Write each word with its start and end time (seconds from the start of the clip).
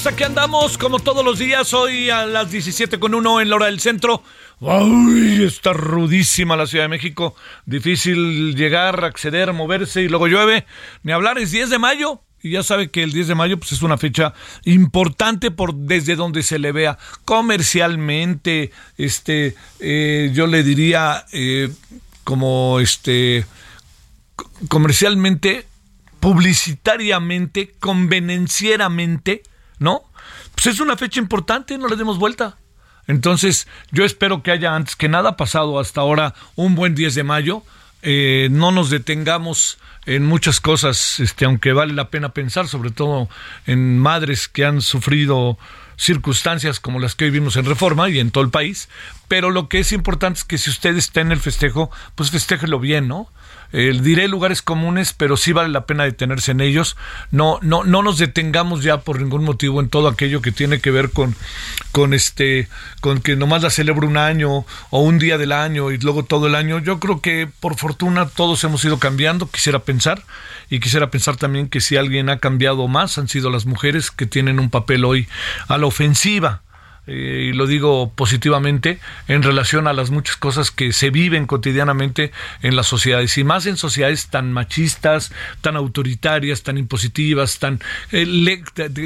Tardes, 0.00 0.06
aquí 0.06 0.24
andamos 0.24 0.78
como 0.78 0.98
todos 0.98 1.24
los 1.24 1.38
días, 1.38 1.72
hoy 1.74 2.10
a 2.10 2.26
las 2.26 2.50
17 2.50 2.98
con 2.98 3.14
uno 3.14 3.40
en 3.40 3.48
la 3.48 3.56
hora 3.56 3.66
del 3.66 3.80
centro. 3.80 4.22
Uy, 4.60 5.42
está 5.44 5.72
rudísima 5.72 6.56
la 6.56 6.66
Ciudad 6.66 6.84
de 6.84 6.88
México, 6.88 7.34
difícil 7.66 8.54
llegar, 8.54 9.04
acceder, 9.04 9.52
moverse 9.52 10.02
y 10.02 10.08
luego 10.08 10.26
llueve. 10.26 10.66
Ni 11.02 11.12
hablar, 11.12 11.38
es 11.38 11.50
10 11.50 11.70
de 11.70 11.78
mayo. 11.78 12.20
Y 12.42 12.52
ya 12.52 12.62
sabe 12.62 12.90
que 12.90 13.02
el 13.02 13.12
10 13.12 13.28
de 13.28 13.34
mayo 13.34 13.58
pues, 13.58 13.72
es 13.72 13.82
una 13.82 13.98
fecha 13.98 14.32
importante 14.64 15.50
por 15.50 15.74
desde 15.74 16.16
donde 16.16 16.42
se 16.42 16.58
le 16.58 16.72
vea 16.72 16.98
comercialmente, 17.24 18.70
este, 18.96 19.54
eh, 19.80 20.30
yo 20.32 20.46
le 20.46 20.62
diría 20.62 21.26
eh, 21.32 21.70
como 22.24 22.80
este 22.80 23.44
comercialmente, 24.68 25.66
publicitariamente, 26.20 27.74
convenencieramente, 27.78 29.42
¿no? 29.80 30.04
Pues 30.54 30.66
es 30.68 30.78
una 30.80 30.96
fecha 30.96 31.18
importante, 31.18 31.76
no 31.76 31.88
le 31.88 31.96
demos 31.96 32.18
vuelta. 32.18 32.58
Entonces, 33.08 33.66
yo 33.90 34.04
espero 34.04 34.44
que 34.44 34.52
haya 34.52 34.76
antes 34.76 34.94
que 34.94 35.08
nada 35.08 35.36
pasado 35.36 35.80
hasta 35.80 36.00
ahora 36.00 36.34
un 36.54 36.76
buen 36.76 36.94
10 36.94 37.16
de 37.16 37.24
mayo. 37.24 37.64
Eh, 38.02 38.48
no 38.52 38.70
nos 38.70 38.88
detengamos 38.88 39.78
en 40.06 40.24
muchas 40.24 40.60
cosas, 40.60 41.20
este, 41.20 41.44
aunque 41.44 41.72
vale 41.72 41.92
la 41.92 42.08
pena 42.08 42.30
pensar, 42.30 42.68
sobre 42.68 42.90
todo 42.90 43.28
en 43.66 43.98
madres 43.98 44.48
que 44.48 44.64
han 44.64 44.80
sufrido 44.80 45.58
circunstancias 45.96 46.80
como 46.80 46.98
las 46.98 47.14
que 47.14 47.26
hoy 47.26 47.30
vimos 47.30 47.56
en 47.56 47.66
Reforma 47.66 48.08
y 48.08 48.18
en 48.18 48.30
todo 48.30 48.42
el 48.42 48.50
país, 48.50 48.88
pero 49.28 49.50
lo 49.50 49.68
que 49.68 49.80
es 49.80 49.92
importante 49.92 50.38
es 50.38 50.44
que 50.44 50.56
si 50.56 50.70
usted 50.70 50.96
está 50.96 51.20
en 51.20 51.30
el 51.30 51.40
festejo, 51.40 51.90
pues 52.14 52.30
festéjelo 52.30 52.80
bien, 52.80 53.06
¿no? 53.06 53.28
Eh, 53.72 53.98
diré 54.02 54.28
lugares 54.28 54.62
comunes, 54.62 55.12
pero 55.12 55.36
sí 55.36 55.52
vale 55.52 55.68
la 55.68 55.86
pena 55.86 56.04
detenerse 56.04 56.52
en 56.52 56.60
ellos. 56.60 56.96
No, 57.30 57.58
no, 57.62 57.84
no 57.84 58.02
nos 58.02 58.18
detengamos 58.18 58.82
ya 58.82 59.00
por 59.00 59.20
ningún 59.20 59.44
motivo 59.44 59.80
en 59.80 59.88
todo 59.88 60.08
aquello 60.08 60.42
que 60.42 60.52
tiene 60.52 60.80
que 60.80 60.90
ver 60.90 61.10
con, 61.10 61.36
con 61.92 62.14
este, 62.14 62.68
con 63.00 63.20
que 63.20 63.36
nomás 63.36 63.62
la 63.62 63.70
celebro 63.70 64.06
un 64.06 64.16
año 64.16 64.64
o 64.90 65.00
un 65.00 65.18
día 65.18 65.38
del 65.38 65.52
año 65.52 65.90
y 65.90 65.98
luego 65.98 66.24
todo 66.24 66.46
el 66.46 66.54
año. 66.54 66.78
Yo 66.78 66.98
creo 67.00 67.20
que 67.20 67.48
por 67.60 67.76
fortuna 67.76 68.26
todos 68.26 68.62
hemos 68.64 68.84
ido 68.84 68.98
cambiando, 68.98 69.48
quisiera 69.48 69.80
pensar, 69.80 70.22
y 70.68 70.80
quisiera 70.80 71.10
pensar 71.10 71.36
también 71.36 71.68
que 71.68 71.80
si 71.80 71.96
alguien 71.96 72.28
ha 72.28 72.38
cambiado 72.38 72.88
más 72.88 73.18
han 73.18 73.28
sido 73.28 73.50
las 73.50 73.66
mujeres 73.66 74.10
que 74.10 74.26
tienen 74.26 74.60
un 74.60 74.70
papel 74.70 75.04
hoy 75.04 75.28
a 75.68 75.78
la 75.78 75.86
ofensiva 75.86 76.62
y 77.10 77.52
lo 77.52 77.66
digo 77.66 78.12
positivamente, 78.14 78.98
en 79.28 79.42
relación 79.42 79.86
a 79.86 79.92
las 79.92 80.10
muchas 80.10 80.36
cosas 80.36 80.70
que 80.70 80.92
se 80.92 81.10
viven 81.10 81.46
cotidianamente 81.46 82.32
en 82.62 82.76
las 82.76 82.86
sociedades, 82.86 83.36
y 83.38 83.44
más 83.44 83.66
en 83.66 83.76
sociedades 83.76 84.28
tan 84.28 84.52
machistas, 84.52 85.32
tan 85.60 85.76
autoritarias, 85.76 86.62
tan 86.62 86.78
impositivas, 86.78 87.58
tan 87.58 87.80
eh, 88.12 88.26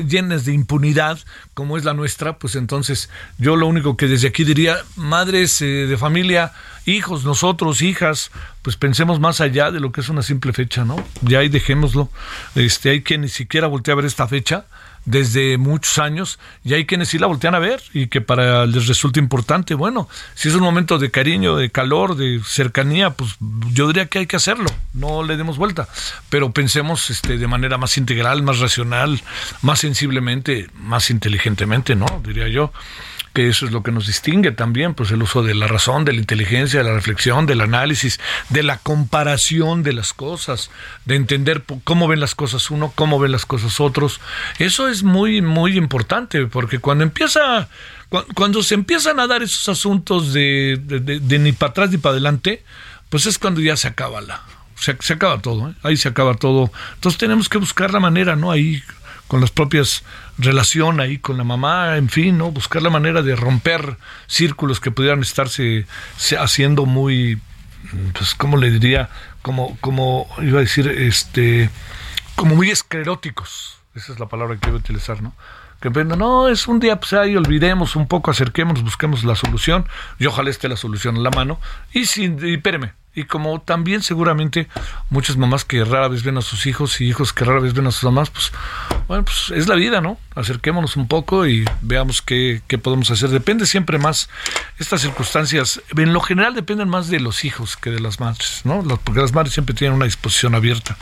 llenas 0.06 0.44
de 0.44 0.52
impunidad 0.52 1.18
como 1.54 1.76
es 1.78 1.84
la 1.84 1.94
nuestra, 1.94 2.38
pues 2.38 2.56
entonces 2.56 3.10
yo 3.38 3.56
lo 3.56 3.66
único 3.66 3.96
que 3.96 4.08
desde 4.08 4.28
aquí 4.28 4.44
diría, 4.44 4.76
madres 4.96 5.62
eh, 5.62 5.86
de 5.86 5.96
familia, 5.96 6.52
hijos, 6.84 7.24
nosotros, 7.24 7.80
hijas, 7.80 8.30
pues 8.62 8.76
pensemos 8.76 9.20
más 9.20 9.40
allá 9.40 9.70
de 9.70 9.80
lo 9.80 9.92
que 9.92 10.00
es 10.00 10.08
una 10.08 10.22
simple 10.22 10.52
fecha, 10.52 10.84
¿no? 10.84 10.96
Ya 11.22 11.38
ahí 11.38 11.48
dejémoslo. 11.48 12.10
Este, 12.54 12.90
hay 12.90 13.02
quien 13.02 13.22
ni 13.22 13.28
siquiera 13.28 13.68
voltea 13.68 13.92
a 13.92 13.96
ver 13.96 14.04
esta 14.04 14.28
fecha 14.28 14.66
desde 15.04 15.58
muchos 15.58 15.98
años 15.98 16.38
y 16.64 16.74
hay 16.74 16.86
quienes 16.86 17.08
sí 17.08 17.18
la 17.18 17.26
voltean 17.26 17.54
a 17.54 17.58
ver 17.58 17.82
y 17.92 18.06
que 18.06 18.20
para 18.20 18.66
les 18.66 18.86
resulta 18.86 19.20
importante. 19.20 19.74
Bueno, 19.74 20.08
si 20.34 20.48
es 20.48 20.54
un 20.54 20.62
momento 20.62 20.98
de 20.98 21.10
cariño, 21.10 21.56
de 21.56 21.70
calor, 21.70 22.16
de 22.16 22.40
cercanía, 22.44 23.10
pues 23.10 23.36
yo 23.72 23.88
diría 23.88 24.06
que 24.06 24.20
hay 24.20 24.26
que 24.26 24.36
hacerlo, 24.36 24.70
no 24.92 25.22
le 25.22 25.36
demos 25.36 25.58
vuelta, 25.58 25.88
pero 26.30 26.52
pensemos 26.52 27.10
este, 27.10 27.38
de 27.38 27.46
manera 27.46 27.78
más 27.78 27.96
integral, 27.98 28.42
más 28.42 28.58
racional, 28.60 29.22
más 29.62 29.80
sensiblemente, 29.80 30.68
más 30.74 31.10
inteligentemente, 31.10 31.94
¿no? 31.94 32.06
Diría 32.24 32.48
yo 32.48 32.72
que 33.34 33.48
eso 33.48 33.66
es 33.66 33.72
lo 33.72 33.82
que 33.82 33.92
nos 33.92 34.06
distingue 34.06 34.52
también, 34.52 34.94
pues 34.94 35.10
el 35.10 35.20
uso 35.22 35.42
de 35.42 35.54
la 35.54 35.66
razón, 35.66 36.04
de 36.04 36.12
la 36.14 36.20
inteligencia, 36.20 36.78
de 36.78 36.84
la 36.88 36.94
reflexión, 36.94 37.44
del 37.46 37.60
análisis, 37.60 38.20
de 38.48 38.62
la 38.62 38.78
comparación 38.78 39.82
de 39.82 39.92
las 39.92 40.12
cosas, 40.14 40.70
de 41.04 41.16
entender 41.16 41.62
cómo 41.84 42.08
ven 42.08 42.20
las 42.20 42.34
cosas 42.34 42.70
uno, 42.70 42.92
cómo 42.94 43.18
ven 43.18 43.32
las 43.32 43.44
cosas 43.44 43.80
otros. 43.80 44.20
Eso 44.58 44.88
es 44.88 45.02
muy, 45.02 45.42
muy 45.42 45.76
importante, 45.76 46.46
porque 46.46 46.78
cuando 46.78 47.04
empieza, 47.04 47.68
cu- 48.08 48.24
cuando 48.34 48.62
se 48.62 48.74
empiezan 48.74 49.20
a 49.20 49.26
dar 49.26 49.42
esos 49.42 49.68
asuntos 49.68 50.32
de- 50.32 50.78
de 50.80 51.38
ni 51.38 51.52
para 51.52 51.70
atrás 51.70 51.90
ni 51.90 51.98
para 51.98 52.12
adelante, 52.12 52.62
pues 53.10 53.26
es 53.26 53.38
cuando 53.38 53.60
ya 53.60 53.76
se 53.76 53.88
acaba 53.88 54.20
la, 54.20 54.42
se, 54.76 54.96
se 55.00 55.12
acaba 55.14 55.40
todo, 55.40 55.70
¿eh? 55.70 55.74
ahí 55.82 55.96
se 55.96 56.08
acaba 56.08 56.34
todo. 56.34 56.70
Entonces 56.94 57.18
tenemos 57.18 57.48
que 57.48 57.58
buscar 57.58 57.92
la 57.92 58.00
manera, 58.00 58.36
¿no? 58.36 58.50
Ahí 58.50 58.82
con 59.28 59.40
las 59.40 59.50
propias 59.50 60.04
relación 60.38 61.00
ahí 61.00 61.18
con 61.18 61.36
la 61.38 61.44
mamá, 61.44 61.96
en 61.96 62.08
fin, 62.08 62.38
¿no? 62.38 62.50
Buscar 62.50 62.82
la 62.82 62.90
manera 62.90 63.22
de 63.22 63.36
romper 63.36 63.96
círculos 64.26 64.80
que 64.80 64.90
pudieran 64.90 65.20
estarse 65.20 65.86
se- 66.16 66.36
haciendo 66.36 66.86
muy, 66.86 67.40
pues, 68.12 68.34
¿cómo 68.34 68.56
le 68.56 68.70
diría? 68.70 69.08
Como, 69.42 69.76
como 69.80 70.26
iba 70.42 70.58
a 70.58 70.62
decir, 70.62 70.88
este, 70.88 71.70
como 72.34 72.54
muy 72.54 72.70
escleróticos. 72.70 73.76
Esa 73.94 74.12
es 74.12 74.18
la 74.18 74.26
palabra 74.26 74.56
que 74.56 74.70
a 74.70 74.72
utilizar, 74.72 75.22
¿no? 75.22 75.34
Que 75.80 75.90
no, 75.90 76.48
es 76.48 76.66
un 76.66 76.80
día, 76.80 76.98
pues 76.98 77.12
ahí 77.12 77.36
olvidemos 77.36 77.94
un 77.94 78.08
poco, 78.08 78.30
acerquémonos, 78.30 78.82
busquemos 78.82 79.22
la 79.24 79.36
solución, 79.36 79.86
y 80.18 80.26
ojalá 80.26 80.48
esté 80.50 80.68
la 80.68 80.76
solución 80.76 81.16
en 81.16 81.22
la 81.22 81.30
mano. 81.30 81.60
Y 81.92 82.06
sin, 82.06 82.38
y 82.44 82.54
espéreme, 82.54 82.94
y 83.14 83.24
como 83.24 83.60
también 83.60 84.02
seguramente 84.02 84.68
muchas 85.10 85.36
mamás 85.36 85.64
que 85.64 85.84
rara 85.84 86.08
vez 86.08 86.22
ven 86.22 86.36
a 86.36 86.42
sus 86.42 86.66
hijos 86.66 87.00
y 87.00 87.06
hijos 87.06 87.32
que 87.32 87.44
rara 87.44 87.60
vez 87.60 87.74
ven 87.74 87.86
a 87.86 87.90
sus 87.90 88.04
mamás, 88.04 88.30
pues 88.30 88.52
bueno, 89.06 89.24
pues 89.24 89.52
es 89.54 89.68
la 89.68 89.74
vida, 89.74 90.00
¿no? 90.00 90.18
Acerquémonos 90.34 90.96
un 90.96 91.06
poco 91.06 91.46
y 91.46 91.64
veamos 91.80 92.22
qué, 92.22 92.62
qué 92.66 92.78
podemos 92.78 93.10
hacer. 93.10 93.30
Depende 93.30 93.66
siempre 93.66 93.98
más, 93.98 94.28
estas 94.78 95.02
circunstancias, 95.02 95.80
en 95.96 96.12
lo 96.12 96.20
general 96.20 96.54
dependen 96.54 96.88
más 96.88 97.08
de 97.08 97.20
los 97.20 97.44
hijos 97.44 97.76
que 97.76 97.90
de 97.90 98.00
las 98.00 98.20
madres, 98.20 98.62
¿no? 98.64 98.82
Porque 99.04 99.20
las 99.20 99.32
madres 99.32 99.54
siempre 99.54 99.74
tienen 99.74 99.96
una 99.96 100.06
disposición 100.06 100.54
abierta, 100.54 100.96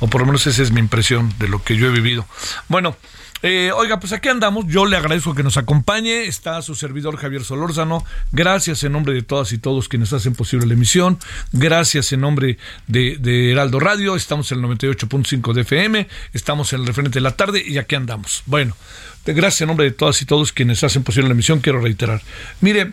o 0.00 0.08
por 0.08 0.20
lo 0.20 0.26
menos 0.26 0.46
esa 0.46 0.62
es 0.62 0.70
mi 0.70 0.80
impresión 0.80 1.32
de 1.38 1.48
lo 1.48 1.62
que 1.62 1.76
yo 1.76 1.86
he 1.86 1.90
vivido. 1.90 2.26
Bueno, 2.68 2.96
eh, 3.42 3.70
oiga, 3.74 4.00
pues 4.00 4.12
aquí 4.12 4.28
andamos. 4.28 4.66
Yo 4.66 4.86
le 4.86 4.96
agradezco 4.96 5.34
que 5.34 5.42
nos 5.42 5.56
acompañe. 5.56 6.24
Está 6.24 6.60
su 6.62 6.74
servidor 6.74 7.16
Javier 7.16 7.44
Solórzano. 7.44 8.04
Gracias 8.32 8.82
en 8.82 8.92
nombre 8.92 9.14
de 9.14 9.22
todas 9.22 9.52
y 9.52 9.58
todos 9.58 9.88
quienes 9.88 10.12
hacen 10.12 10.34
posible 10.34 10.66
la 10.66 10.74
emisión. 10.74 11.18
Gracias 11.52 12.12
en 12.12 12.20
nombre 12.22 12.58
de, 12.86 13.16
de 13.18 13.52
Heraldo 13.52 13.78
Radio. 13.78 14.16
Estamos 14.16 14.50
en 14.52 14.58
el 14.58 14.64
98.5 14.64 15.52
de 15.52 15.60
FM. 15.62 16.08
Estamos 16.32 16.72
en 16.72 16.80
el 16.80 16.86
referente 16.86 17.18
de 17.18 17.22
la 17.22 17.36
tarde 17.36 17.62
y 17.64 17.78
aquí 17.78 17.94
andamos. 17.94 18.42
Bueno, 18.46 18.76
gracias 19.24 19.60
en 19.62 19.68
nombre 19.68 19.84
de 19.86 19.92
todas 19.92 20.20
y 20.22 20.24
todos 20.26 20.52
quienes 20.52 20.82
hacen 20.82 21.02
posible 21.04 21.28
la 21.28 21.34
emisión. 21.34 21.60
Quiero 21.60 21.80
reiterar. 21.80 22.22
Mire, 22.60 22.92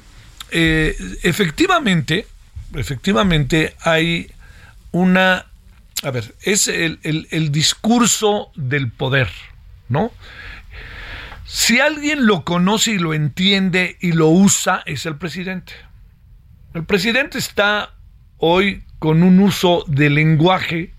eh, 0.51 0.95
efectivamente, 1.23 2.27
efectivamente 2.75 3.75
hay 3.81 4.29
una 4.91 5.45
a 6.03 6.11
ver, 6.11 6.35
es 6.41 6.67
el- 6.67 6.99
el 7.03 7.49
discurso 7.49 8.51
del 8.55 8.91
poder, 8.91 9.29
¿no? 9.89 10.11
Si 11.45 11.79
alguien 11.79 12.25
lo 12.25 12.43
conoce 12.43 12.91
y 12.91 12.97
lo 12.97 13.13
entiende 13.13 13.97
y 13.99 14.13
lo 14.13 14.29
usa, 14.29 14.81
es 14.85 15.05
el 15.05 15.17
presidente. 15.17 15.73
El 16.73 16.83
presidente 16.83 17.37
está 17.37 17.93
hoy 18.37 18.83
con 18.99 19.21
un 19.21 19.39
uso 19.39 19.83
de 19.87 20.09
lenguaje 20.09 20.93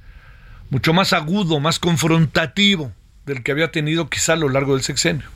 mucho 0.70 0.92
más 0.92 1.12
agudo, 1.12 1.60
más 1.60 1.78
confrontativo 1.78 2.92
del 3.26 3.42
que 3.42 3.52
había 3.52 3.72
tenido 3.72 4.08
quizá 4.08 4.34
a 4.34 4.36
lo 4.36 4.48
largo 4.48 4.74
del 4.74 4.82
sexenio. 4.82 5.26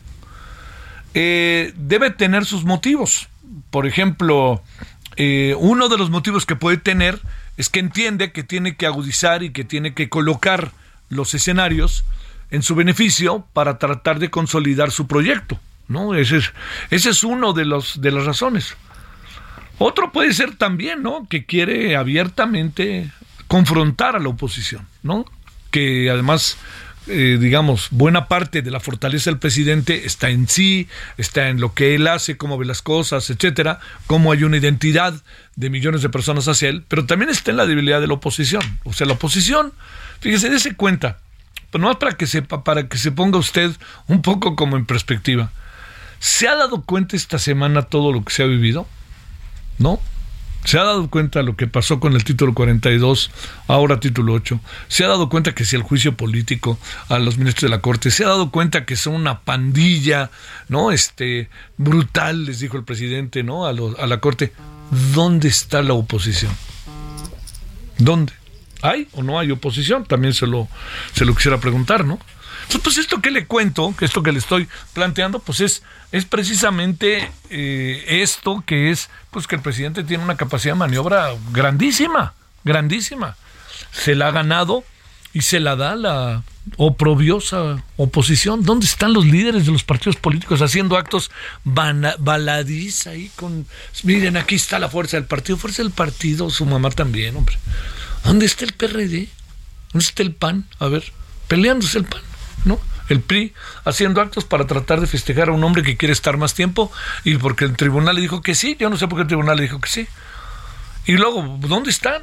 Eh, 1.14 1.72
debe 1.76 2.10
tener 2.10 2.44
sus 2.44 2.64
motivos. 2.64 3.28
Por 3.70 3.86
ejemplo, 3.86 4.62
eh, 5.16 5.54
uno 5.58 5.88
de 5.88 5.98
los 5.98 6.10
motivos 6.10 6.46
que 6.46 6.56
puede 6.56 6.76
tener 6.76 7.20
es 7.56 7.68
que 7.70 7.80
entiende 7.80 8.30
que 8.30 8.44
tiene 8.44 8.76
que 8.76 8.86
agudizar 8.86 9.42
y 9.42 9.50
que 9.50 9.64
tiene 9.64 9.94
que 9.94 10.08
colocar 10.08 10.72
los 11.08 11.34
escenarios 11.34 12.04
en 12.50 12.62
su 12.62 12.74
beneficio 12.74 13.46
para 13.52 13.78
tratar 13.78 14.18
de 14.18 14.30
consolidar 14.30 14.90
su 14.90 15.06
proyecto. 15.06 15.58
¿no? 15.88 16.14
Ese 16.14 16.38
es, 16.38 16.52
ese 16.90 17.10
es 17.10 17.24
uno 17.24 17.52
de, 17.52 17.64
los, 17.64 18.00
de 18.00 18.12
las 18.12 18.24
razones. 18.24 18.76
Otro 19.78 20.12
puede 20.12 20.32
ser 20.32 20.56
también, 20.56 21.02
¿no? 21.02 21.28
Que 21.28 21.44
quiere 21.44 21.96
abiertamente 21.96 23.10
confrontar 23.46 24.16
a 24.16 24.18
la 24.18 24.28
oposición, 24.28 24.86
¿no? 25.02 25.24
Que 25.70 26.10
además 26.10 26.58
eh, 27.10 27.38
digamos, 27.40 27.88
buena 27.90 28.28
parte 28.28 28.60
de 28.60 28.70
la 28.70 28.80
fortaleza 28.80 29.30
del 29.30 29.38
presidente 29.38 30.04
está 30.04 30.28
en 30.28 30.46
sí, 30.46 30.88
está 31.16 31.48
en 31.48 31.58
lo 31.58 31.72
que 31.72 31.94
él 31.94 32.06
hace, 32.06 32.36
cómo 32.36 32.58
ve 32.58 32.66
las 32.66 32.82
cosas, 32.82 33.30
etcétera, 33.30 33.80
cómo 34.06 34.30
hay 34.30 34.44
una 34.44 34.58
identidad 34.58 35.14
de 35.56 35.70
millones 35.70 36.02
de 36.02 36.10
personas 36.10 36.48
hacia 36.48 36.68
él, 36.68 36.84
pero 36.86 37.06
también 37.06 37.30
está 37.30 37.50
en 37.50 37.56
la 37.56 37.66
debilidad 37.66 38.02
de 38.02 38.08
la 38.08 38.14
oposición. 38.14 38.62
O 38.84 38.92
sea, 38.92 39.06
la 39.06 39.14
oposición, 39.14 39.72
fíjese, 40.20 40.50
dése 40.50 40.74
cuenta, 40.74 41.18
pues 41.70 41.80
nomás 41.80 41.96
para 41.96 42.16
que 42.16 42.26
sepa, 42.26 42.64
para 42.64 42.88
que 42.88 42.98
se 42.98 43.12
ponga 43.12 43.38
usted 43.38 43.70
un 44.06 44.22
poco 44.22 44.56
como 44.56 44.76
en 44.76 44.86
perspectiva. 44.86 45.50
¿Se 46.18 46.48
ha 46.48 46.56
dado 46.56 46.82
cuenta 46.82 47.16
esta 47.16 47.38
semana 47.38 47.82
todo 47.82 48.12
lo 48.12 48.24
que 48.24 48.32
se 48.32 48.42
ha 48.42 48.46
vivido? 48.46 48.86
¿No? 49.78 50.00
se 50.64 50.78
ha 50.78 50.84
dado 50.84 51.08
cuenta 51.08 51.42
lo 51.42 51.56
que 51.56 51.66
pasó 51.66 52.00
con 52.00 52.14
el 52.14 52.24
título 52.24 52.52
42, 52.52 53.30
ahora 53.68 54.00
título 54.00 54.34
8, 54.34 54.60
se 54.88 55.04
ha 55.04 55.08
dado 55.08 55.28
cuenta 55.28 55.54
que 55.54 55.64
si 55.64 55.76
el 55.76 55.82
juicio 55.82 56.16
político 56.16 56.78
a 57.08 57.18
los 57.18 57.38
ministros 57.38 57.70
de 57.70 57.76
la 57.76 57.80
Corte, 57.80 58.10
se 58.10 58.24
ha 58.24 58.28
dado 58.28 58.50
cuenta 58.50 58.84
que 58.84 58.96
son 58.96 59.14
una 59.14 59.40
pandilla, 59.40 60.30
¿no? 60.68 60.92
Este, 60.92 61.48
brutal, 61.76 62.44
les 62.44 62.60
dijo 62.60 62.76
el 62.76 62.84
presidente, 62.84 63.42
¿no? 63.42 63.66
A, 63.66 63.70
a 63.70 64.06
la 64.06 64.20
Corte. 64.20 64.52
¿Dónde 65.14 65.48
está 65.48 65.82
la 65.82 65.94
oposición? 65.94 66.52
¿Dónde? 67.98 68.32
¿Hay 68.82 69.08
o 69.12 69.22
no 69.22 69.38
hay 69.38 69.50
oposición? 69.50 70.04
También 70.04 70.34
se 70.34 70.46
lo, 70.46 70.68
se 71.12 71.24
lo 71.24 71.34
quisiera 71.34 71.58
preguntar, 71.58 72.04
¿no? 72.04 72.18
Pues 72.82 72.98
esto 72.98 73.22
que 73.22 73.30
le 73.30 73.46
cuento, 73.46 73.94
que 73.96 74.04
esto 74.04 74.22
que 74.22 74.30
le 74.30 74.38
estoy 74.38 74.68
planteando, 74.92 75.38
pues 75.38 75.60
es, 75.60 75.82
es 76.12 76.26
precisamente 76.26 77.30
eh, 77.50 78.04
esto 78.22 78.62
que 78.66 78.90
es, 78.90 79.08
pues 79.30 79.46
que 79.46 79.56
el 79.56 79.62
presidente 79.62 80.04
tiene 80.04 80.22
una 80.22 80.36
capacidad 80.36 80.74
de 80.74 80.78
maniobra 80.78 81.30
grandísima, 81.50 82.34
grandísima. 82.64 83.36
Se 83.90 84.14
la 84.14 84.28
ha 84.28 84.30
ganado 84.32 84.84
y 85.32 85.42
se 85.42 85.60
la 85.60 85.76
da 85.76 85.96
la 85.96 86.42
oprobiosa 86.76 87.82
oposición. 87.96 88.64
¿Dónde 88.64 88.86
están 88.86 89.14
los 89.14 89.24
líderes 89.24 89.64
de 89.64 89.72
los 89.72 89.84
partidos 89.84 90.16
políticos 90.16 90.60
haciendo 90.60 90.96
actos 90.96 91.30
baladís 91.64 93.06
ahí 93.06 93.30
con... 93.36 93.66
Miren, 94.02 94.36
aquí 94.36 94.56
está 94.56 94.78
la 94.78 94.88
fuerza 94.90 95.16
del 95.16 95.26
partido, 95.26 95.56
fuerza 95.56 95.82
del 95.82 95.92
partido, 95.92 96.50
su 96.50 96.66
mamá 96.66 96.90
también, 96.90 97.36
hombre. 97.36 97.56
¿Dónde 98.24 98.46
está 98.46 98.64
el 98.64 98.72
PRD? 98.72 99.28
¿Dónde 99.92 100.04
está 100.04 100.22
el 100.22 100.34
PAN? 100.34 100.66
A 100.78 100.88
ver, 100.88 101.12
peleándose 101.48 101.98
el 101.98 102.04
PAN. 102.04 102.22
¿no? 102.64 102.80
El 103.08 103.20
PRI 103.20 103.54
haciendo 103.84 104.20
actos 104.20 104.44
para 104.44 104.66
tratar 104.66 105.00
de 105.00 105.06
festejar 105.06 105.48
a 105.48 105.52
un 105.52 105.64
hombre 105.64 105.82
que 105.82 105.96
quiere 105.96 106.12
estar 106.12 106.36
más 106.36 106.54
tiempo 106.54 106.92
y 107.24 107.36
porque 107.36 107.64
el 107.64 107.76
tribunal 107.76 108.16
le 108.16 108.20
dijo 108.20 108.42
que 108.42 108.54
sí, 108.54 108.76
yo 108.78 108.90
no 108.90 108.96
sé 108.96 109.08
por 109.08 109.18
qué 109.18 109.22
el 109.22 109.28
tribunal 109.28 109.56
le 109.56 109.62
dijo 109.62 109.80
que 109.80 109.88
sí. 109.88 110.08
Y 111.06 111.12
luego, 111.12 111.58
¿dónde 111.60 111.90
están? 111.90 112.22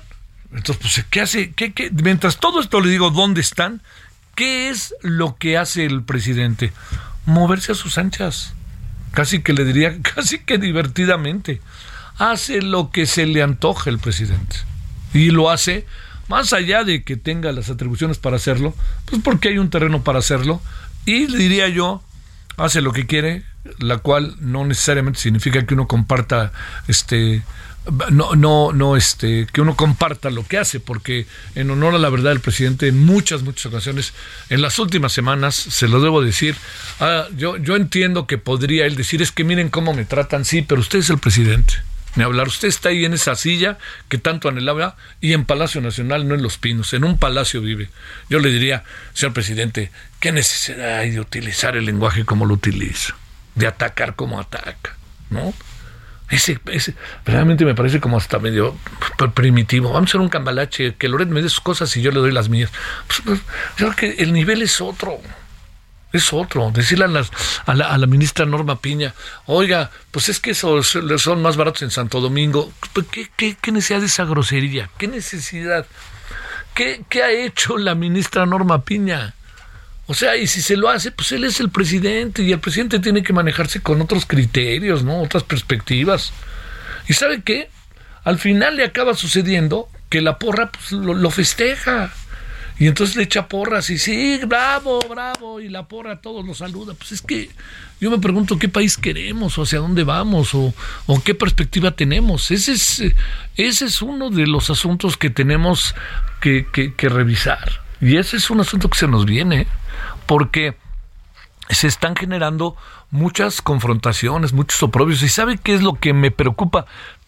Entonces, 0.53 0.77
pues, 0.81 1.05
¿qué 1.09 1.21
hace? 1.21 1.51
¿Qué, 1.53 1.73
qué? 1.73 1.89
Mientras 1.91 2.37
todo 2.37 2.61
esto 2.61 2.79
le 2.81 2.89
digo, 2.89 3.09
¿dónde 3.09 3.41
están? 3.41 3.81
¿Qué 4.35 4.69
es 4.69 4.93
lo 5.01 5.37
que 5.37 5.57
hace 5.57 5.85
el 5.85 6.03
presidente? 6.03 6.71
Moverse 7.25 7.71
a 7.71 7.75
sus 7.75 7.97
anchas. 7.97 8.53
Casi 9.11 9.41
que 9.41 9.53
le 9.53 9.65
diría, 9.65 9.97
casi 10.15 10.39
que 10.39 10.59
divertidamente. 10.59 11.61
Hace 12.17 12.61
lo 12.61 12.91
que 12.91 13.07
se 13.07 13.25
le 13.25 13.41
antoja 13.41 13.89
el 13.89 13.97
presidente. 13.97 14.57
Y 15.15 15.31
lo 15.31 15.49
hace 15.49 15.85
más 16.27 16.53
allá 16.53 16.83
de 16.83 17.03
que 17.03 17.17
tenga 17.17 17.51
las 17.51 17.69
atribuciones 17.69 18.17
para 18.17 18.37
hacerlo, 18.37 18.73
pues 19.05 19.21
porque 19.23 19.49
hay 19.49 19.57
un 19.57 19.69
terreno 19.69 20.03
para 20.03 20.19
hacerlo, 20.19 20.61
y 21.05 21.27
diría 21.27 21.67
yo, 21.69 22.03
hace 22.57 22.81
lo 22.81 22.93
que 22.93 23.05
quiere, 23.05 23.43
la 23.79 23.97
cual 23.99 24.35
no 24.39 24.65
necesariamente 24.65 25.19
significa 25.19 25.65
que 25.65 25.73
uno 25.73 25.87
comparta 25.87 26.51
este 26.87 27.43
no, 28.11 28.35
no, 28.35 28.73
no, 28.73 28.95
este, 28.97 29.45
que 29.53 29.61
uno 29.61 29.75
comparta 29.75 30.31
lo 30.31 30.43
que 30.43 30.57
hace, 30.57 30.79
porque 30.79 31.27
en 31.53 31.69
honor 31.69 31.93
a 31.93 31.99
la 31.99 32.09
verdad 32.09 32.31
del 32.31 32.39
presidente, 32.39 32.87
en 32.87 33.05
muchas, 33.05 33.43
muchas 33.43 33.67
ocasiones, 33.67 34.13
en 34.49 34.63
las 34.63 34.79
últimas 34.79 35.13
semanas, 35.13 35.53
se 35.53 35.87
lo 35.87 36.01
debo 36.01 36.23
decir, 36.23 36.55
ah, 36.99 37.27
yo, 37.37 37.57
yo 37.57 37.75
entiendo 37.75 38.25
que 38.25 38.39
podría 38.39 38.87
él 38.87 38.95
decir, 38.95 39.21
es 39.21 39.31
que 39.31 39.43
miren 39.43 39.69
cómo 39.69 39.93
me 39.93 40.03
tratan, 40.03 40.45
sí, 40.45 40.63
pero 40.63 40.81
usted 40.81 40.97
es 40.97 41.11
el 41.11 41.19
presidente 41.19 41.75
ni 42.15 42.23
hablar. 42.23 42.47
Usted 42.47 42.67
está 42.67 42.89
ahí 42.89 43.05
en 43.05 43.13
esa 43.13 43.35
silla 43.35 43.77
que 44.09 44.17
tanto 44.17 44.49
anhelaba 44.49 44.95
y 45.21 45.33
en 45.33 45.45
Palacio 45.45 45.81
Nacional, 45.81 46.27
no 46.27 46.35
en 46.35 46.41
Los 46.41 46.57
Pinos, 46.57 46.93
en 46.93 47.03
un 47.03 47.17
palacio 47.17 47.61
vive. 47.61 47.89
Yo 48.29 48.39
le 48.39 48.49
diría, 48.49 48.83
señor 49.13 49.33
presidente, 49.33 49.91
¿qué 50.19 50.31
necesidad 50.31 50.99
hay 50.99 51.11
de 51.11 51.19
utilizar 51.19 51.75
el 51.75 51.85
lenguaje 51.85 52.25
como 52.25 52.45
lo 52.45 52.53
utiliza? 52.53 53.15
De 53.55 53.67
atacar 53.67 54.15
como 54.15 54.39
ataca, 54.39 54.95
¿no? 55.29 55.53
Ese, 56.29 56.59
ese, 56.71 56.95
realmente 57.23 57.65
me 57.65 57.75
parece 57.75 57.99
como 57.99 58.17
hasta 58.17 58.39
medio 58.39 58.75
primitivo. 59.35 59.93
Vamos 59.93 60.09
a 60.09 60.11
hacer 60.11 60.21
un 60.21 60.29
cambalache, 60.29 60.95
que 60.95 61.07
Loret 61.07 61.29
me 61.29 61.41
dé 61.41 61.49
sus 61.49 61.61
cosas 61.61 61.95
y 61.97 62.01
yo 62.01 62.11
le 62.11 62.19
doy 62.19 62.31
las 62.31 62.49
mías. 62.49 62.71
Pues, 63.07 63.21
pues, 63.23 63.39
yo 63.77 63.91
creo 63.91 63.95
que 63.95 64.23
el 64.23 64.33
nivel 64.33 64.63
es 64.63 64.81
otro 64.81 65.19
es 66.17 66.33
otro. 66.33 66.71
Decirle 66.71 67.05
a, 67.05 67.07
las, 67.07 67.31
a, 67.65 67.73
la, 67.73 67.87
a, 67.87 67.97
la, 67.97 68.07
ministra 68.07 68.45
Norma 68.45 68.79
Piña, 68.79 69.13
oiga, 69.45 69.91
pues 70.11 70.29
es 70.29 70.39
que 70.39 70.51
esos 70.51 70.97
son 71.17 71.41
más 71.41 71.57
baratos 71.57 71.81
en 71.81 71.91
Santo 71.91 72.21
Domingo. 72.21 72.71
Pues, 72.93 73.07
¿Qué, 73.11 73.29
qué, 73.35 73.57
qué 73.61 73.71
necesidad 73.71 73.99
de 73.99 74.07
esa 74.07 74.25
grosería? 74.25 74.89
¿Qué 74.97 75.07
necesidad? 75.07 75.85
¿Qué, 76.73 77.03
¿Qué 77.09 77.23
ha 77.23 77.31
hecho 77.31 77.77
la 77.77 77.95
ministra 77.95 78.45
Norma 78.45 78.83
Piña? 78.83 79.33
O 80.07 80.13
sea, 80.13 80.35
y 80.37 80.47
si 80.47 80.61
se 80.61 80.77
lo 80.77 80.89
hace, 80.89 81.11
pues 81.11 81.31
él 81.31 81.43
es 81.43 81.59
el 81.59 81.69
presidente 81.69 82.43
y 82.43 82.51
el 82.51 82.59
presidente 82.59 82.99
tiene 82.99 83.23
que 83.23 83.33
manejarse 83.33 83.81
con 83.81 84.01
otros 84.01 84.25
criterios, 84.25 85.03
¿no? 85.03 85.21
Otras 85.21 85.43
perspectivas. 85.43 86.31
¿Y 87.07 87.13
sabe 87.13 87.41
qué? 87.41 87.69
Al 88.23 88.37
final 88.37 88.75
le 88.75 88.83
acaba 88.83 89.15
sucediendo 89.15 89.89
que 90.09 90.21
la 90.21 90.37
porra 90.37 90.71
pues, 90.71 90.91
lo 90.91 91.31
festeja. 91.31 92.11
Y 92.77 92.87
entonces 92.87 93.15
le 93.15 93.23
echa 93.23 93.47
porras 93.47 93.89
y 93.89 93.97
sí, 93.97 94.39
bravo, 94.45 94.99
bravo, 95.09 95.61
y 95.61 95.69
la 95.69 95.87
porra 95.87 96.13
a 96.13 96.21
todos 96.21 96.45
los 96.45 96.57
saluda. 96.57 96.93
Pues 96.93 97.13
es 97.13 97.21
que 97.21 97.49
yo 98.01 98.11
me 98.11 98.19
pregunto 98.19 98.59
qué 98.59 98.67
país 98.67 98.97
queremos 98.97 99.57
o 99.57 99.63
hacia 99.63 99.79
dónde 99.79 100.03
vamos 100.03 100.53
o, 100.53 100.73
o 101.05 101.23
qué 101.23 101.33
perspectiva 101.35 101.91
tenemos. 101.91 102.51
Ese 102.51 102.73
es, 102.73 103.03
ese 103.55 103.85
es 103.85 104.01
uno 104.01 104.29
de 104.29 104.45
los 104.45 104.69
asuntos 104.69 105.15
que 105.15 105.29
tenemos 105.29 105.95
que, 106.41 106.67
que, 106.71 106.93
que 106.93 107.07
revisar. 107.07 107.81
Y 108.01 108.17
ese 108.17 108.37
es 108.37 108.49
un 108.49 108.59
asunto 108.59 108.89
que 108.89 108.97
se 108.97 109.07
nos 109.07 109.25
viene, 109.25 109.67
porque 110.25 110.75
se 111.69 111.87
están 111.87 112.15
generando 112.15 112.75
muchas 113.09 113.61
confrontaciones, 113.61 114.51
muchos 114.51 114.83
oprobios. 114.83 115.23
¿Y 115.23 115.29
sabe 115.29 115.57
qué 115.57 115.73
es 115.75 115.81
lo 115.81 115.93
que 115.93 116.13
me 116.13 116.29
preocupa? 116.29 116.85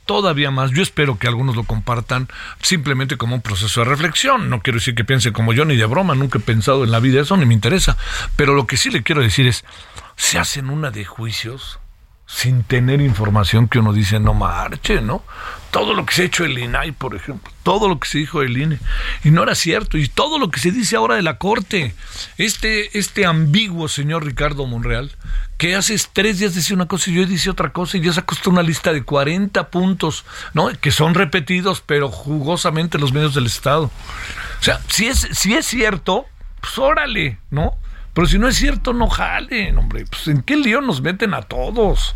Todavía 0.08 0.50
más. 0.50 0.72
Yo 0.72 0.82
espero 0.82 1.20
que 1.20 1.28
algunos 1.28 1.56
lo 1.56 1.64
compartan 1.64 2.28
simplemente 2.62 3.18
como 3.18 3.36
un 3.36 3.42
proceso 3.42 3.82
de 3.82 3.86
reflexión. 3.86 4.50
No 4.50 4.62
quiero 4.62 4.80
decir 4.80 4.96
que 4.96 5.06
piense 5.06 5.32
como 5.32 5.54
yo 5.54 5.66
ni 5.66 5.76
de 5.76 5.86
broma, 5.86 6.16
nunca 6.16 6.40
he 6.40 6.42
pensado 6.42 6.84
en 6.84 6.90
la 6.90 7.00
vida 7.00 7.22
eso, 7.22 7.38
ni 7.38 7.46
me 7.46 7.54
interesa. 7.54 7.96
Pero 8.36 8.56
lo 8.56 8.66
que 8.66 8.78
sí 8.78 8.90
le 8.90 9.04
quiero 9.04 9.22
decir 9.22 9.46
es, 9.46 9.64
se 10.16 10.40
hacen 10.40 10.72
una 10.72 10.90
de 10.90 11.06
juicios 11.06 11.80
sin 12.26 12.64
tener 12.64 13.02
información 13.02 13.68
que 13.68 13.80
uno 13.80 13.94
dice 13.94 14.20
no 14.20 14.34
marche, 14.34 15.02
¿no? 15.02 15.24
Todo 15.72 15.94
lo 15.94 16.06
que 16.06 16.14
se 16.14 16.22
ha 16.22 16.26
hecho 16.26 16.46
el 16.46 16.58
INAI, 16.58 16.92
por 16.94 17.16
ejemplo, 17.16 17.52
todo 17.64 17.90
lo 17.90 18.00
que 18.00 18.08
se 18.08 18.20
dijo 18.20 18.42
del 18.42 18.58
INE, 18.58 18.80
y 19.24 19.32
no 19.32 19.44
era 19.44 19.54
cierto, 19.54 19.98
y 19.98 20.08
todo 20.08 20.40
lo 20.40 20.50
que 20.50 20.60
se 20.60 20.72
dice 20.72 20.96
ahora 20.96 21.16
de 21.16 21.22
la 21.22 21.38
Corte, 21.38 21.94
este, 22.38 22.98
este 22.98 23.26
ambiguo 23.26 23.88
señor 23.88 24.26
Ricardo 24.26 24.66
Monreal, 24.66 25.12
que 25.58 25.76
hace 25.76 25.96
tres 26.14 26.40
días 26.40 26.56
decía 26.56 26.76
una 26.76 26.88
cosa 26.88 27.10
y 27.10 27.16
yo 27.16 27.26
dice 27.26 27.50
otra 27.50 27.74
cosa 27.74 27.98
y 27.98 28.02
ya 28.02 28.14
sacó 28.14 28.36
una 28.50 28.62
lista 28.64 28.94
de 28.94 29.04
40 29.04 29.70
puntos, 29.70 30.24
¿no? 30.54 30.70
Que 30.80 30.92
son 30.92 31.16
repetidos, 31.16 31.82
pero 31.82 32.10
jugosamente 32.10 32.98
en 32.98 33.02
los 33.02 33.12
medios 33.12 33.34
del 33.34 33.48
Estado. 33.48 33.92
O 34.60 34.64
sea, 34.64 34.80
si 34.88 35.08
es, 35.08 35.28
si 35.32 35.54
es 35.54 35.66
cierto, 35.66 36.26
pues 36.62 36.78
órale, 36.78 37.40
¿no? 37.50 37.76
Pero 38.14 38.28
si 38.28 38.40
no 38.40 38.48
es 38.48 38.56
cierto, 38.56 38.94
no 38.94 39.10
jalen, 39.10 39.78
hombre. 39.78 40.06
Pues 40.10 40.28
en 40.28 40.42
qué 40.42 40.56
lío 40.56 40.82
nos 40.82 41.02
meten 41.02 41.34
a 41.34 41.42
todos. 41.42 42.16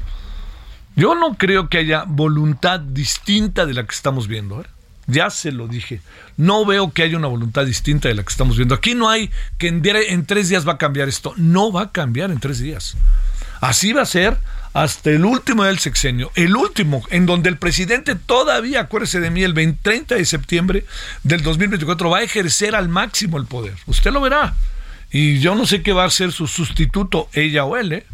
Yo 0.95 1.15
no 1.15 1.35
creo 1.35 1.69
que 1.69 1.77
haya 1.77 2.03
voluntad 2.05 2.79
distinta 2.79 3.65
de 3.65 3.73
la 3.73 3.85
que 3.85 3.95
estamos 3.95 4.27
viendo. 4.27 4.61
¿eh? 4.61 4.65
Ya 5.07 5.29
se 5.29 5.51
lo 5.51 5.67
dije. 5.67 6.01
No 6.37 6.65
veo 6.65 6.91
que 6.91 7.03
haya 7.03 7.17
una 7.17 7.27
voluntad 7.27 7.65
distinta 7.65 8.07
de 8.07 8.15
la 8.15 8.23
que 8.23 8.31
estamos 8.31 8.57
viendo. 8.57 8.75
Aquí 8.75 8.93
no 8.93 9.09
hay 9.09 9.29
que 9.57 9.67
en, 9.67 9.81
en 9.85 10.25
tres 10.25 10.49
días 10.49 10.67
va 10.67 10.73
a 10.73 10.77
cambiar 10.77 11.09
esto. 11.09 11.33
No 11.37 11.71
va 11.71 11.83
a 11.83 11.91
cambiar 11.91 12.31
en 12.31 12.39
tres 12.39 12.59
días. 12.59 12.95
Así 13.61 13.93
va 13.93 14.01
a 14.01 14.05
ser 14.05 14.37
hasta 14.73 15.09
el 15.09 15.25
último 15.25 15.63
del 15.63 15.79
sexenio, 15.79 16.31
el 16.35 16.55
último, 16.55 17.03
en 17.09 17.25
donde 17.25 17.49
el 17.49 17.57
presidente 17.57 18.15
todavía, 18.15 18.81
acuérdese 18.81 19.19
de 19.19 19.29
mí, 19.29 19.43
el 19.43 19.53
20, 19.53 19.79
30 19.83 20.15
de 20.15 20.25
septiembre 20.25 20.85
del 21.23 21.43
2024 21.43 22.09
va 22.09 22.19
a 22.19 22.23
ejercer 22.23 22.75
al 22.75 22.87
máximo 22.87 23.37
el 23.37 23.45
poder. 23.45 23.73
Usted 23.85 24.11
lo 24.11 24.21
verá. 24.21 24.55
Y 25.11 25.39
yo 25.39 25.55
no 25.55 25.65
sé 25.65 25.81
qué 25.81 25.91
va 25.91 26.05
a 26.05 26.09
ser 26.09 26.31
su 26.31 26.47
sustituto, 26.47 27.27
ella 27.33 27.65
o 27.65 27.75
él, 27.75 27.91
¿eh? 27.91 28.05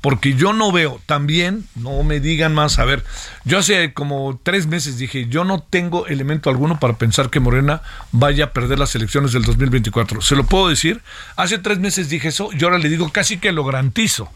Porque 0.00 0.34
yo 0.34 0.52
no 0.52 0.70
veo, 0.70 1.00
también, 1.06 1.64
no 1.74 2.02
me 2.02 2.20
digan 2.20 2.54
más, 2.54 2.78
a 2.78 2.84
ver, 2.84 3.04
yo 3.44 3.58
hace 3.58 3.92
como 3.92 4.38
tres 4.42 4.66
meses 4.66 4.96
dije, 4.96 5.26
yo 5.28 5.44
no 5.44 5.60
tengo 5.60 6.06
elemento 6.06 6.50
alguno 6.50 6.78
para 6.78 6.94
pensar 6.94 7.30
que 7.30 7.40
Morena 7.40 7.82
vaya 8.12 8.46
a 8.46 8.52
perder 8.52 8.78
las 8.78 8.94
elecciones 8.94 9.32
del 9.32 9.42
2024. 9.42 10.20
Se 10.20 10.36
lo 10.36 10.44
puedo 10.44 10.68
decir, 10.68 11.02
hace 11.36 11.58
tres 11.58 11.78
meses 11.78 12.08
dije 12.08 12.28
eso 12.28 12.50
y 12.52 12.62
ahora 12.62 12.78
le 12.78 12.88
digo 12.88 13.10
casi 13.10 13.38
que 13.38 13.50
lo 13.50 13.64
garantizo, 13.64 14.30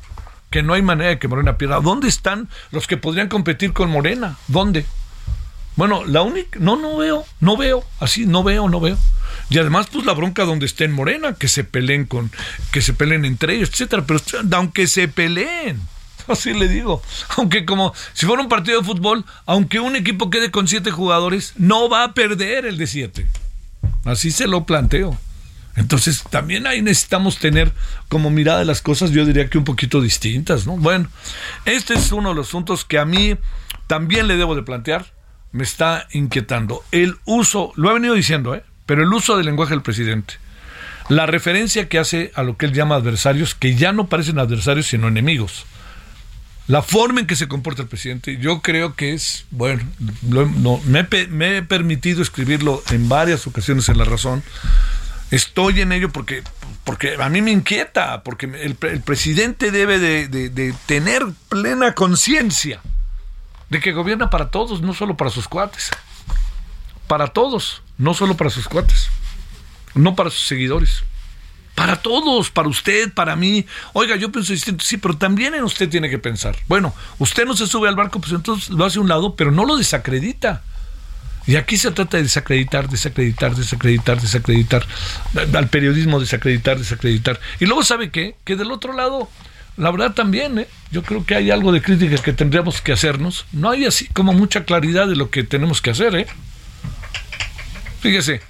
que 0.50 0.62
no 0.62 0.74
hay 0.74 0.82
manera 0.82 1.10
de 1.10 1.18
que 1.18 1.28
Morena 1.28 1.56
pierda. 1.58 1.80
¿Dónde 1.80 2.08
están 2.08 2.48
los 2.72 2.86
que 2.86 2.96
podrían 2.96 3.28
competir 3.28 3.72
con 3.72 3.90
Morena? 3.90 4.36
¿Dónde? 4.48 4.84
Bueno, 5.76 6.04
la 6.04 6.22
única, 6.22 6.58
no, 6.60 6.76
no 6.76 6.96
veo, 6.98 7.24
no 7.40 7.56
veo, 7.56 7.84
así, 7.98 8.26
no 8.26 8.42
veo, 8.42 8.68
no 8.68 8.80
veo. 8.80 8.98
Y 9.48 9.58
además, 9.58 9.86
pues 9.90 10.04
la 10.04 10.12
bronca 10.12 10.44
donde 10.44 10.66
esté 10.66 10.84
en 10.84 10.92
Morena, 10.92 11.34
que 11.34 11.48
se 11.48 11.64
peleen 11.64 12.04
con, 12.04 12.30
que 12.72 12.82
se 12.82 12.92
peleen 12.92 13.24
entre 13.24 13.54
ellos, 13.54 13.70
etcétera. 13.70 14.04
Pero 14.06 14.20
aunque 14.52 14.86
se 14.86 15.08
peleen, 15.08 15.80
así 16.28 16.52
le 16.52 16.68
digo, 16.68 17.02
aunque 17.36 17.64
como 17.64 17.94
si 18.12 18.26
fuera 18.26 18.42
un 18.42 18.48
partido 18.48 18.80
de 18.80 18.86
fútbol, 18.86 19.24
aunque 19.46 19.80
un 19.80 19.96
equipo 19.96 20.30
quede 20.30 20.50
con 20.50 20.68
siete 20.68 20.90
jugadores, 20.90 21.54
no 21.56 21.88
va 21.88 22.04
a 22.04 22.14
perder 22.14 22.66
el 22.66 22.76
de 22.76 22.86
siete. 22.86 23.26
Así 24.04 24.30
se 24.30 24.46
lo 24.46 24.64
planteo. 24.64 25.18
Entonces, 25.74 26.22
también 26.28 26.66
ahí 26.66 26.82
necesitamos 26.82 27.38
tener 27.38 27.72
como 28.08 28.28
mirada 28.28 28.58
de 28.58 28.66
las 28.66 28.82
cosas, 28.82 29.10
yo 29.10 29.24
diría 29.24 29.48
que 29.48 29.56
un 29.56 29.64
poquito 29.64 30.02
distintas, 30.02 30.66
¿no? 30.66 30.76
Bueno, 30.76 31.08
este 31.64 31.94
es 31.94 32.12
uno 32.12 32.28
de 32.28 32.34
los 32.34 32.48
asuntos 32.48 32.84
que 32.84 32.98
a 32.98 33.06
mí 33.06 33.36
también 33.86 34.28
le 34.28 34.36
debo 34.36 34.54
de 34.54 34.62
plantear 34.62 35.06
me 35.52 35.64
está 35.64 36.08
inquietando. 36.12 36.82
El 36.90 37.16
uso, 37.24 37.72
lo 37.76 37.90
he 37.90 37.94
venido 37.94 38.14
diciendo, 38.14 38.54
¿eh? 38.54 38.64
pero 38.86 39.02
el 39.02 39.12
uso 39.12 39.36
del 39.36 39.46
lenguaje 39.46 39.74
del 39.74 39.82
presidente. 39.82 40.34
La 41.08 41.26
referencia 41.26 41.88
que 41.88 41.98
hace 41.98 42.32
a 42.34 42.42
lo 42.42 42.56
que 42.56 42.66
él 42.66 42.72
llama 42.72 42.96
adversarios, 42.96 43.54
que 43.54 43.74
ya 43.74 43.92
no 43.92 44.06
parecen 44.06 44.38
adversarios 44.38 44.86
sino 44.86 45.08
enemigos. 45.08 45.66
La 46.68 46.80
forma 46.80 47.20
en 47.20 47.26
que 47.26 47.36
se 47.36 47.48
comporta 47.48 47.82
el 47.82 47.88
presidente, 47.88 48.38
yo 48.38 48.62
creo 48.62 48.94
que 48.94 49.12
es, 49.12 49.46
bueno, 49.50 49.82
no, 50.22 50.80
me, 50.86 51.56
he 51.56 51.62
permitido 51.62 52.22
escribirlo 52.22 52.82
en 52.90 53.08
varias 53.08 53.46
ocasiones 53.46 53.88
en 53.88 53.98
La 53.98 54.04
Razón. 54.04 54.42
Estoy 55.32 55.80
en 55.80 55.92
ello 55.92 56.10
porque, 56.10 56.42
porque 56.84 57.16
a 57.20 57.28
mí 57.28 57.42
me 57.42 57.50
inquieta, 57.50 58.22
porque 58.22 58.46
el, 58.46 58.76
presidente 58.76 59.70
debe 59.72 59.98
de, 59.98 60.28
de, 60.28 60.50
de 60.50 60.72
tener 60.86 61.24
plena 61.48 61.94
conciencia 61.94 62.80
de 63.72 63.80
que 63.80 63.92
gobierna 63.92 64.28
para 64.28 64.50
todos, 64.50 64.82
no 64.82 64.92
solo 64.92 65.16
para 65.16 65.30
sus 65.30 65.48
cuates. 65.48 65.90
Para 67.06 67.28
todos, 67.28 67.80
no 67.96 68.12
solo 68.12 68.36
para 68.36 68.50
sus 68.50 68.68
cuates, 68.68 69.08
no 69.94 70.14
para 70.14 70.28
sus 70.28 70.46
seguidores. 70.46 71.04
Para 71.74 72.02
todos, 72.02 72.50
para 72.50 72.68
usted, 72.68 73.10
para 73.14 73.34
mí. 73.34 73.64
Oiga, 73.94 74.16
yo 74.16 74.30
pienso 74.30 74.52
distinto, 74.52 74.84
sí, 74.84 74.98
pero 74.98 75.16
también 75.16 75.54
en 75.54 75.64
usted 75.64 75.88
tiene 75.88 76.10
que 76.10 76.18
pensar. 76.18 76.54
Bueno, 76.68 76.94
usted 77.18 77.46
no 77.46 77.56
se 77.56 77.66
sube 77.66 77.88
al 77.88 77.96
barco, 77.96 78.20
pues 78.20 78.32
entonces 78.34 78.68
lo 78.68 78.84
hace 78.84 78.98
a 78.98 79.00
un 79.00 79.08
lado, 79.08 79.36
pero 79.36 79.50
no 79.50 79.64
lo 79.64 79.78
desacredita. 79.78 80.62
Y 81.46 81.56
aquí 81.56 81.78
se 81.78 81.90
trata 81.92 82.18
de 82.18 82.24
desacreditar, 82.24 82.90
desacreditar, 82.90 83.56
desacreditar, 83.56 84.20
desacreditar. 84.20 84.86
Al 85.54 85.68
periodismo 85.70 86.20
desacreditar, 86.20 86.76
desacreditar. 86.76 87.40
Y 87.58 87.64
luego, 87.64 87.82
¿sabe 87.84 88.10
qué? 88.10 88.36
Que 88.44 88.54
del 88.54 88.70
otro 88.70 88.92
lado 88.92 89.30
la 89.76 89.90
verdad 89.90 90.12
también, 90.12 90.58
¿eh? 90.58 90.68
yo 90.90 91.02
creo 91.02 91.24
que 91.24 91.34
hay 91.34 91.50
algo 91.50 91.72
de 91.72 91.80
críticas 91.80 92.20
que 92.20 92.32
tendríamos 92.32 92.80
que 92.82 92.92
hacernos. 92.92 93.46
No 93.52 93.70
hay 93.70 93.86
así 93.86 94.06
como 94.08 94.32
mucha 94.32 94.64
claridad 94.64 95.08
de 95.08 95.16
lo 95.16 95.30
que 95.30 95.44
tenemos 95.44 95.80
que 95.80 95.90
hacer. 95.90 96.14
¿eh? 96.14 96.26
Fíjese, 98.00 98.42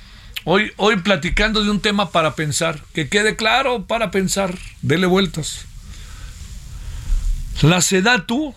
hoy, 0.45 0.73
hoy 0.77 0.97
platicando 0.97 1.63
de 1.63 1.71
un 1.71 1.81
tema 1.81 2.11
para 2.11 2.35
pensar, 2.35 2.81
que 2.93 3.09
quede 3.09 3.37
claro 3.37 3.87
para 3.87 4.11
pensar, 4.11 4.59
dele 4.83 5.07
vueltas. 5.07 5.67
La 7.63 7.81
SEDATU 7.81 8.55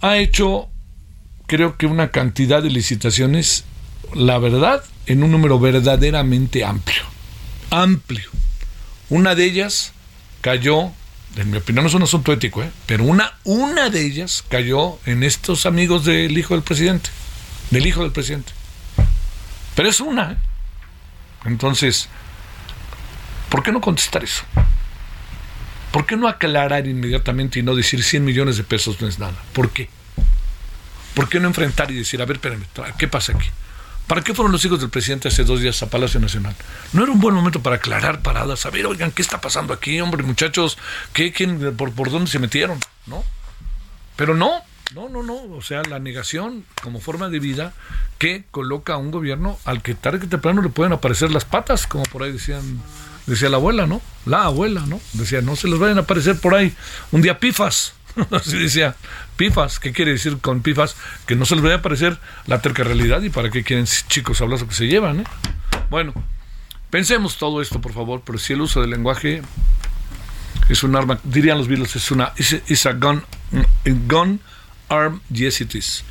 ha 0.00 0.16
hecho, 0.16 0.68
creo 1.46 1.76
que 1.76 1.86
una 1.86 2.10
cantidad 2.10 2.62
de 2.62 2.70
licitaciones, 2.70 3.64
la 4.14 4.38
verdad, 4.38 4.82
en 5.06 5.22
un 5.22 5.30
número 5.30 5.60
verdaderamente 5.60 6.64
amplio. 6.64 7.02
Amplio. 7.70 8.28
Una 9.08 9.36
de 9.36 9.44
ellas 9.44 9.92
cayó 10.40 10.92
en 11.36 11.50
mi 11.50 11.58
opinión 11.58 11.84
no 11.84 11.88
es 11.88 11.94
un 11.94 12.02
asunto 12.02 12.32
ético, 12.32 12.62
¿eh? 12.62 12.70
pero 12.86 13.04
una, 13.04 13.34
una 13.44 13.90
de 13.90 14.04
ellas 14.04 14.44
cayó 14.48 14.98
en 15.06 15.22
estos 15.22 15.66
amigos 15.66 16.04
del 16.04 16.36
hijo 16.36 16.54
del 16.54 16.62
presidente, 16.62 17.10
del 17.70 17.86
hijo 17.86 18.02
del 18.02 18.12
presidente. 18.12 18.52
Pero 19.74 19.88
es 19.88 20.00
una. 20.00 20.32
¿eh? 20.32 20.36
Entonces, 21.44 22.08
¿por 23.48 23.62
qué 23.62 23.72
no 23.72 23.80
contestar 23.80 24.24
eso? 24.24 24.42
¿Por 25.92 26.06
qué 26.06 26.16
no 26.16 26.28
aclarar 26.28 26.86
inmediatamente 26.86 27.58
y 27.58 27.62
no 27.62 27.74
decir 27.74 28.02
100 28.02 28.24
millones 28.24 28.56
de 28.56 28.64
pesos 28.64 29.00
no 29.00 29.08
es 29.08 29.18
nada? 29.18 29.36
¿Por 29.52 29.70
qué? 29.70 29.88
¿Por 31.14 31.28
qué 31.28 31.40
no 31.40 31.48
enfrentar 31.48 31.90
y 31.90 31.94
decir, 31.94 32.22
a 32.22 32.24
ver, 32.24 32.36
espérame, 32.36 32.64
¿qué 32.96 33.08
pasa 33.08 33.32
aquí? 33.32 33.48
¿Para 34.10 34.22
qué 34.22 34.34
fueron 34.34 34.50
los 34.50 34.64
hijos 34.64 34.80
del 34.80 34.90
presidente 34.90 35.28
hace 35.28 35.44
dos 35.44 35.60
días 35.60 35.80
a 35.84 35.88
Palacio 35.88 36.18
Nacional? 36.18 36.56
No 36.92 37.04
era 37.04 37.12
un 37.12 37.20
buen 37.20 37.32
momento 37.32 37.62
para 37.62 37.76
aclarar 37.76 38.22
paradas, 38.22 38.58
saber, 38.58 38.84
oigan, 38.86 39.12
¿qué 39.12 39.22
está 39.22 39.40
pasando 39.40 39.72
aquí, 39.72 40.00
hombre, 40.00 40.24
muchachos? 40.24 40.78
¿Qué, 41.12 41.30
quién, 41.32 41.76
por, 41.76 41.92
¿Por 41.92 42.10
dónde 42.10 42.28
se 42.28 42.40
metieron? 42.40 42.80
¿No? 43.06 43.22
Pero 44.16 44.34
no, 44.34 44.50
no, 44.96 45.08
no, 45.08 45.22
no. 45.22 45.36
O 45.54 45.62
sea, 45.62 45.82
la 45.82 46.00
negación 46.00 46.64
como 46.82 47.00
forma 47.00 47.28
de 47.28 47.38
vida 47.38 47.72
que 48.18 48.42
coloca 48.50 48.94
a 48.94 48.96
un 48.96 49.12
gobierno 49.12 49.60
al 49.64 49.80
que 49.80 49.94
tarde 49.94 50.18
que 50.18 50.26
temprano 50.26 50.60
le 50.60 50.70
pueden 50.70 50.92
aparecer 50.92 51.30
las 51.30 51.44
patas, 51.44 51.86
como 51.86 52.02
por 52.02 52.24
ahí 52.24 52.32
decían, 52.32 52.82
decía 53.26 53.48
la 53.48 53.58
abuela, 53.58 53.86
¿no? 53.86 54.02
La 54.26 54.42
abuela, 54.42 54.86
¿no? 54.88 55.00
Decía, 55.12 55.40
no 55.40 55.54
se 55.54 55.68
les 55.68 55.78
vayan 55.78 55.98
a 55.98 56.00
aparecer 56.00 56.36
por 56.40 56.56
ahí 56.56 56.74
un 57.12 57.22
día 57.22 57.38
pifas. 57.38 57.92
Así 58.30 58.58
decía, 58.58 58.96
pifas. 59.36 59.78
¿Qué 59.78 59.92
quiere 59.92 60.12
decir 60.12 60.38
con 60.38 60.62
pifas? 60.62 60.96
Que 61.26 61.36
no 61.36 61.44
se 61.44 61.54
les 61.54 61.62
vaya 61.62 61.76
a 61.76 61.78
aparecer 61.78 62.18
la 62.46 62.60
terca 62.60 62.84
realidad 62.84 63.22
y 63.22 63.30
para 63.30 63.50
qué 63.50 63.62
quieren 63.62 63.86
chicos 63.86 64.40
hablar 64.40 64.64
que 64.66 64.74
se 64.74 64.86
llevan. 64.86 65.20
¿eh? 65.20 65.24
Bueno, 65.90 66.12
pensemos 66.90 67.36
todo 67.36 67.62
esto, 67.62 67.80
por 67.80 67.92
favor, 67.92 68.22
pero 68.24 68.38
si 68.38 68.52
el 68.52 68.60
uso 68.60 68.80
del 68.80 68.90
lenguaje 68.90 69.42
es 70.68 70.82
un 70.82 70.94
arma, 70.96 71.18
dirían 71.24 71.58
los 71.58 71.68
Beatles, 71.68 71.96
es 71.96 72.10
una, 72.10 72.32
es 72.36 72.86
a 72.86 72.92
gun, 72.92 73.22
gun 74.08 74.40
arm, 74.90 75.20
yes 75.32 75.60
it 75.60 75.74
is. 75.74 76.04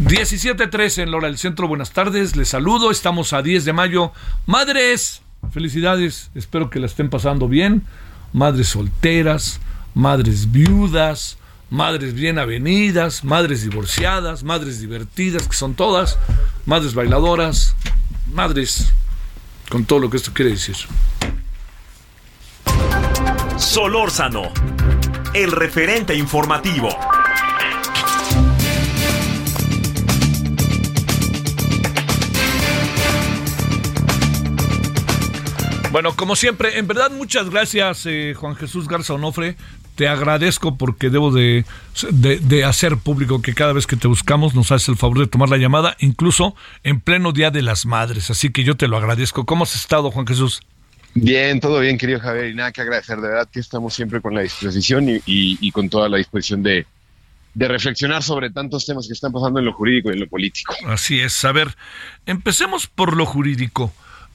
17.13 0.00 1.02
en 1.02 1.10
Lora 1.10 1.26
del 1.26 1.38
Centro, 1.38 1.68
buenas 1.68 1.92
tardes, 1.92 2.36
les 2.36 2.48
saludo, 2.48 2.90
estamos 2.90 3.32
a 3.32 3.42
10 3.42 3.64
de 3.64 3.72
mayo. 3.72 4.12
Madres, 4.46 5.22
felicidades, 5.52 6.30
espero 6.34 6.70
que 6.70 6.80
la 6.80 6.86
estén 6.86 7.10
pasando 7.10 7.48
bien. 7.48 7.82
Madres 8.32 8.68
solteras, 8.68 9.60
madres 9.94 10.50
viudas, 10.50 11.38
madres 11.70 12.14
bien 12.14 12.38
avenidas, 12.38 13.24
madres 13.24 13.62
divorciadas, 13.62 14.42
madres 14.42 14.80
divertidas, 14.80 15.48
que 15.48 15.56
son 15.56 15.74
todas, 15.74 16.18
madres 16.66 16.94
bailadoras, 16.94 17.74
madres 18.32 18.92
con 19.70 19.84
todo 19.84 20.00
lo 20.00 20.10
que 20.10 20.18
esto 20.18 20.32
quiere 20.34 20.52
decir. 20.52 20.76
Solórzano, 23.56 24.42
el 25.34 25.52
referente 25.52 26.14
informativo. 26.14 26.88
Bueno, 35.90 36.16
como 36.16 36.36
siempre, 36.36 36.78
en 36.78 36.86
verdad 36.86 37.10
muchas 37.10 37.50
gracias 37.50 38.06
eh, 38.06 38.34
Juan 38.34 38.56
Jesús 38.56 38.88
Garza 38.88 39.12
Onofre 39.12 39.56
te 39.94 40.08
agradezco 40.08 40.76
porque 40.76 41.10
debo 41.10 41.30
de, 41.30 41.64
hacer 42.64 42.96
público 42.96 43.42
que 43.42 43.54
cada 43.54 43.72
vez 43.72 43.86
que 43.86 43.96
te 43.96 44.08
buscamos 44.08 44.54
nos 44.54 44.72
haces 44.72 44.88
el 44.88 44.96
favor 44.96 45.18
de 45.18 45.26
tomar 45.26 45.48
la 45.48 45.58
llamada, 45.58 45.96
incluso 46.00 46.54
en 46.82 47.00
pleno 47.00 47.32
Día 47.32 47.50
de 47.50 47.62
las 47.62 47.86
Madres. 47.86 48.30
Así 48.30 48.50
que 48.50 48.64
yo 48.64 48.76
te 48.76 48.88
lo 48.88 48.96
agradezco. 48.96 49.44
¿Cómo 49.44 49.64
has 49.64 49.74
estado, 49.74 50.10
Juan 50.10 50.26
Jesús? 50.26 50.62
Bien, 51.14 51.60
todo 51.60 51.80
bien, 51.80 51.98
querido 51.98 52.20
Javier, 52.20 52.48
y 52.48 52.54
nada 52.54 52.72
que 52.72 52.80
agradecer. 52.80 53.20
De 53.20 53.28
verdad 53.28 53.48
que 53.52 53.60
estamos 53.60 53.92
siempre 53.92 54.20
con 54.20 54.34
la 54.34 54.40
disposición 54.40 55.06
y, 55.26 55.70
con 55.72 55.90
toda 55.90 56.08
la 56.08 56.16
disposición 56.16 56.62
de, 56.62 56.86
de 57.52 57.68
reflexionar 57.68 58.22
sobre 58.22 58.50
tantos 58.50 58.86
temas 58.86 59.06
que 59.06 59.12
están 59.12 59.30
pasando 59.30 59.58
en 59.58 59.66
lo 59.66 59.74
jurídico 59.74 60.08
y 60.08 60.14
en 60.14 60.20
lo 60.20 60.28
político. 60.28 60.74
Así 60.86 61.20
es. 61.20 61.44
A 61.44 61.52
ver, 61.52 61.76
empecemos 62.24 62.86
por 62.86 63.14
lo 63.14 63.26
jurídico. 63.26 63.92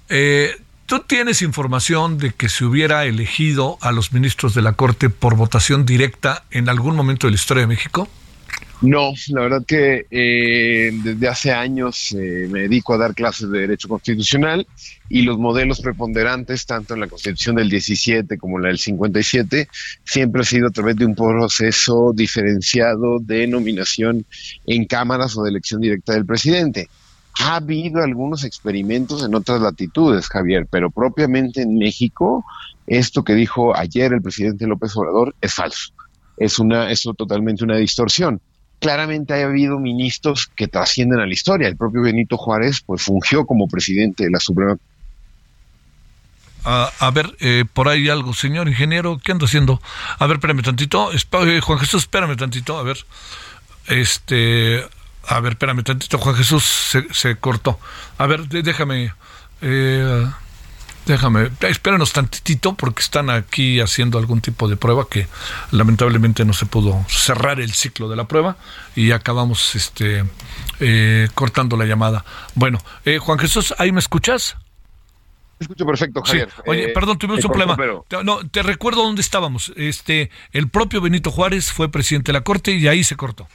Eh, 0.09 0.55
¿Tú 0.87 0.99
tienes 1.05 1.41
información 1.41 2.17
de 2.17 2.31
que 2.31 2.47
se 2.47 2.63
hubiera 2.63 3.03
elegido 3.03 3.77
a 3.81 3.91
los 3.91 4.13
ministros 4.13 4.55
de 4.55 4.61
la 4.61 4.71
Corte 4.71 5.09
por 5.09 5.35
votación 5.35 5.85
directa 5.85 6.45
en 6.49 6.69
algún 6.69 6.95
momento 6.95 7.27
de 7.27 7.31
la 7.31 7.35
historia 7.35 7.61
de 7.61 7.67
México? 7.67 8.07
No, 8.81 9.11
la 9.27 9.41
verdad 9.41 9.65
que 9.67 10.05
eh, 10.09 10.91
desde 11.03 11.27
hace 11.27 11.51
años 11.51 12.13
eh, 12.13 12.47
me 12.49 12.61
dedico 12.61 12.93
a 12.93 12.97
dar 12.99 13.15
clases 13.15 13.51
de 13.51 13.59
Derecho 13.59 13.89
Constitucional 13.89 14.65
y 15.09 15.23
los 15.23 15.37
modelos 15.37 15.81
preponderantes, 15.81 16.65
tanto 16.65 16.93
en 16.93 17.01
la 17.01 17.07
Constitución 17.07 17.57
del 17.57 17.69
17 17.69 18.37
como 18.37 18.55
en 18.55 18.63
la 18.63 18.69
del 18.69 18.77
57, 18.77 19.67
siempre 20.05 20.41
ha 20.41 20.45
sido 20.45 20.67
a 20.67 20.71
través 20.71 20.95
de 20.95 21.05
un 21.05 21.15
proceso 21.15 22.13
diferenciado 22.15 23.19
de 23.19 23.45
nominación 23.45 24.25
en 24.65 24.85
cámaras 24.85 25.35
o 25.35 25.43
de 25.43 25.49
elección 25.49 25.81
directa 25.81 26.13
del 26.13 26.25
presidente. 26.25 26.87
Ha 27.39 27.55
habido 27.57 28.03
algunos 28.03 28.43
experimentos 28.43 29.23
en 29.23 29.35
otras 29.35 29.61
latitudes, 29.61 30.27
Javier, 30.27 30.67
pero 30.69 30.89
propiamente 30.89 31.61
en 31.61 31.77
México, 31.77 32.43
esto 32.87 33.23
que 33.23 33.33
dijo 33.33 33.75
ayer 33.75 34.13
el 34.13 34.21
presidente 34.21 34.67
López 34.67 34.95
Obrador 34.95 35.35
es 35.41 35.53
falso. 35.53 35.93
Es 36.37 36.59
una, 36.59 36.91
es 36.91 37.03
totalmente 37.17 37.63
una 37.63 37.77
distorsión 37.77 38.41
claramente 38.79 39.33
ha 39.33 39.45
habido 39.45 39.79
ministros 39.79 40.47
que 40.55 40.67
trascienden 40.67 41.19
a 41.19 41.25
la 41.25 41.33
historia. 41.33 41.67
El 41.67 41.77
propio 41.77 42.01
Benito 42.01 42.37
Juárez 42.37 42.81
pues 42.85 43.03
fungió 43.03 43.45
como 43.45 43.67
presidente 43.67 44.25
de 44.25 44.31
la 44.31 44.39
Suprema. 44.39 44.77
a 46.63 47.11
ver, 47.11 47.35
eh, 47.39 47.65
por 47.71 47.87
ahí 47.87 48.09
algo, 48.09 48.33
señor 48.33 48.67
ingeniero, 48.67 49.19
¿qué 49.23 49.31
anda 49.31 49.45
haciendo? 49.45 49.81
A 50.19 50.27
ver, 50.27 50.37
espérame 50.37 50.63
tantito. 50.63 51.11
Eh, 51.13 51.61
Juan 51.61 51.79
Jesús, 51.79 52.03
espérame 52.03 52.35
tantito, 52.35 52.77
a 52.77 52.83
ver. 52.83 52.97
Este, 53.87 54.85
a 55.27 55.39
ver, 55.39 55.53
espérame 55.53 55.83
tantito, 55.83 56.17
Juan 56.17 56.35
Jesús 56.35 56.63
se, 56.63 57.05
se 57.13 57.35
cortó. 57.35 57.79
A 58.17 58.27
ver, 58.27 58.47
déjame. 58.47 59.13
Eh, 59.61 60.27
Déjame, 61.07 61.49
espéranos 61.61 62.11
tantitito 62.11 62.75
porque 62.75 63.01
están 63.01 63.29
aquí 63.29 63.79
haciendo 63.79 64.17
algún 64.17 64.41
tipo 64.41 64.67
de 64.67 64.75
prueba 64.75 65.07
que 65.09 65.27
lamentablemente 65.71 66.43
no 66.43 66.51
se 66.51 66.65
pudo 66.65 67.05
cerrar 67.07 67.61
el 67.61 67.71
ciclo 67.71 68.09
de 68.09 68.17
la 68.17 68.27
prueba 68.27 68.57
y 68.93 69.11
acabamos 69.11 69.73
este 69.75 70.25
eh, 70.81 71.29
cortando 71.33 71.77
la 71.77 71.85
llamada. 71.85 72.25
Bueno, 72.55 72.79
eh, 73.05 73.19
Juan 73.19 73.39
Jesús, 73.39 73.73
¿ahí 73.77 73.93
me 73.93 73.99
escuchas? 73.99 74.57
Escucho 75.61 75.85
perfecto, 75.85 76.21
Javier. 76.23 76.49
Oye, 76.65 76.89
eh, 76.89 76.93
perdón, 76.93 77.17
tuvimos 77.17 77.43
un 77.45 77.51
problema. 77.51 77.77
No, 78.25 78.45
te 78.49 78.61
recuerdo 78.61 79.01
dónde 79.03 79.21
estábamos. 79.21 79.71
Este, 79.77 80.29
el 80.51 80.67
propio 80.67 80.99
Benito 80.99 81.31
Juárez 81.31 81.71
fue 81.71 81.89
presidente 81.89 82.33
de 82.33 82.37
la 82.37 82.43
Corte 82.43 82.73
y 82.73 82.85
ahí 82.89 83.05
se 83.05 83.15
cortó. 83.15 83.47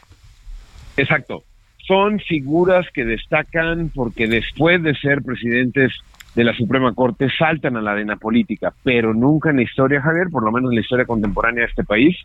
Exacto. 0.96 1.44
Son 1.86 2.20
figuras 2.20 2.86
que 2.94 3.04
destacan 3.04 3.90
porque 3.94 4.26
después 4.26 4.82
de 4.82 4.94
ser 4.94 5.22
presidentes 5.22 5.92
de 6.34 6.44
la 6.44 6.54
Suprema 6.54 6.94
Corte 6.94 7.28
saltan 7.36 7.76
a 7.76 7.82
la 7.82 7.92
arena 7.92 8.16
política, 8.16 8.72
pero 8.82 9.12
nunca 9.12 9.50
en 9.50 9.56
la 9.56 9.62
historia, 9.62 10.00
Javier, 10.00 10.28
por 10.30 10.42
lo 10.44 10.52
menos 10.52 10.70
en 10.70 10.76
la 10.76 10.80
historia 10.80 11.04
contemporánea 11.04 11.64
de 11.64 11.70
este 11.70 11.84
país, 11.84 12.16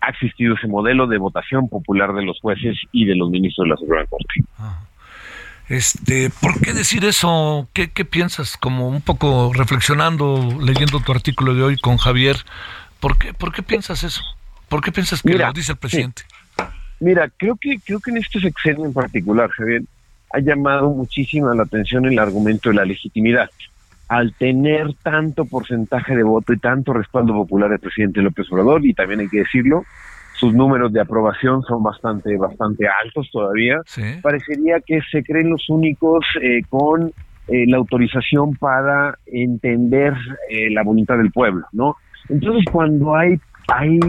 ha 0.00 0.10
existido 0.10 0.54
ese 0.54 0.66
modelo 0.66 1.06
de 1.06 1.18
votación 1.18 1.68
popular 1.68 2.12
de 2.12 2.22
los 2.22 2.40
jueces 2.40 2.76
y 2.92 3.04
de 3.06 3.14
los 3.14 3.30
ministros 3.30 3.64
de 3.64 3.70
la 3.70 3.76
Suprema 3.76 4.06
Corte. 4.06 4.34
Ah. 4.58 4.80
Este, 5.68 6.30
¿por 6.42 6.60
qué 6.60 6.74
decir 6.74 7.04
eso? 7.04 7.68
¿Qué, 7.72 7.88
piensas? 8.04 8.56
Como 8.58 8.88
un 8.88 9.00
poco 9.00 9.50
reflexionando, 9.54 10.58
leyendo 10.60 11.00
tu 11.00 11.12
artículo 11.12 11.54
de 11.54 11.62
hoy 11.62 11.78
con 11.78 11.96
Javier, 11.96 12.36
¿por 13.00 13.16
qué, 13.16 13.32
por 13.32 13.52
qué 13.52 13.62
piensas 13.62 14.04
eso? 14.04 14.22
¿Por 14.68 14.82
qué 14.82 14.92
piensas 14.92 15.22
que 15.22 15.32
lo 15.32 15.52
dice 15.52 15.72
el 15.72 15.78
presidente? 15.78 16.22
Mira, 17.00 17.30
creo 17.36 17.56
que 17.56 17.78
creo 17.84 18.00
que 18.00 18.10
en 18.10 18.18
este 18.18 18.40
sexenio 18.40 18.86
en 18.86 18.92
particular, 18.92 19.50
Javier, 19.50 19.82
ha 20.32 20.40
llamado 20.40 20.90
muchísimo 20.90 21.52
la 21.54 21.62
atención 21.62 22.06
el 22.06 22.18
argumento 22.18 22.70
de 22.70 22.76
la 22.76 22.84
legitimidad. 22.84 23.50
Al 24.08 24.34
tener 24.34 24.94
tanto 25.02 25.44
porcentaje 25.44 26.14
de 26.14 26.22
voto 26.22 26.52
y 26.52 26.58
tanto 26.58 26.92
respaldo 26.92 27.32
popular 27.32 27.70
del 27.70 27.78
presidente 27.78 28.20
López 28.20 28.46
Obrador, 28.50 28.84
y 28.84 28.94
también 28.94 29.20
hay 29.20 29.28
que 29.28 29.38
decirlo, 29.38 29.84
sus 30.34 30.52
números 30.52 30.92
de 30.92 31.00
aprobación 31.00 31.62
son 31.62 31.82
bastante, 31.82 32.36
bastante 32.36 32.86
altos 33.02 33.28
todavía, 33.32 33.80
parecería 34.20 34.80
que 34.80 35.00
se 35.10 35.22
creen 35.22 35.50
los 35.50 35.68
únicos 35.70 36.26
eh, 36.42 36.62
con 36.68 37.12
eh, 37.46 37.66
la 37.66 37.76
autorización 37.76 38.54
para 38.56 39.18
entender 39.26 40.14
eh, 40.48 40.70
la 40.70 40.82
voluntad 40.82 41.16
del 41.18 41.30
pueblo, 41.30 41.66
¿no? 41.72 41.96
Entonces, 42.28 42.64
cuando 42.72 43.14
hay, 43.14 43.38
hay, 43.68 44.00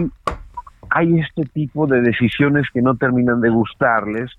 hay 0.90 1.20
este 1.20 1.44
tipo 1.44 1.86
de 1.86 2.00
decisiones 2.00 2.66
que 2.72 2.82
no 2.82 2.96
terminan 2.96 3.40
de 3.40 3.50
gustarles, 3.50 4.30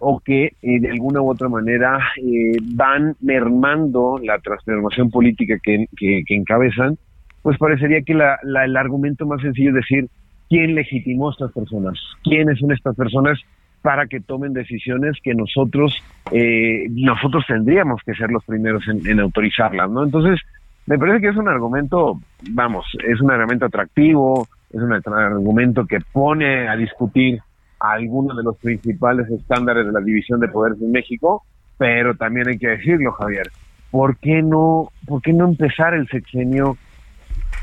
o 0.00 0.20
que 0.20 0.52
eh, 0.62 0.80
de 0.80 0.90
alguna 0.90 1.20
u 1.20 1.30
otra 1.30 1.48
manera 1.48 1.98
eh, 2.16 2.56
van 2.74 3.16
mermando 3.20 4.18
la 4.22 4.38
transformación 4.38 5.10
política 5.10 5.56
que, 5.62 5.86
que, 5.96 6.24
encabezan, 6.28 6.96
pues 7.42 7.58
parecería 7.58 8.02
que 8.02 8.14
la, 8.14 8.38
el 8.42 8.76
argumento 8.76 9.26
más 9.26 9.42
sencillo 9.42 9.70
es 9.70 9.76
decir, 9.76 10.08
¿quién 10.48 10.74
legitimó 10.74 11.28
a 11.28 11.32
estas 11.32 11.52
personas? 11.52 11.98
¿Quiénes 12.22 12.58
son 12.58 12.72
estas 12.72 12.96
personas 12.96 13.38
para 13.82 14.06
que 14.06 14.20
tomen 14.20 14.52
decisiones 14.52 15.16
que 15.22 15.34
nosotros 15.34 15.94
eh, 16.32 16.86
nosotros 16.90 17.44
tendríamos 17.46 18.00
que 18.04 18.14
ser 18.14 18.30
los 18.30 18.44
primeros 18.44 18.86
en, 18.88 19.06
en 19.06 19.20
autorizarlas, 19.20 19.90
¿no? 19.90 20.04
Entonces, 20.04 20.38
me 20.86 20.98
parece 20.98 21.20
que 21.20 21.28
es 21.28 21.36
un 21.36 21.48
argumento, 21.48 22.20
vamos, 22.50 22.86
es 23.06 23.20
un 23.20 23.30
argumento 23.30 23.66
atractivo, 23.66 24.48
es 24.70 24.80
un 24.80 24.92
argumento 24.92 25.86
que 25.86 25.98
pone 26.12 26.68
a 26.68 26.76
discutir 26.76 27.40
algunos 27.78 28.36
de 28.36 28.42
los 28.42 28.56
principales 28.58 29.28
estándares 29.30 29.86
de 29.86 29.92
la 29.92 30.00
división 30.00 30.38
de 30.40 30.48
poderes 30.48 30.80
en 30.80 30.92
México, 30.92 31.44
pero 31.78 32.14
también 32.14 32.48
hay 32.48 32.58
que 32.58 32.68
decirlo, 32.68 33.12
Javier, 33.12 33.50
¿por 33.90 34.16
qué 34.18 34.42
no, 34.42 34.90
por 35.06 35.22
qué 35.22 35.32
no 35.32 35.46
empezar 35.46 35.94
el 35.94 36.06
sexenio 36.08 36.76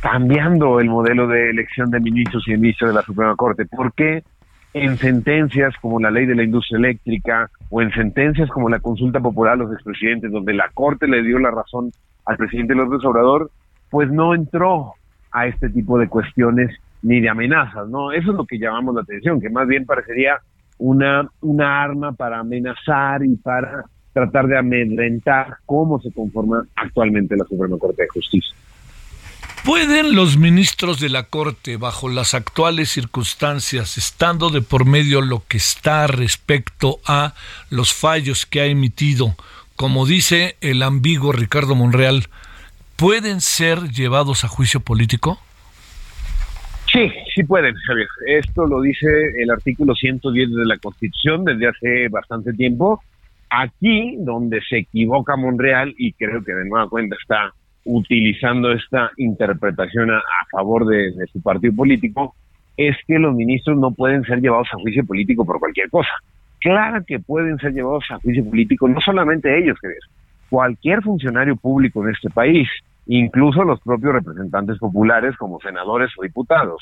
cambiando 0.01 0.79
el 0.79 0.89
modelo 0.89 1.27
de 1.27 1.49
elección 1.49 1.91
de 1.91 1.99
ministros 1.99 2.47
y 2.47 2.51
ministros 2.51 2.89
de 2.89 2.95
la 2.95 3.03
Suprema 3.03 3.35
Corte? 3.35 3.65
¿Por 3.65 3.93
qué 3.93 4.23
en 4.73 4.97
sentencias 4.97 5.73
como 5.81 5.99
la 5.99 6.11
ley 6.11 6.25
de 6.25 6.35
la 6.35 6.43
industria 6.43 6.77
eléctrica 6.77 7.49
o 7.69 7.81
en 7.81 7.91
sentencias 7.91 8.49
como 8.49 8.69
la 8.69 8.79
consulta 8.79 9.19
popular 9.19 9.53
a 9.53 9.57
los 9.57 9.71
expresidentes, 9.71 10.31
donde 10.31 10.53
la 10.53 10.69
Corte 10.73 11.07
le 11.07 11.23
dio 11.23 11.39
la 11.39 11.51
razón 11.51 11.91
al 12.25 12.37
presidente 12.37 12.75
López 12.75 13.03
Obrador, 13.05 13.49
pues 13.89 14.11
no 14.11 14.35
entró 14.35 14.93
a 15.31 15.47
este 15.47 15.69
tipo 15.69 15.97
de 15.97 16.07
cuestiones 16.07 16.75
ni 17.01 17.19
de 17.21 17.29
amenazas, 17.29 17.87
¿no? 17.89 18.11
Eso 18.11 18.31
es 18.31 18.37
lo 18.37 18.45
que 18.45 18.57
llamamos 18.59 18.95
la 18.95 19.01
atención, 19.01 19.39
que 19.39 19.49
más 19.49 19.67
bien 19.67 19.85
parecería 19.85 20.39
una, 20.77 21.29
una 21.41 21.83
arma 21.83 22.13
para 22.13 22.39
amenazar 22.39 23.23
y 23.23 23.35
para 23.35 23.85
tratar 24.13 24.47
de 24.47 24.57
amedrentar 24.57 25.57
cómo 25.65 25.99
se 25.99 26.11
conforma 26.11 26.65
actualmente 26.75 27.35
la 27.37 27.45
Suprema 27.45 27.77
Corte 27.77 28.03
de 28.03 28.09
Justicia. 28.09 28.55
¿Pueden 29.63 30.15
los 30.15 30.37
ministros 30.37 30.99
de 30.99 31.09
la 31.09 31.23
Corte, 31.23 31.77
bajo 31.77 32.07
las 32.07 32.33
actuales 32.33 32.89
circunstancias, 32.89 33.97
estando 33.97 34.49
de 34.49 34.61
por 34.61 34.85
medio 34.85 35.21
lo 35.21 35.43
que 35.47 35.57
está 35.57 36.07
respecto 36.07 36.99
a 37.05 37.33
los 37.69 37.93
fallos 37.93 38.45
que 38.45 38.61
ha 38.61 38.65
emitido, 38.65 39.35
como 39.75 40.05
dice 40.05 40.55
el 40.61 40.81
ambiguo 40.83 41.33
Ricardo 41.33 41.75
Monreal, 41.75 42.29
pueden 42.95 43.41
ser 43.41 43.91
llevados 43.91 44.45
a 44.45 44.47
juicio 44.47 44.79
político? 44.79 45.39
Sí, 46.91 47.11
sí 47.35 47.43
pueden, 47.43 47.75
Javier. 47.75 48.07
Esto 48.27 48.65
lo 48.65 48.81
dice 48.81 49.07
el 49.37 49.51
artículo 49.51 49.93
110 49.93 50.51
de 50.51 50.65
la 50.65 50.77
Constitución 50.77 51.43
desde 51.43 51.67
hace 51.67 52.07
bastante 52.09 52.53
tiempo. 52.53 53.01
Aquí, 53.49 54.15
donde 54.19 54.61
se 54.61 54.79
equivoca 54.79 55.35
Monreal, 55.35 55.93
y 55.97 56.13
creo 56.13 56.43
que 56.43 56.53
de 56.53 56.65
nueva 56.65 56.89
cuenta 56.89 57.15
está 57.21 57.53
utilizando 57.83 58.71
esta 58.71 59.11
interpretación 59.17 60.11
a, 60.11 60.21
favor 60.51 60.85
de, 60.85 61.13
su 61.31 61.41
partido 61.41 61.73
político, 61.75 62.35
es 62.75 62.95
que 63.05 63.17
los 63.17 63.33
ministros 63.35 63.77
no 63.77 63.91
pueden 63.91 64.23
ser 64.23 64.39
llevados 64.39 64.67
a 64.73 64.79
juicio 64.79 65.05
político 65.05 65.45
por 65.45 65.59
cualquier 65.59 65.89
cosa. 65.89 66.11
Claro 66.59 67.03
que 67.05 67.19
pueden 67.19 67.57
ser 67.59 67.73
llevados 67.73 68.03
a 68.09 68.19
juicio 68.19 68.45
político, 68.45 68.87
no 68.87 68.99
solamente 69.01 69.57
ellos, 69.57 69.77
Javier, 69.81 69.99
cualquier 70.49 71.01
funcionario 71.01 71.55
público 71.55 72.03
en 72.03 72.13
este 72.13 72.29
país 72.29 72.67
incluso 73.07 73.63
los 73.63 73.79
propios 73.81 74.13
representantes 74.13 74.77
populares 74.77 75.35
como 75.37 75.59
senadores 75.59 76.11
o 76.17 76.23
diputados. 76.23 76.81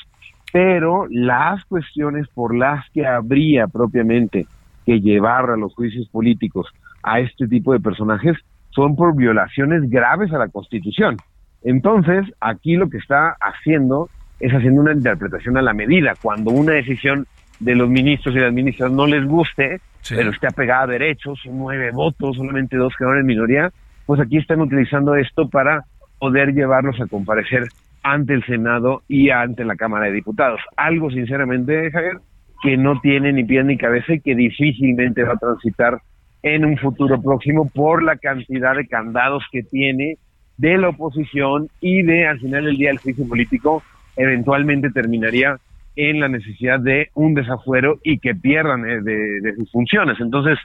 Pero 0.52 1.06
las 1.10 1.64
cuestiones 1.64 2.28
por 2.28 2.54
las 2.54 2.88
que 2.90 3.06
habría 3.06 3.66
propiamente 3.68 4.46
que 4.84 5.00
llevar 5.00 5.50
a 5.50 5.56
los 5.56 5.74
juicios 5.74 6.08
políticos 6.08 6.66
a 7.02 7.20
este 7.20 7.46
tipo 7.48 7.72
de 7.72 7.80
personajes 7.80 8.36
son 8.70 8.96
por 8.96 9.16
violaciones 9.16 9.88
graves 9.88 10.32
a 10.32 10.38
la 10.38 10.48
Constitución. 10.48 11.16
Entonces, 11.62 12.24
aquí 12.40 12.76
lo 12.76 12.88
que 12.88 12.98
está 12.98 13.36
haciendo 13.40 14.08
es 14.38 14.52
haciendo 14.52 14.82
una 14.82 14.92
interpretación 14.92 15.56
a 15.56 15.62
la 15.62 15.72
medida. 15.72 16.14
Cuando 16.20 16.50
una 16.50 16.72
decisión 16.72 17.26
de 17.58 17.74
los 17.74 17.88
ministros 17.88 18.34
y 18.34 18.38
las 18.38 18.52
ministras 18.52 18.92
no 18.92 19.06
les 19.06 19.24
guste, 19.26 19.80
pero 20.08 20.30
esté 20.30 20.46
apegada 20.46 20.82
a 20.82 20.86
derechos, 20.86 21.40
nueve 21.46 21.90
votos, 21.92 22.36
solamente 22.36 22.76
dos 22.76 22.94
quedaron 22.96 23.20
en 23.20 23.26
minoría, 23.26 23.70
pues 24.04 24.20
aquí 24.20 24.36
están 24.36 24.60
utilizando 24.60 25.16
esto 25.16 25.48
para 25.48 25.84
poder 26.18 26.52
llevarlos 26.52 27.00
a 27.00 27.06
comparecer 27.06 27.64
ante 28.02 28.34
el 28.34 28.44
Senado 28.44 29.02
y 29.08 29.30
ante 29.30 29.64
la 29.64 29.76
Cámara 29.76 30.06
de 30.06 30.12
Diputados. 30.12 30.60
Algo, 30.76 31.10
sinceramente, 31.10 31.90
Javier, 31.90 32.18
que 32.62 32.76
no 32.76 33.00
tiene 33.00 33.32
ni 33.32 33.44
pie 33.44 33.64
ni 33.64 33.76
cabeza 33.76 34.14
y 34.14 34.20
que 34.20 34.34
difícilmente 34.34 35.24
va 35.24 35.34
a 35.34 35.38
transitar 35.38 36.00
en 36.42 36.64
un 36.64 36.76
futuro 36.78 37.20
próximo 37.20 37.68
por 37.68 38.02
la 38.02 38.16
cantidad 38.16 38.76
de 38.76 38.86
candados 38.86 39.44
que 39.50 39.62
tiene 39.62 40.18
de 40.56 40.78
la 40.78 40.90
oposición 40.90 41.68
y 41.80 42.02
de, 42.02 42.26
al 42.26 42.40
final 42.40 42.64
del 42.64 42.76
día, 42.76 42.90
el 42.90 42.98
juicio 42.98 43.26
político 43.28 43.82
eventualmente 44.16 44.90
terminaría 44.90 45.58
en 45.96 46.20
la 46.20 46.28
necesidad 46.28 46.80
de 46.80 47.10
un 47.14 47.34
desafuero 47.34 47.98
y 48.02 48.18
que 48.18 48.34
pierdan 48.34 48.88
eh, 48.88 49.00
de, 49.02 49.54
sus 49.56 49.70
funciones. 49.70 50.18
Entonces, 50.20 50.58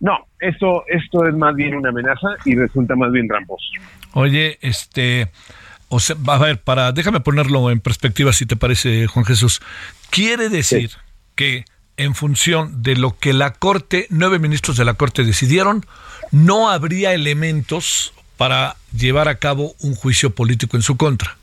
no, 0.00 0.26
esto, 0.40 0.84
esto 0.88 1.26
es 1.26 1.34
más 1.34 1.54
bien 1.54 1.74
una 1.74 1.88
amenaza 1.88 2.28
y 2.44 2.54
resulta 2.54 2.94
más 2.96 3.12
bien 3.12 3.28
tramposo. 3.28 3.64
Oye, 4.12 4.58
este, 4.60 5.28
o 5.88 6.00
sea, 6.00 6.16
a 6.26 6.38
ver, 6.38 6.60
para, 6.60 6.92
déjame 6.92 7.20
ponerlo 7.20 7.70
en 7.70 7.80
perspectiva 7.80 8.32
si 8.32 8.46
te 8.46 8.56
parece, 8.56 9.06
Juan 9.06 9.24
Jesús. 9.24 9.60
Quiere 10.10 10.48
decir 10.48 10.90
que 11.34 11.64
en 11.96 12.14
función 12.14 12.82
de 12.82 12.96
lo 12.96 13.18
que 13.18 13.32
la 13.32 13.52
Corte, 13.54 14.06
nueve 14.10 14.38
ministros 14.38 14.76
de 14.76 14.84
la 14.84 14.94
Corte 14.94 15.24
decidieron, 15.24 15.84
no 16.30 16.70
habría 16.70 17.14
elementos 17.14 18.12
para 18.36 18.76
llevar 18.94 19.28
a 19.28 19.36
cabo 19.36 19.74
un 19.80 19.94
juicio 19.94 20.34
político 20.34 20.76
en 20.76 20.82
su 20.82 20.96
contra. 20.96 21.36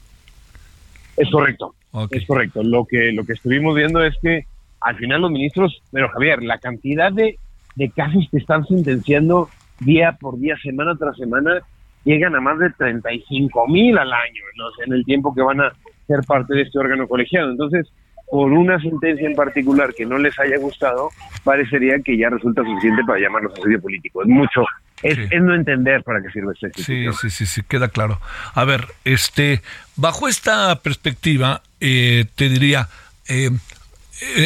Es 1.18 1.30
correcto. 1.32 1.74
Es 2.12 2.26
correcto. 2.26 2.64
Lo 2.64 2.86
que, 2.86 3.12
lo 3.12 3.24
que 3.24 3.34
estuvimos 3.34 3.76
viendo 3.76 4.04
es 4.04 4.16
que 4.22 4.46
al 4.82 4.98
final 4.98 5.22
los 5.22 5.32
ministros, 5.32 5.82
pero 5.92 6.10
Javier, 6.10 6.44
la 6.44 6.58
cantidad 6.58 7.12
de, 7.12 7.38
de 7.76 7.90
casos 7.90 8.28
que 8.32 8.38
están 8.38 8.66
sentenciando 8.66 9.50
día 9.80 10.18
por 10.20 10.40
día, 10.40 10.56
semana 10.62 10.96
tras 10.96 11.18
semana, 11.18 11.62
llegan 12.04 12.36
a 12.36 12.42
más 12.42 12.60
de 12.60 12.70
35 12.72 13.68
mil 13.68 13.98
al 13.98 14.12
año 14.12 14.44
en 14.86 14.94
el 14.94 15.04
tiempo 15.06 15.34
que 15.34 15.42
van 15.42 15.62
a 15.62 15.74
ser 16.08 16.20
parte 16.28 16.54
de 16.56 16.64
este 16.64 16.80
órgano 16.80 17.08
colegiado. 17.08 17.50
Entonces, 17.50 17.88
por 18.30 18.52
una 18.52 18.80
sentencia 18.80 19.28
en 19.28 19.36
particular 19.36 19.94
que 19.94 20.06
no 20.06 20.18
les 20.18 20.38
haya 20.40 20.58
gustado, 20.58 21.10
parecería 21.44 22.00
que 22.04 22.18
ya 22.18 22.30
resulta 22.30 22.64
suficiente 22.64 23.04
para 23.06 23.20
llamarlos 23.20 23.54
asedio 23.54 23.82
político. 23.82 24.24
Es 24.24 24.28
mucho, 24.28 24.66
es, 25.04 25.18
no 25.42 25.54
entender 25.54 26.02
para 26.04 26.22
qué 26.22 26.30
sirve 26.32 26.54
este 26.54 26.82
Sí, 26.82 27.06
sí, 27.22 27.30
sí, 27.30 27.46
sí, 27.46 27.62
queda 27.68 27.90
claro. 27.90 28.20
A 28.54 28.66
ver, 28.66 28.88
este, 29.06 29.62
bajo 29.96 30.28
esta 30.28 30.80
perspectiva, 30.82 31.62
eh, 31.80 32.26
te 32.36 32.50
diría, 32.50 32.88
eh, 33.30 33.52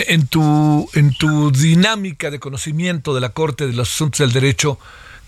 en, 0.07 0.27
tu, 0.27 0.89
en 0.93 1.13
tu 1.13 1.51
dinámica 1.51 2.31
de 2.31 2.39
conocimiento 2.39 3.13
de 3.13 3.21
la 3.21 3.29
Corte 3.29 3.67
de 3.67 3.73
los 3.73 3.89
Asuntos 3.89 4.19
del 4.19 4.31
Derecho, 4.31 4.79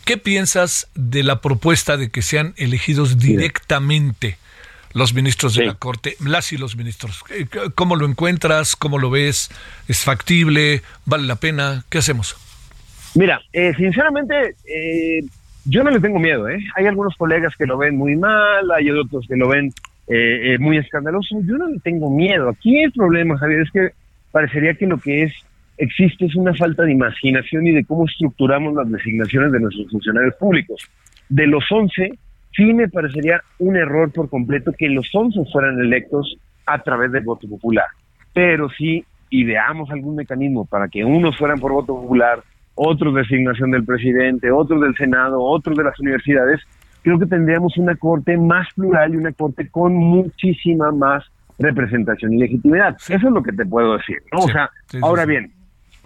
¿qué 0.06 0.18
piensas 0.18 0.90
de 0.96 1.24
la 1.24 1.42
propuesta 1.42 1.98
de 1.98 2.10
que 2.10 2.22
sean 2.22 2.54
elegidos 2.58 3.18
directamente? 3.18 4.38
los 4.94 5.14
ministros 5.14 5.56
de 5.56 5.66
la 5.66 5.76
Corte, 5.76 6.16
las 6.20 6.52
y 6.52 6.58
los 6.58 6.76
ministros. 6.76 7.24
¿Cómo 7.76 7.96
lo 7.96 8.06
encuentras? 8.06 8.76
¿Cómo 8.76 8.98
lo 8.98 9.10
ves? 9.10 9.50
¿Es 9.88 10.04
factible? 10.04 10.82
¿Vale 11.06 11.28
la 11.28 11.36
pena? 11.36 11.84
¿Qué 11.90 12.00
hacemos? 12.00 12.36
Mira, 13.16 13.42
eh, 13.54 13.74
sinceramente, 13.76 14.56
eh, 14.66 15.22
yo 15.66 15.84
no 15.84 15.92
le 15.92 16.00
tengo 16.00 16.20
miedo. 16.20 16.50
¿eh? 16.50 16.60
Hay 16.76 16.86
algunos 16.86 17.16
colegas 17.16 17.56
que 17.56 17.66
lo 17.66 17.78
ven 17.78 17.98
muy 17.98 18.16
mal, 18.16 18.70
hay 18.72 18.90
otros 18.92 19.26
que 19.28 19.36
lo 19.36 19.48
ven 19.48 19.72
eh, 20.08 20.58
muy 20.60 20.78
escandaloso. 20.78 21.40
Yo 21.44 21.58
no 21.58 21.68
le 21.68 21.80
tengo 21.80 22.10
miedo. 22.10 22.50
Aquí 22.50 22.80
el 22.80 22.92
problema, 22.92 23.38
Javier, 23.38 23.62
es 23.62 23.72
que 23.72 23.90
parecería 24.32 24.74
que 24.76 24.88
lo 24.88 24.98
que 24.98 25.24
es 25.24 25.34
existe 25.78 26.26
es 26.26 26.36
una 26.36 26.54
falta 26.54 26.84
de 26.84 26.92
imaginación 26.92 27.66
y 27.66 27.72
de 27.72 27.86
cómo 27.86 28.06
estructuramos 28.06 28.76
las 28.76 28.92
designaciones 28.92 29.52
de 29.52 29.60
nuestros 29.62 29.90
funcionarios 29.90 30.36
públicos. 30.36 30.82
De 31.30 31.48
los 31.48 31.64
11, 31.72 32.12
sí 32.56 32.74
me 32.74 32.90
parecería 32.90 33.42
un 33.60 33.78
error 33.78 34.12
por 34.12 34.30
completo 34.30 34.74
que 34.78 34.90
los 34.90 35.10
11 35.14 35.40
fueran 35.52 35.80
electos 35.80 36.38
a 36.66 36.80
través 36.84 37.12
del 37.12 37.24
voto 37.24 37.48
popular. 37.48 37.88
Pero 38.34 38.70
si 38.70 39.06
ideamos 39.30 39.90
algún 39.90 40.16
mecanismo 40.16 40.66
para 40.66 40.88
que 40.88 41.06
unos 41.06 41.38
fueran 41.38 41.60
por 41.60 41.72
voto 41.72 41.96
popular, 41.96 42.40
otros 42.76 43.16
designación 43.16 43.72
del 43.72 43.86
presidente, 43.86 44.52
otros 44.52 44.82
del 44.82 44.96
Senado, 44.96 45.42
otros 45.42 45.78
de 45.78 45.84
las 45.84 46.00
universidades, 46.00 46.62
creo 47.02 47.20
que 47.20 47.26
tendríamos 47.26 47.78
una 47.78 47.96
corte 47.96 48.38
más 48.38 48.68
plural 48.74 49.14
y 49.14 49.18
una 49.18 49.32
corte 49.32 49.70
con 49.70 49.94
muchísima 49.96 50.92
más 50.92 51.24
representación 51.60 52.34
y 52.34 52.40
legitimidad. 52.40 52.96
Eso 52.96 53.14
es 53.14 53.22
lo 53.34 53.44
que 53.44 53.52
te 53.52 53.66
puedo 53.66 53.98
decir, 53.98 54.18
¿no? 54.32 54.40
o 54.40 54.48
sea, 54.50 54.70
ahora 55.02 55.26
bien, 55.26 55.52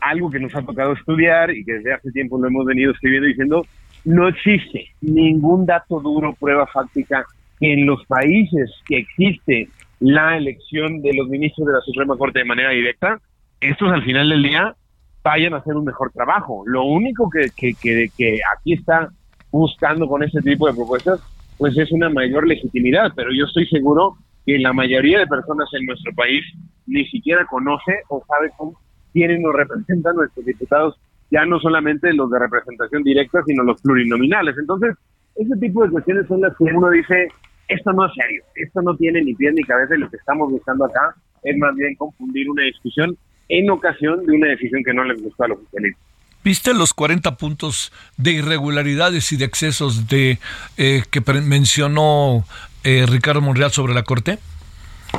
algo 0.01 0.29
que 0.29 0.39
nos 0.39 0.53
ha 0.55 0.61
tocado 0.61 0.93
estudiar 0.93 1.51
y 1.51 1.63
que 1.63 1.73
desde 1.73 1.93
hace 1.93 2.11
tiempo 2.11 2.37
lo 2.37 2.47
hemos 2.47 2.65
venido 2.65 2.91
escribiendo 2.91 3.27
diciendo, 3.27 3.65
no 4.05 4.27
existe 4.27 4.87
ningún 5.01 5.65
dato 5.65 5.99
duro, 5.99 6.33
prueba 6.33 6.67
fáctica, 6.67 7.25
que 7.59 7.73
en 7.73 7.85
los 7.85 8.05
países 8.05 8.71
que 8.85 8.97
existe 8.97 9.69
la 9.99 10.35
elección 10.35 11.01
de 11.01 11.13
los 11.13 11.29
ministros 11.29 11.67
de 11.67 11.73
la 11.73 11.81
Suprema 11.81 12.17
Corte 12.17 12.39
de 12.39 12.45
manera 12.45 12.71
directa, 12.71 13.19
estos 13.61 13.91
al 13.91 14.03
final 14.03 14.29
del 14.29 14.43
día 14.43 14.75
vayan 15.23 15.53
a 15.53 15.57
hacer 15.57 15.75
un 15.75 15.85
mejor 15.85 16.11
trabajo. 16.11 16.63
Lo 16.65 16.83
único 16.83 17.29
que, 17.29 17.49
que, 17.55 17.73
que, 17.81 18.09
que 18.17 18.39
aquí 18.57 18.73
está 18.73 19.09
buscando 19.51 20.07
con 20.07 20.23
este 20.23 20.41
tipo 20.41 20.67
de 20.67 20.73
propuestas, 20.73 21.21
pues 21.57 21.77
es 21.77 21.91
una 21.93 22.09
mayor 22.09 22.45
legitimidad, 22.45 23.13
pero 23.15 23.29
yo 23.31 23.45
estoy 23.45 23.65
seguro 23.67 24.17
que 24.45 24.59
la 24.59 24.73
mayoría 24.73 25.19
de 25.19 25.27
personas 25.27 25.69
en 25.73 25.85
nuestro 25.85 26.13
país 26.13 26.43
ni 26.85 27.05
siquiera 27.07 27.45
conoce 27.45 27.99
o 28.09 28.23
sabe 28.27 28.51
cómo 28.57 28.79
tienen 29.13 29.45
o 29.45 29.51
representan 29.51 30.15
nuestros 30.15 30.45
diputados 30.45 30.99
ya 31.31 31.45
no 31.45 31.59
solamente 31.59 32.13
los 32.13 32.29
de 32.29 32.37
representación 32.39 33.01
directa, 33.03 33.41
sino 33.45 33.63
los 33.63 33.81
plurinominales. 33.81 34.55
Entonces, 34.57 34.95
ese 35.35 35.55
tipo 35.59 35.83
de 35.83 35.89
cuestiones 35.89 36.27
son 36.27 36.41
las 36.41 36.55
que 36.55 36.65
uno 36.65 36.91
dice, 36.91 37.27
esto 37.67 37.91
no 37.91 38.05
es 38.05 38.11
serio, 38.13 38.43
esto 38.55 38.81
no 38.83 38.95
tiene 38.95 39.21
ni 39.23 39.33
pie 39.33 39.51
ni 39.51 39.63
cabeza 39.63 39.95
y 39.95 39.99
lo 39.99 40.09
que 40.09 40.17
estamos 40.17 40.51
buscando 40.51 40.85
acá 40.85 41.15
es 41.43 41.57
más 41.57 41.75
bien 41.75 41.95
confundir 41.95 42.49
una 42.49 42.63
discusión 42.63 43.17
en 43.49 43.69
ocasión 43.69 44.25
de 44.25 44.35
una 44.35 44.47
decisión 44.49 44.83
que 44.83 44.93
no 44.93 45.03
les 45.03 45.21
gustó 45.21 45.45
a 45.45 45.47
los 45.49 45.57
oficialistas. 45.57 46.03
¿Viste 46.43 46.73
los 46.73 46.93
40 46.93 47.37
puntos 47.37 47.91
de 48.17 48.31
irregularidades 48.31 49.31
y 49.31 49.37
de 49.37 49.45
excesos 49.45 50.07
de 50.09 50.39
eh, 50.77 51.03
que 51.09 51.21
mencionó 51.41 52.43
eh, 52.83 53.05
Ricardo 53.07 53.41
Monreal 53.41 53.71
sobre 53.71 53.93
la 53.93 54.03
Corte? 54.03 54.39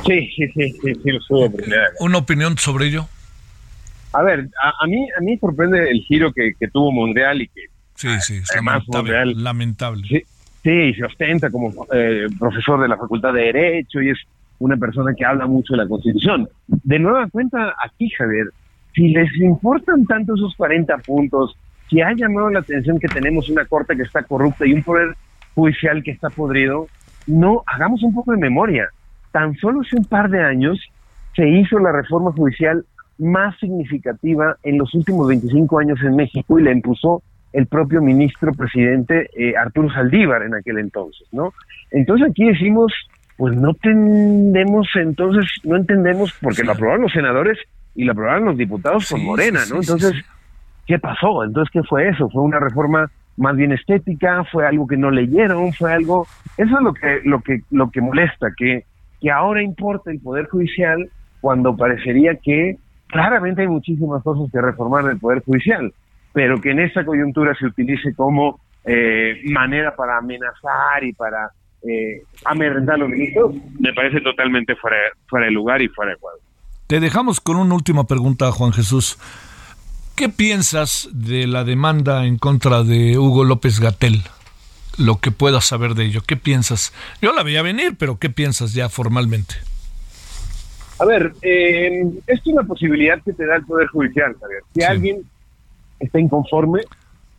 Sí, 0.05 0.29
sí, 0.35 0.47
sí, 0.53 0.71
sí, 0.71 0.93
sí 1.03 1.11
lo 1.11 1.49
¿Una 1.99 2.17
opinión 2.17 2.57
sobre 2.57 2.87
ello? 2.87 3.07
A 4.13 4.23
ver, 4.23 4.47
a, 4.61 4.87
mí 4.87 5.07
a 5.17 5.21
mí 5.21 5.37
sorprende 5.37 5.89
el 5.89 6.01
giro 6.01 6.31
que, 6.31 6.53
tuvo 6.71 6.91
Monreal 6.91 7.41
y 7.41 7.47
que 7.47 7.61
sí, 7.95 8.07
sí, 8.21 8.35
es 8.37 8.55
lamentable, 8.55 9.25
lamentable. 9.35 10.07
Sí, 10.07 10.23
sí, 10.63 10.93
se 10.93 11.05
ostenta 11.05 11.49
como 11.49 11.85
eh, 11.91 12.27
profesor 12.39 12.81
de 12.81 12.87
la 12.87 12.97
Facultad 12.97 13.33
de 13.33 13.41
Derecho 13.41 14.01
y 14.01 14.11
es 14.11 14.17
una 14.59 14.77
persona 14.77 15.13
que 15.13 15.25
habla 15.25 15.47
mucho 15.47 15.73
de 15.73 15.83
la 15.83 15.87
Constitución. 15.87 16.47
De 16.67 16.97
nueva 16.97 17.27
cuenta, 17.29 17.75
aquí, 17.83 18.09
Javier, 18.09 18.47
si 18.93 19.09
les 19.09 19.29
importan 19.37 20.05
tanto 20.05 20.35
esos 20.35 20.55
40 20.55 20.97
puntos, 20.99 21.57
si 21.89 22.01
ha 22.01 22.13
llamado 22.13 22.49
la 22.49 22.59
atención 22.59 22.99
que 22.99 23.07
tenemos 23.07 23.49
una 23.49 23.65
corte 23.65 23.95
que 23.95 24.03
está 24.03 24.23
corrupta 24.23 24.65
y 24.65 24.73
un 24.73 24.83
poder 24.83 25.15
judicial 25.53 26.01
que 26.03 26.11
está 26.11 26.29
podrido, 26.29 26.87
no, 27.27 27.63
hagamos 27.65 28.03
un 28.03 28.13
poco 28.13 28.31
de 28.31 28.37
memoria. 28.37 28.89
Tan 29.31 29.55
solo 29.55 29.81
hace 29.81 29.97
un 29.97 30.05
par 30.05 30.29
de 30.29 30.43
años 30.43 30.79
se 31.35 31.47
hizo 31.47 31.79
la 31.79 31.91
reforma 31.91 32.31
judicial 32.31 32.85
más 33.17 33.57
significativa 33.59 34.57
en 34.63 34.77
los 34.77 34.93
últimos 34.93 35.27
25 35.27 35.79
años 35.79 35.99
en 36.03 36.15
México 36.15 36.59
y 36.59 36.63
la 36.63 36.71
impuso 36.71 37.21
el 37.53 37.67
propio 37.67 38.01
ministro 38.01 38.53
presidente 38.53 39.29
eh, 39.33 39.55
Arturo 39.55 39.89
Saldívar 39.89 40.43
en 40.43 40.55
aquel 40.55 40.77
entonces, 40.77 41.25
¿no? 41.31 41.53
Entonces 41.91 42.29
aquí 42.29 42.45
decimos, 42.45 42.93
pues 43.37 43.55
no 43.55 43.69
entendemos, 43.69 44.87
entonces 44.95 45.45
no 45.63 45.77
entendemos 45.77 46.33
porque 46.41 46.63
lo 46.63 46.73
aprobaron 46.73 47.03
los 47.03 47.13
senadores 47.13 47.57
y 47.95 48.03
lo 48.03 48.11
aprobaron 48.11 48.45
los 48.45 48.57
diputados 48.57 49.09
con 49.09 49.23
Morena, 49.23 49.61
¿no? 49.69 49.77
Entonces, 49.77 50.13
¿qué 50.85 50.99
pasó? 50.99 51.45
Entonces, 51.45 51.71
¿qué 51.71 51.83
fue 51.83 52.09
eso? 52.09 52.29
¿Fue 52.29 52.41
una 52.41 52.59
reforma 52.59 53.09
más 53.37 53.55
bien 53.55 53.71
estética? 53.71 54.43
¿Fue 54.51 54.65
algo 54.65 54.87
que 54.87 54.97
no 54.97 55.11
leyeron? 55.11 55.73
¿Fue 55.73 55.93
algo...? 55.93 56.27
Eso 56.57 56.77
es 56.77 56.83
lo 56.83 56.93
que, 56.93 57.21
lo 57.23 57.41
que, 57.41 57.61
lo 57.71 57.91
que 57.91 58.01
molesta, 58.01 58.47
que, 58.57 58.85
que 59.19 59.31
ahora 59.31 59.61
importa 59.61 60.11
el 60.11 60.19
Poder 60.19 60.47
Judicial 60.47 61.09
cuando 61.41 61.75
parecería 61.75 62.35
que 62.35 62.77
claramente 63.07 63.61
hay 63.61 63.67
muchísimas 63.67 64.23
cosas 64.23 64.51
que 64.51 64.61
reformar 64.61 65.05
del 65.05 65.19
Poder 65.19 65.43
Judicial, 65.43 65.93
pero 66.33 66.59
que 66.59 66.71
en 66.71 66.79
esta 66.79 67.05
coyuntura 67.05 67.53
se 67.55 67.65
utilice 67.65 68.13
como 68.15 68.59
eh, 68.83 69.41
manera 69.51 69.95
para 69.95 70.17
amenazar 70.17 71.03
y 71.03 71.13
para 71.13 71.49
eh, 71.87 72.23
amedrentar 72.45 72.95
a 72.95 72.97
los 72.99 73.09
ministros, 73.09 73.55
me 73.79 73.93
parece 73.93 74.21
totalmente 74.21 74.75
fuera, 74.75 74.97
fuera 75.27 75.45
de 75.45 75.51
lugar 75.51 75.81
y 75.81 75.87
fuera 75.89 76.11
de 76.11 76.17
cuadro. 76.17 76.39
Te 76.87 76.99
dejamos 76.99 77.39
con 77.39 77.57
una 77.57 77.73
última 77.73 78.05
pregunta, 78.05 78.51
Juan 78.51 78.71
Jesús. 78.71 79.17
¿Qué 80.15 80.29
piensas 80.29 81.09
de 81.11 81.45
la 81.45 81.65
demanda 81.65 82.25
en 82.25 82.37
contra 82.37 82.83
de 82.83 83.17
Hugo 83.17 83.43
López 83.43 83.81
Gatel? 83.81 84.21
Lo 84.97 85.17
que 85.17 85.31
puedas 85.31 85.65
saber 85.65 85.93
de 85.93 86.05
ello. 86.05 86.21
¿Qué 86.25 86.37
piensas? 86.37 86.93
Yo 87.21 87.33
la 87.33 87.43
veía 87.43 87.61
venir, 87.61 87.97
pero 87.99 88.17
¿qué 88.17 88.29
piensas 88.29 88.73
ya 88.73 88.87
formalmente? 88.87 89.55
A 90.99 91.05
ver, 91.05 91.33
eh, 91.41 92.01
esto 92.27 92.49
es 92.49 92.53
una 92.53 92.63
posibilidad 92.63 93.21
que 93.23 93.33
te 93.33 93.45
da 93.45 93.57
el 93.57 93.65
Poder 93.65 93.87
Judicial, 93.87 94.33
Javier. 94.39 94.61
Si 94.73 94.83
alguien 94.83 95.17
está 95.99 96.17
inconforme, 96.17 96.83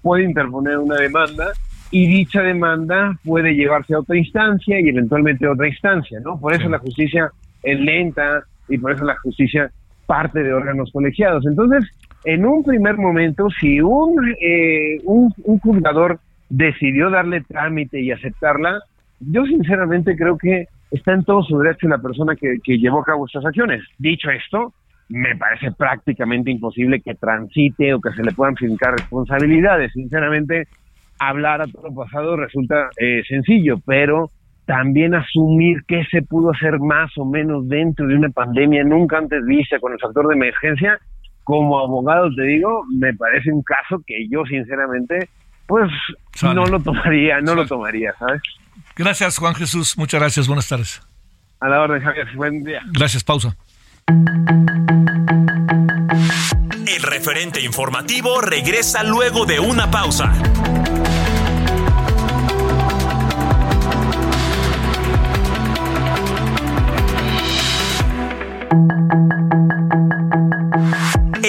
puede 0.02 0.24
interponer 0.24 0.76
una 0.76 0.96
demanda 0.96 1.52
y 1.90 2.06
dicha 2.06 2.42
demanda 2.42 3.18
puede 3.24 3.54
llevarse 3.54 3.94
a 3.94 4.00
otra 4.00 4.18
instancia 4.18 4.78
y 4.78 4.90
eventualmente 4.90 5.46
a 5.46 5.52
otra 5.52 5.68
instancia, 5.68 6.20
¿no? 6.20 6.38
Por 6.38 6.52
eso 6.52 6.68
la 6.68 6.78
justicia 6.78 7.30
es 7.62 7.80
lenta 7.80 8.44
y 8.68 8.76
por 8.76 8.92
eso 8.92 9.04
la 9.06 9.16
justicia 9.16 9.70
parte 10.04 10.42
de 10.42 10.52
órganos 10.52 10.90
colegiados. 10.92 11.46
Entonces, 11.46 11.90
en 12.26 12.44
un 12.44 12.64
primer 12.64 12.96
momento, 12.96 13.48
si 13.60 13.80
un, 13.80 14.34
eh, 14.40 14.98
un, 15.04 15.32
un 15.44 15.58
juzgador 15.60 16.18
decidió 16.48 17.08
darle 17.08 17.42
trámite 17.42 18.00
y 18.00 18.10
aceptarla, 18.10 18.80
yo 19.20 19.44
sinceramente 19.46 20.16
creo 20.16 20.36
que 20.36 20.66
está 20.90 21.12
en 21.12 21.22
todo 21.22 21.44
su 21.44 21.56
derecho 21.58 21.86
la 21.86 21.98
persona 21.98 22.34
que, 22.34 22.58
llevó 22.64 23.00
a 23.00 23.04
cabo 23.04 23.26
estas 23.26 23.44
acciones. 23.46 23.84
Dicho 23.98 24.28
esto, 24.30 24.74
me 25.08 25.36
parece 25.36 25.70
prácticamente 25.70 26.50
imposible 26.50 27.00
que 27.00 27.14
transite 27.14 27.94
o 27.94 28.00
que 28.00 28.10
se 28.10 28.24
le 28.24 28.32
puedan 28.32 28.56
fincar 28.56 28.94
responsabilidades. 28.94 29.92
Sinceramente, 29.92 30.66
hablar 31.20 31.62
a 31.62 31.66
todo 31.68 31.94
pasado 31.94 32.36
resulta 32.36 32.88
eh, 32.98 33.22
sencillo, 33.28 33.78
pero 33.86 34.30
también 34.64 35.14
asumir 35.14 35.84
qué 35.86 36.02
se 36.10 36.22
pudo 36.22 36.50
hacer 36.50 36.80
más 36.80 37.16
o 37.18 37.24
menos 37.24 37.68
dentro 37.68 38.08
de 38.08 38.16
una 38.16 38.30
pandemia 38.30 38.82
nunca 38.82 39.18
antes 39.18 39.44
vista 39.46 39.78
con 39.78 39.92
el 39.92 40.00
factor 40.00 40.26
de 40.26 40.34
emergencia, 40.34 40.98
como 41.46 41.78
abogado 41.78 42.28
te 42.35 42.42
digo, 42.42 42.85
me 42.92 43.14
parece 43.14 43.52
un 43.52 43.62
caso 43.62 44.02
que 44.04 44.26
yo 44.28 44.44
sinceramente 44.46 45.28
pues 45.68 45.88
no 46.42 46.66
lo 46.66 46.80
tomaría, 46.80 47.40
no 47.40 47.54
lo 47.54 47.64
tomaría, 47.64 48.12
¿sabes? 48.18 48.42
Gracias 48.96 49.38
Juan 49.38 49.54
Jesús, 49.54 49.96
muchas 49.96 50.20
gracias, 50.20 50.48
buenas 50.48 50.68
tardes. 50.68 51.00
A 51.61 51.68
la 51.68 51.82
orden, 51.82 52.02
Javier, 52.02 52.26
buen 52.35 52.64
día. 52.64 52.82
Gracias, 52.92 53.22
pausa. 53.22 53.56
El 56.87 57.02
referente 57.02 57.62
informativo 57.62 58.40
regresa 58.40 59.04
luego 59.04 59.46
de 59.46 59.61
una 59.61 59.88
pausa. 59.88 60.32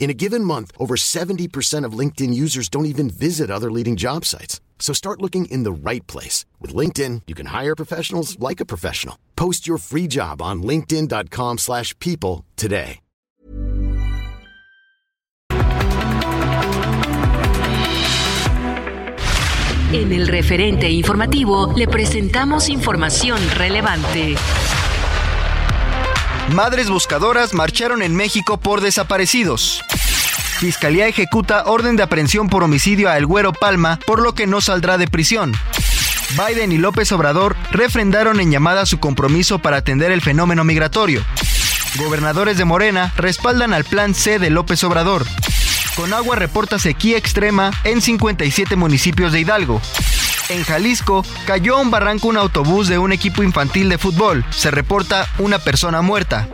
In 0.00 0.08
a 0.08 0.14
given 0.14 0.42
month, 0.42 0.72
over 0.78 0.96
70% 0.96 1.84
of 1.84 1.92
LinkedIn 1.92 2.32
users 2.34 2.68
don't 2.70 2.86
even 2.86 3.10
visit 3.10 3.50
other 3.50 3.70
leading 3.70 3.96
job 3.96 4.24
sites. 4.24 4.60
So 4.80 4.94
start 4.94 5.20
looking 5.20 5.44
in 5.44 5.62
the 5.62 5.72
right 5.72 6.04
place. 6.08 6.46
With 6.58 6.74
LinkedIn, 6.74 7.22
you 7.28 7.34
can 7.36 7.46
hire 7.46 7.76
professionals 7.76 8.36
like 8.40 8.60
a 8.60 8.64
professional. 8.64 9.16
Post 9.36 9.68
your 9.68 9.78
free 9.78 10.08
job 10.08 10.42
on 10.42 10.62
linkedin.com 10.62 11.58
slash 11.58 11.96
people 12.00 12.46
today. 12.56 13.00
En 19.92 20.12
el 20.12 20.28
referente 20.28 20.88
informativo 20.88 21.72
le 21.76 21.88
presentamos 21.88 22.68
información 22.68 23.40
relevante. 23.56 24.36
Madres 26.48 26.90
buscadoras 26.90 27.54
marcharon 27.54 28.02
en 28.02 28.16
México 28.16 28.58
por 28.58 28.80
desaparecidos. 28.80 29.82
Fiscalía 30.58 31.06
ejecuta 31.06 31.64
orden 31.64 31.96
de 31.96 32.02
aprehensión 32.02 32.48
por 32.48 32.64
homicidio 32.64 33.08
a 33.08 33.16
El 33.16 33.26
Güero 33.26 33.52
Palma, 33.52 33.98
por 34.06 34.20
lo 34.20 34.34
que 34.34 34.46
no 34.46 34.60
saldrá 34.60 34.98
de 34.98 35.08
prisión. 35.08 35.54
Biden 36.36 36.72
y 36.72 36.78
López 36.78 37.10
Obrador 37.12 37.56
refrendaron 37.70 38.40
en 38.40 38.50
llamada 38.50 38.84
su 38.86 38.98
compromiso 38.98 39.58
para 39.58 39.78
atender 39.78 40.12
el 40.12 40.20
fenómeno 40.20 40.64
migratorio. 40.64 41.24
Gobernadores 41.96 42.58
de 42.58 42.64
Morena 42.64 43.12
respaldan 43.16 43.72
al 43.72 43.84
plan 43.84 44.14
C 44.14 44.38
de 44.38 44.50
López 44.50 44.84
Obrador. 44.84 45.26
Conagua 45.96 46.36
reporta 46.36 46.78
sequía 46.78 47.16
extrema 47.16 47.72
en 47.84 48.00
57 48.00 48.76
municipios 48.76 49.32
de 49.32 49.40
Hidalgo. 49.40 49.80
En 50.50 50.64
Jalisco 50.64 51.24
cayó 51.46 51.76
a 51.76 51.80
un 51.80 51.92
barranco 51.92 52.26
un 52.26 52.36
autobús 52.36 52.88
de 52.88 52.98
un 52.98 53.12
equipo 53.12 53.44
infantil 53.44 53.88
de 53.88 53.98
fútbol. 53.98 54.44
Se 54.50 54.72
reporta 54.72 55.28
una 55.38 55.60
persona 55.60 56.02
muerta. 56.02 56.48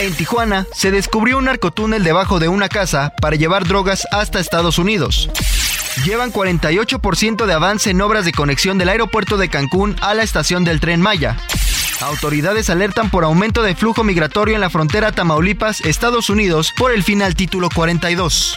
En 0.00 0.12
Tijuana 0.14 0.66
se 0.74 0.90
descubrió 0.90 1.38
un 1.38 1.44
narcotúnel 1.44 2.02
debajo 2.02 2.40
de 2.40 2.48
una 2.48 2.68
casa 2.68 3.12
para 3.20 3.36
llevar 3.36 3.68
drogas 3.68 4.04
hasta 4.10 4.40
Estados 4.40 4.78
Unidos. 4.78 5.30
Llevan 6.04 6.32
48% 6.32 7.46
de 7.46 7.52
avance 7.52 7.90
en 7.90 8.00
obras 8.00 8.24
de 8.24 8.32
conexión 8.32 8.78
del 8.78 8.88
aeropuerto 8.88 9.36
de 9.36 9.48
Cancún 9.48 9.94
a 10.00 10.12
la 10.14 10.24
estación 10.24 10.64
del 10.64 10.80
tren 10.80 11.00
Maya. 11.00 11.36
Autoridades 12.00 12.68
alertan 12.68 13.10
por 13.10 13.22
aumento 13.22 13.62
de 13.62 13.76
flujo 13.76 14.02
migratorio 14.02 14.56
en 14.56 14.60
la 14.60 14.70
frontera 14.70 15.12
Tamaulipas-Estados 15.12 16.30
Unidos 16.30 16.72
por 16.76 16.92
el 16.92 17.04
fin 17.04 17.22
al 17.22 17.36
título 17.36 17.68
42. 17.72 18.56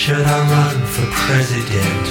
Should 0.00 0.16
I 0.16 0.40
run 0.54 0.78
for 0.86 1.06
president? 1.12 2.06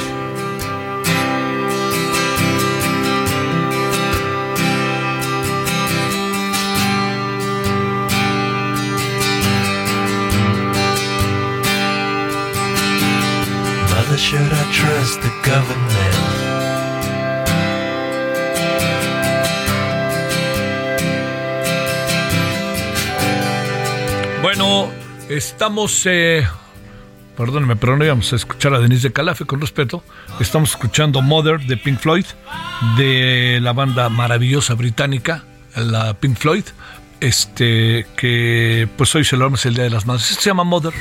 Mother, 13.90 14.18
should 14.18 14.52
I 14.62 14.66
trust 14.72 15.22
the 15.24 15.32
government? 15.50 16.16
Bueno, 24.44 24.92
estamos, 25.28 26.06
eh, 26.06 26.48
perdónenme, 27.40 27.78
pero 27.78 27.96
no 27.96 28.04
íbamos 28.04 28.34
a 28.34 28.36
escuchar 28.36 28.74
a 28.74 28.80
Denise 28.80 29.08
de 29.08 29.14
Calafe 29.14 29.46
con 29.46 29.62
respeto. 29.62 30.04
Estamos 30.42 30.72
escuchando 30.72 31.22
Mother 31.22 31.62
de 31.62 31.78
Pink 31.78 31.98
Floyd, 31.98 32.26
de 32.98 33.60
la 33.62 33.72
banda 33.72 34.10
maravillosa 34.10 34.74
británica, 34.74 35.46
la 35.74 36.16
Pink 36.16 36.36
Floyd, 36.36 36.66
este, 37.22 38.06
que 38.18 38.90
pues 38.98 39.16
hoy 39.16 39.24
celebramos 39.24 39.66
el 39.66 39.76
Día 39.76 39.86
de 39.86 39.90
las 39.90 40.06
Madres. 40.06 40.26
Se 40.26 40.42
llama 40.42 40.66
Mother, 40.66 40.92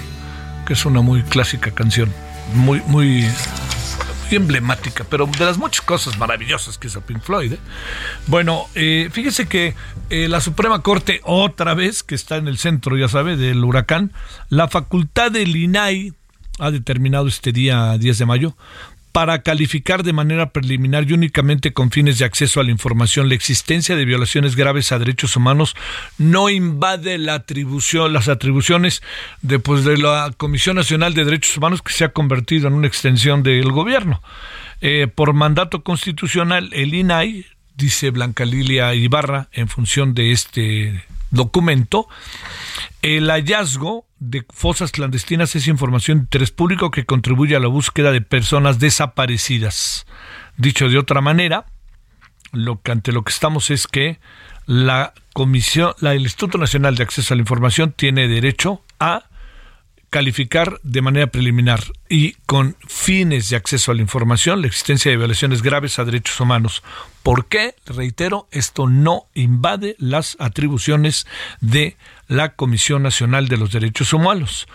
que 0.65 0.75
es 0.75 0.87
una 0.87 1.01
muy 1.01 1.25
clásica 1.25 1.73
canción, 1.73 2.15
muy, 2.55 2.83
muy, 2.87 3.23
muy 4.29 4.37
emblemática, 4.37 5.05
pero 5.11 5.27
de 5.27 5.45
las 5.45 5.59
muchas 5.59 5.85
cosas 5.85 6.19
maravillosas 6.19 6.79
que 6.79 6.87
hizo 6.87 7.01
Pink 7.01 7.21
Floyd. 7.21 7.55
¿eh? 7.55 7.59
Bueno, 8.29 8.67
eh, 8.77 9.09
fíjese 9.11 9.49
que 9.49 9.75
eh, 10.09 10.29
la 10.29 10.41
Suprema 10.41 10.83
Corte, 10.83 11.21
otra 11.25 11.75
vez, 11.75 12.05
que 12.05 12.15
está 12.15 12.37
en 12.37 12.47
el 12.47 12.59
centro, 12.59 12.97
ya 12.97 13.09
sabe, 13.09 13.37
del 13.37 13.65
huracán, 13.65 14.13
la 14.51 14.69
facultad 14.69 15.33
del 15.33 15.57
INAI 15.57 16.15
ha 16.59 16.71
determinado 16.71 17.29
este 17.29 17.53
día 17.53 17.97
10 17.99 18.19
de 18.19 18.27
mayo 18.27 18.57
para 19.13 19.43
calificar 19.43 20.03
de 20.03 20.13
manera 20.13 20.51
preliminar 20.51 21.09
y 21.09 21.13
únicamente 21.13 21.73
con 21.73 21.91
fines 21.91 22.19
de 22.19 22.25
acceso 22.25 22.61
a 22.61 22.63
la 22.63 22.71
información 22.71 23.29
la 23.29 23.35
existencia 23.35 23.97
de 23.97 24.05
violaciones 24.05 24.55
graves 24.55 24.93
a 24.93 24.99
derechos 24.99 25.35
humanos 25.35 25.75
no 26.19 26.49
invade 26.49 27.19
la 27.19 27.35
atribución, 27.35 28.13
las 28.13 28.29
atribuciones 28.29 29.03
de, 29.43 29.59
pues, 29.59 29.85
de 29.85 29.97
la 29.97 30.33
Comisión 30.37 30.77
Nacional 30.77 31.15
de 31.15 31.25
Derechos 31.25 31.57
Humanos 31.57 31.83
que 31.83 31.93
se 31.93 32.05
ha 32.05 32.11
convertido 32.11 32.69
en 32.69 32.75
una 32.75 32.87
extensión 32.87 33.43
del 33.43 33.73
gobierno. 33.73 34.23
Eh, 34.81 35.09
por 35.13 35.33
mandato 35.33 35.83
constitucional, 35.83 36.71
el 36.73 36.95
INAI, 36.95 37.47
dice 37.77 38.11
Blanca 38.11 38.45
Lilia 38.45 38.95
Ibarra, 38.95 39.49
en 39.53 39.69
función 39.69 40.15
de 40.15 40.33
este 40.33 41.05
documento, 41.31 42.09
el 43.03 43.31
hallazgo 43.31 44.08
de 44.21 44.45
fosas 44.51 44.91
clandestinas 44.91 45.55
es 45.55 45.69
información 45.69 46.19
de 46.19 46.23
interés 46.23 46.51
público 46.51 46.91
que 46.91 47.05
contribuye 47.05 47.55
a 47.57 47.61
la 47.61 47.69
búsqueda 47.69 48.11
de 48.13 48.21
personas 48.21 48.79
desaparecidas. 48.79 50.07
Dicho 50.57 50.89
de 50.89 50.99
otra 50.99 51.21
manera, 51.21 51.67
lo 52.53 52.81
que 52.83 52.93
ante 52.93 53.13
lo 53.13 53.23
que 53.23 53.31
estamos 53.31 53.71
es 53.71 53.87
que 53.87 54.19
la 54.67 55.15
comisión, 55.33 55.95
el 56.03 56.23
Instituto 56.23 56.59
Nacional 56.59 56.97
de 56.97 57.05
Acceso 57.05 57.33
a 57.33 57.37
la 57.37 57.43
Información 57.43 57.93
tiene 57.93 58.29
derecho 58.29 58.83
a 58.99 59.25
calificar 60.11 60.81
de 60.83 61.03
manera 61.03 61.27
preliminar 61.27 61.85
y 62.09 62.33
con 62.47 62.77
fines 62.87 63.51
de 63.51 63.57
acceso 63.57 63.93
a 63.93 63.95
la 63.95 64.01
información 64.01 64.63
la 64.63 64.67
existencia 64.67 65.11
de 65.11 65.19
violaciones 65.19 65.63
graves 65.63 65.99
a 65.99 66.05
derechos 66.05 66.41
humanos. 66.41 66.83
¿Por 67.23 67.47
qué? 67.47 67.75
Reitero, 67.85 68.49
esto 68.51 68.89
no 68.89 69.27
invade 69.35 69.97
las 69.99 70.37
atribuciones 70.41 71.27
de 71.61 71.97
la 72.29 72.55
Comisión 72.55 73.03
Nacional 73.03 73.49
de 73.49 73.57
los 73.57 73.73
Derechos 73.73 74.13
Humanos. 74.13 74.69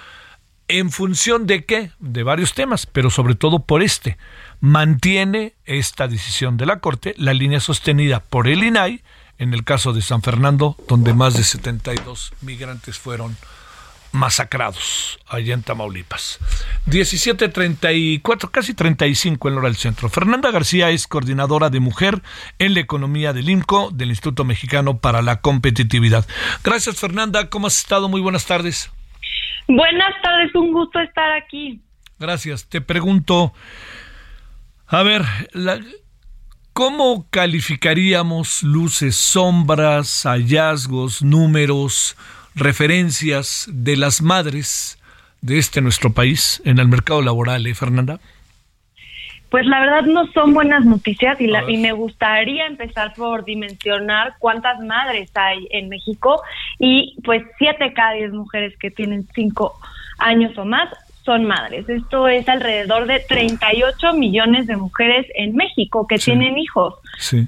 ¿En 0.67 0.91
función 0.91 1.45
de 1.45 1.65
qué? 1.65 1.91
De 1.99 2.23
varios 2.23 2.53
temas, 2.53 2.85
pero 2.85 3.09
sobre 3.09 3.35
todo 3.35 3.59
por 3.59 3.83
este. 3.83 4.17
Mantiene 4.59 5.53
esta 5.65 6.07
decisión 6.07 6.57
de 6.57 6.65
la 6.65 6.79
Corte 6.79 7.13
la 7.17 7.33
línea 7.33 7.59
sostenida 7.59 8.21
por 8.21 8.47
el 8.47 8.63
INAI 8.63 9.03
en 9.37 9.53
el 9.53 9.63
caso 9.63 9.93
de 9.93 10.01
San 10.01 10.21
Fernando, 10.21 10.77
donde 10.87 11.13
más 11.13 11.35
de 11.35 11.43
72 11.43 12.33
migrantes 12.41 12.97
fueron 12.97 13.35
masacrados 14.13 15.19
allá 15.28 15.54
en 15.54 15.63
Tamaulipas. 15.63 16.39
17.34, 16.88 18.49
casi 18.52 18.73
35 18.73 19.49
en 19.49 19.58
hora 19.58 19.67
del 19.67 19.76
centro. 19.76 20.08
Fernanda 20.08 20.52
García 20.52 20.91
es 20.91 21.08
coordinadora 21.08 21.69
de 21.69 21.82
mujer 21.82 22.21
en 22.60 22.76
la 22.76 22.80
economía 22.80 23.34
del 23.34 23.49
INCO, 23.49 23.89
del 23.91 24.10
Instituto 24.10 24.45
Mexicano 24.45 24.99
para 24.99 25.21
la 25.21 25.41
Competitividad. 25.41 26.26
Gracias 26.63 26.99
Fernanda, 26.99 27.49
¿cómo 27.49 27.67
has 27.67 27.80
estado? 27.80 28.08
Muy 28.08 28.21
buenas 28.21 28.45
tardes. 28.45 28.91
Buenas 29.67 30.13
tardes, 30.21 30.54
un 30.56 30.71
gusto 30.71 30.99
estar 30.99 31.32
aquí. 31.32 31.82
Gracias. 32.19 32.67
Te 32.69 32.82
pregunto, 32.82 33.54
a 34.88 35.04
ver, 35.04 35.23
¿cómo 36.73 37.28
calificaríamos 37.30 38.62
luces, 38.63 39.15
sombras, 39.15 40.23
hallazgos, 40.23 41.23
números? 41.23 42.15
Referencias 42.55 43.67
de 43.71 43.97
las 43.97 44.21
madres 44.21 44.99
de 45.41 45.57
este 45.57 45.81
nuestro 45.81 46.13
país 46.13 46.61
en 46.65 46.79
el 46.79 46.87
mercado 46.87 47.21
laboral, 47.21 47.65
¿eh, 47.67 47.75
Fernanda? 47.75 48.19
Pues 49.49 49.67
la 49.67 49.81
verdad 49.81 50.03
no 50.03 50.25
son 50.31 50.53
buenas 50.53 50.83
noticias 50.83 51.39
y, 51.39 51.45
y, 51.45 51.77
me 51.77 51.91
gustaría 51.91 52.65
empezar 52.65 53.13
por 53.13 53.45
dimensionar 53.45 54.33
cuántas 54.39 54.79
madres 54.79 55.29
hay 55.35 55.67
en 55.69 55.89
México 55.89 56.41
y 56.79 57.15
pues 57.23 57.43
siete 57.59 57.93
cada 57.93 58.13
diez 58.13 58.31
mujeres 58.31 58.73
que 58.79 58.89
tienen 58.89 59.27
cinco 59.35 59.79
años 60.17 60.57
o 60.57 60.65
más 60.65 60.89
son 61.23 61.45
madres. 61.45 61.87
Esto 61.87 62.27
es 62.27 62.47
alrededor 62.49 63.07
de 63.07 63.19
38 63.19 64.13
millones 64.13 64.67
de 64.67 64.75
mujeres 64.75 65.25
en 65.35 65.55
México 65.55 66.05
que 66.07 66.17
tienen 66.17 66.57
hijos. 66.57 66.95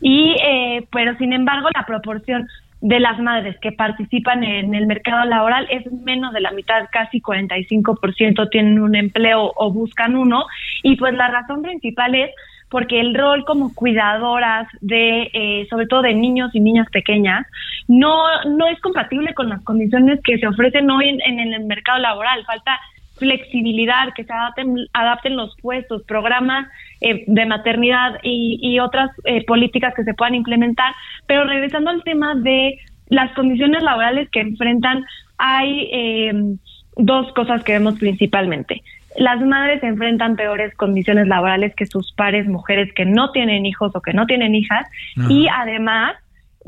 Y 0.01 0.35
eh, 0.41 0.87
pero 0.91 1.17
sin 1.17 1.33
embargo 1.33 1.69
la 1.73 1.85
proporción 1.85 2.47
de 2.86 3.00
las 3.00 3.19
madres 3.19 3.58
que 3.62 3.71
participan 3.71 4.43
en 4.43 4.76
el 4.76 4.86
mercado 4.86 5.26
laboral 5.26 5.65
es 5.71 5.91
menos 5.91 6.34
de 6.34 6.39
la 6.39 6.52
mitad, 6.52 6.88
casi 6.91 7.19
45% 7.19 8.48
tienen 8.52 8.80
un 8.80 8.95
empleo 8.95 9.52
o 9.56 9.71
buscan 9.71 10.15
uno. 10.15 10.45
Y 10.84 10.95
pues 10.95 11.15
la 11.15 11.28
razón 11.30 11.63
principal 11.63 12.13
es 12.13 12.30
porque 12.69 13.00
el 13.00 13.15
rol 13.15 13.43
como 13.43 13.74
cuidadoras 13.74 14.67
de, 14.82 15.32
eh, 15.34 15.65
sobre 15.67 15.88
todo 15.88 16.04
de 16.04 16.13
niños 16.13 16.52
y 16.54 16.60
niñas 16.60 16.88
pequeñas, 16.91 17.48
no, 17.88 18.13
no 18.43 18.67
es 18.67 18.80
compatible 18.82 19.34
con 19.34 19.50
las 19.50 19.63
condiciones 19.63 20.19
que 20.24 20.38
se 20.38 20.45
ofrecen 20.45 20.88
hoy 20.91 21.10
en, 21.10 21.39
en 21.39 21.54
el 21.54 21.65
mercado 21.65 21.98
laboral. 21.98 22.45
Falta 22.45 22.80
flexibilidad, 23.17 24.13
que 24.13 24.26
se 24.26 24.34
adapten, 24.34 24.76
adapten 24.93 25.36
los 25.36 25.56
puestos, 25.60 26.04
programas 26.04 26.67
eh, 27.01 27.23
de 27.27 27.45
maternidad 27.45 28.19
y, 28.23 28.79
otras 28.79 29.10
eh, 29.25 29.43
políticas 29.45 29.93
que 29.95 30.03
se 30.03 30.13
puedan 30.13 30.36
implementar. 30.36 30.93
Pero 31.27 31.43
regresando 31.43 31.89
al 31.89 32.03
tema 32.03 32.36
de 32.36 32.79
las 33.10 33.34
condiciones 33.34 33.84
laborales 33.84 34.29
que 34.29 34.39
enfrentan, 34.41 35.03
hay 35.38 35.89
em, 35.91 36.58
dos 36.95 37.31
cosas 37.34 37.63
que 37.63 37.73
vemos 37.73 37.99
principalmente. 37.99 38.81
Las 39.17 39.41
madres 39.41 39.81
enfrentan 39.84 40.36
peores 40.36 40.75
condiciones 40.75 41.27
laborales 41.27 41.73
que 41.75 41.86
sus 41.86 42.12
pares 42.13 42.47
mujeres 42.47 42.93
que 42.93 43.05
no 43.05 43.31
tienen 43.31 43.65
hijos 43.65 43.95
o 43.95 44.01
que 44.01 44.13
no 44.13 44.25
tienen 44.25 44.55
hijas 44.55 44.86
y 45.29 45.47
además 45.47 46.15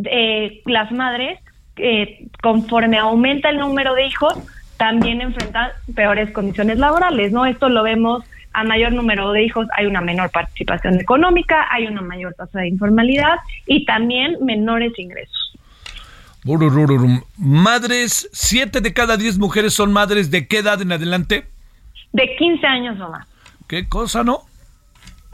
eh, 0.05 0.61
las 0.65 0.91
madres 0.91 1.39
conforme 2.41 2.97
aumenta 2.97 3.49
el 3.49 3.59
número 3.59 3.93
de 3.93 4.07
hijos 4.07 4.33
también 4.77 5.21
enfrentan 5.21 5.71
peores 5.95 6.31
condiciones 6.31 6.77
laborales, 6.77 7.31
¿no? 7.31 7.45
Esto 7.45 7.69
lo 7.69 7.83
vemos 7.83 8.23
a 8.57 8.63
mayor 8.63 8.91
número 8.91 9.31
de 9.33 9.43
hijos 9.43 9.67
hay 9.77 9.85
una 9.85 10.01
menor 10.01 10.31
participación 10.31 10.99
económica, 10.99 11.67
hay 11.69 11.85
una 11.85 12.01
mayor 12.01 12.33
tasa 12.33 12.61
de 12.61 12.69
informalidad 12.69 13.35
y 13.67 13.85
también 13.85 14.35
menores 14.41 14.97
ingresos. 14.97 15.53
Madres, 17.37 18.27
siete 18.33 18.81
de 18.81 18.93
cada 18.93 19.15
diez 19.15 19.37
mujeres 19.37 19.75
son 19.75 19.93
madres 19.93 20.31
de 20.31 20.47
qué 20.47 20.59
edad 20.59 20.81
en 20.81 20.91
adelante? 20.91 21.45
De 22.13 22.35
15 22.35 22.65
años 22.65 22.99
o 22.99 23.11
más. 23.11 23.27
¿Qué 23.67 23.87
cosa, 23.87 24.23
no? 24.23 24.39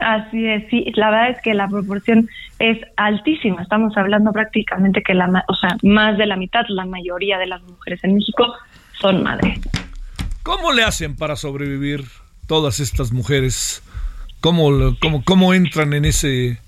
Así 0.00 0.46
es, 0.46 0.68
sí, 0.68 0.92
la 0.94 1.08
verdad 1.10 1.30
es 1.30 1.40
que 1.40 1.54
la 1.54 1.66
proporción 1.68 2.28
es 2.58 2.76
altísima. 2.98 3.62
Estamos 3.62 3.96
hablando 3.96 4.32
prácticamente 4.32 5.02
que 5.02 5.14
la, 5.14 5.44
o 5.48 5.54
sea, 5.54 5.78
más 5.82 6.18
de 6.18 6.26
la 6.26 6.36
mitad, 6.36 6.66
la 6.68 6.84
mayoría 6.84 7.38
de 7.38 7.46
las 7.46 7.62
mujeres 7.62 8.04
en 8.04 8.16
México 8.16 8.52
son 9.00 9.22
madres. 9.22 9.60
¿Cómo 10.42 10.72
le 10.72 10.82
hacen 10.82 11.16
para 11.16 11.36
sobrevivir 11.36 12.04
todas 12.46 12.80
estas 12.80 13.12
mujeres? 13.12 13.82
¿Cómo, 14.40 14.96
cómo, 15.00 15.24
cómo 15.24 15.54
entran 15.54 15.94
en 15.94 16.04
ese, 16.04 16.58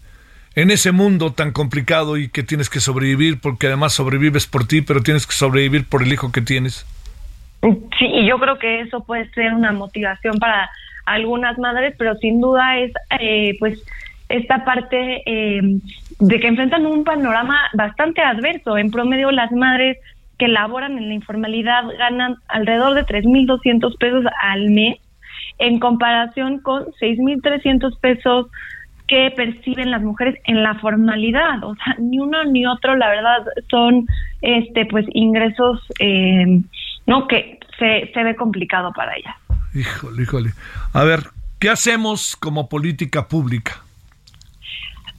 en 0.54 0.70
ese 0.70 0.92
mundo 0.92 1.32
tan 1.32 1.52
complicado 1.52 2.16
y 2.16 2.28
que 2.28 2.42
tienes 2.42 2.70
que 2.70 2.80
sobrevivir 2.80 3.40
porque 3.40 3.66
además 3.66 3.92
sobrevives 3.92 4.46
por 4.46 4.66
ti, 4.66 4.80
pero 4.80 5.02
tienes 5.02 5.26
que 5.26 5.34
sobrevivir 5.34 5.86
por 5.86 6.02
el 6.02 6.12
hijo 6.12 6.32
que 6.32 6.40
tienes? 6.40 6.86
Sí, 7.98 8.06
y 8.06 8.26
yo 8.26 8.38
creo 8.38 8.58
que 8.58 8.80
eso 8.80 9.04
puede 9.04 9.28
ser 9.30 9.52
una 9.52 9.72
motivación 9.72 10.38
para 10.38 10.70
algunas 11.04 11.58
madres, 11.58 11.94
pero 11.98 12.14
sin 12.16 12.40
duda 12.40 12.78
es 12.78 12.92
eh, 13.20 13.56
pues 13.58 13.82
esta 14.28 14.64
parte 14.64 15.22
eh, 15.26 15.60
de 16.18 16.40
que 16.40 16.46
enfrentan 16.48 16.86
un 16.86 17.04
panorama 17.04 17.58
bastante 17.74 18.22
adverso. 18.22 18.76
En 18.76 18.90
promedio 18.90 19.30
las 19.30 19.52
madres 19.52 19.98
que 20.38 20.48
laboran 20.48 20.98
en 20.98 21.08
la 21.08 21.14
informalidad 21.14 21.84
ganan 21.98 22.36
alrededor 22.48 22.94
de 22.94 23.04
3.200 23.04 23.96
pesos 23.98 24.24
al 24.42 24.70
mes 24.70 24.98
en 25.58 25.78
comparación 25.78 26.58
con 26.58 26.84
6.300 27.00 27.98
pesos 27.98 28.46
que 29.06 29.32
perciben 29.36 29.90
las 29.90 30.02
mujeres 30.02 30.38
en 30.44 30.62
la 30.62 30.74
formalidad. 30.74 31.62
O 31.62 31.74
sea, 31.76 31.96
ni 31.98 32.18
uno 32.18 32.44
ni 32.44 32.66
otro, 32.66 32.96
la 32.96 33.08
verdad, 33.08 33.44
son 33.70 34.06
este 34.42 34.86
pues 34.86 35.06
ingresos 35.12 35.80
eh, 35.98 36.60
no 37.06 37.28
que 37.28 37.60
se, 37.78 38.10
se 38.12 38.22
ve 38.22 38.34
complicado 38.34 38.92
para 38.92 39.16
ellas. 39.16 39.36
Híjole, 39.74 40.22
híjole. 40.22 40.50
A 40.92 41.04
ver, 41.04 41.20
¿qué 41.58 41.70
hacemos 41.70 42.36
como 42.36 42.68
política 42.68 43.28
pública? 43.28 43.82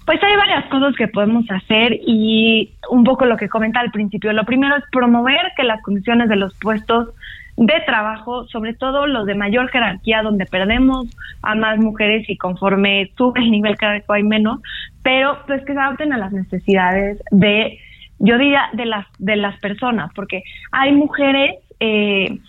Pues 0.06 0.24
hay 0.24 0.36
varias 0.38 0.66
cosas 0.70 0.96
que 0.96 1.08
podemos 1.10 1.46
hacer 1.52 2.00
y 2.02 2.72
un 2.90 3.04
poco 3.04 3.26
lo 3.26 3.36
que 3.36 3.50
comenta 3.50 3.82
al 3.82 3.92
principio. 3.92 4.32
Lo 4.32 4.46
primero 4.46 4.78
es 4.78 4.84
promover 4.92 5.52
que 5.56 5.64
las 5.64 5.82
condiciones 5.82 6.30
de 6.30 6.38
los 6.38 6.54
puestos 6.56 7.10
de 7.58 7.82
trabajo, 7.86 8.48
sobre 8.48 8.76
todo 8.76 9.08
los 9.08 9.26
de 9.26 9.34
mayor 9.34 9.70
jerarquía, 9.70 10.22
donde 10.22 10.46
perdemos 10.46 11.08
a 11.42 11.56
más 11.56 11.80
mujeres 11.80 12.30
y 12.30 12.38
conforme 12.38 13.12
sube 13.18 13.40
el 13.40 13.52
nivel 13.52 13.76
jerárquico 13.78 14.14
hay 14.14 14.24
menos, 14.24 14.62
pero 15.02 15.40
pues 15.48 15.66
que 15.66 15.74
se 15.74 15.80
adapten 15.80 16.14
a 16.14 16.18
las 16.18 16.32
necesidades 16.32 17.20
de, 17.32 17.80
yo 18.20 18.38
diría, 18.38 18.70
de 18.74 18.86
las, 18.86 19.08
de 19.18 19.36
las 19.38 19.60
personas, 19.60 20.12
porque 20.14 20.44
hay 20.72 20.92
mujeres 20.92 21.56
eh, 21.80 22.40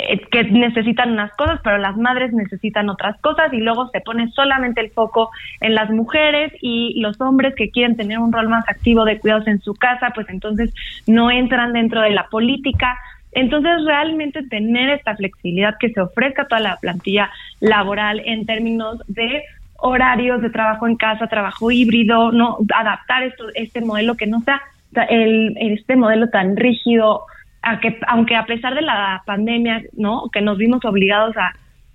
eh, 0.00 0.20
que 0.30 0.44
necesitan 0.44 1.12
unas 1.12 1.32
cosas, 1.32 1.60
pero 1.64 1.78
las 1.78 1.96
madres 1.96 2.32
necesitan 2.32 2.88
otras 2.88 3.18
cosas 3.20 3.52
y 3.52 3.56
luego 3.56 3.88
se 3.88 4.00
pone 4.00 4.30
solamente 4.30 4.80
el 4.80 4.90
foco 4.90 5.30
en 5.60 5.74
las 5.74 5.90
mujeres 5.90 6.52
y 6.60 7.00
los 7.00 7.20
hombres 7.20 7.54
que 7.56 7.70
quieren 7.70 7.96
tener 7.96 8.18
un 8.18 8.32
rol 8.32 8.48
más 8.48 8.68
activo 8.68 9.04
de 9.04 9.18
cuidados 9.18 9.48
en 9.48 9.60
su 9.60 9.74
casa, 9.74 10.12
pues 10.14 10.28
entonces 10.28 10.72
no 11.08 11.30
entran 11.30 11.72
dentro 11.72 12.00
de 12.02 12.10
la 12.10 12.28
política. 12.28 12.96
Entonces, 13.38 13.70
realmente 13.86 14.42
tener 14.48 14.90
esta 14.90 15.14
flexibilidad 15.14 15.76
que 15.78 15.90
se 15.90 16.00
ofrezca 16.00 16.42
a 16.42 16.48
toda 16.48 16.60
la 16.60 16.76
plantilla 16.76 17.30
laboral 17.60 18.20
en 18.24 18.44
términos 18.44 18.98
de 19.06 19.44
horarios 19.76 20.42
de 20.42 20.50
trabajo 20.50 20.88
en 20.88 20.96
casa, 20.96 21.28
trabajo 21.28 21.70
híbrido, 21.70 22.32
no 22.32 22.58
adaptar 22.74 23.22
esto, 23.22 23.44
este 23.54 23.80
modelo 23.80 24.16
que 24.16 24.26
no 24.26 24.40
sea 24.40 24.60
el, 25.08 25.56
este 25.56 25.94
modelo 25.94 26.28
tan 26.30 26.56
rígido 26.56 27.26
a 27.62 27.78
que 27.78 28.00
aunque 28.08 28.34
a 28.34 28.44
pesar 28.44 28.74
de 28.74 28.82
la 28.82 29.22
pandemia, 29.24 29.84
¿no? 29.92 30.30
Que 30.32 30.40
nos 30.40 30.58
vimos 30.58 30.84
obligados 30.84 31.36
a, 31.36 31.52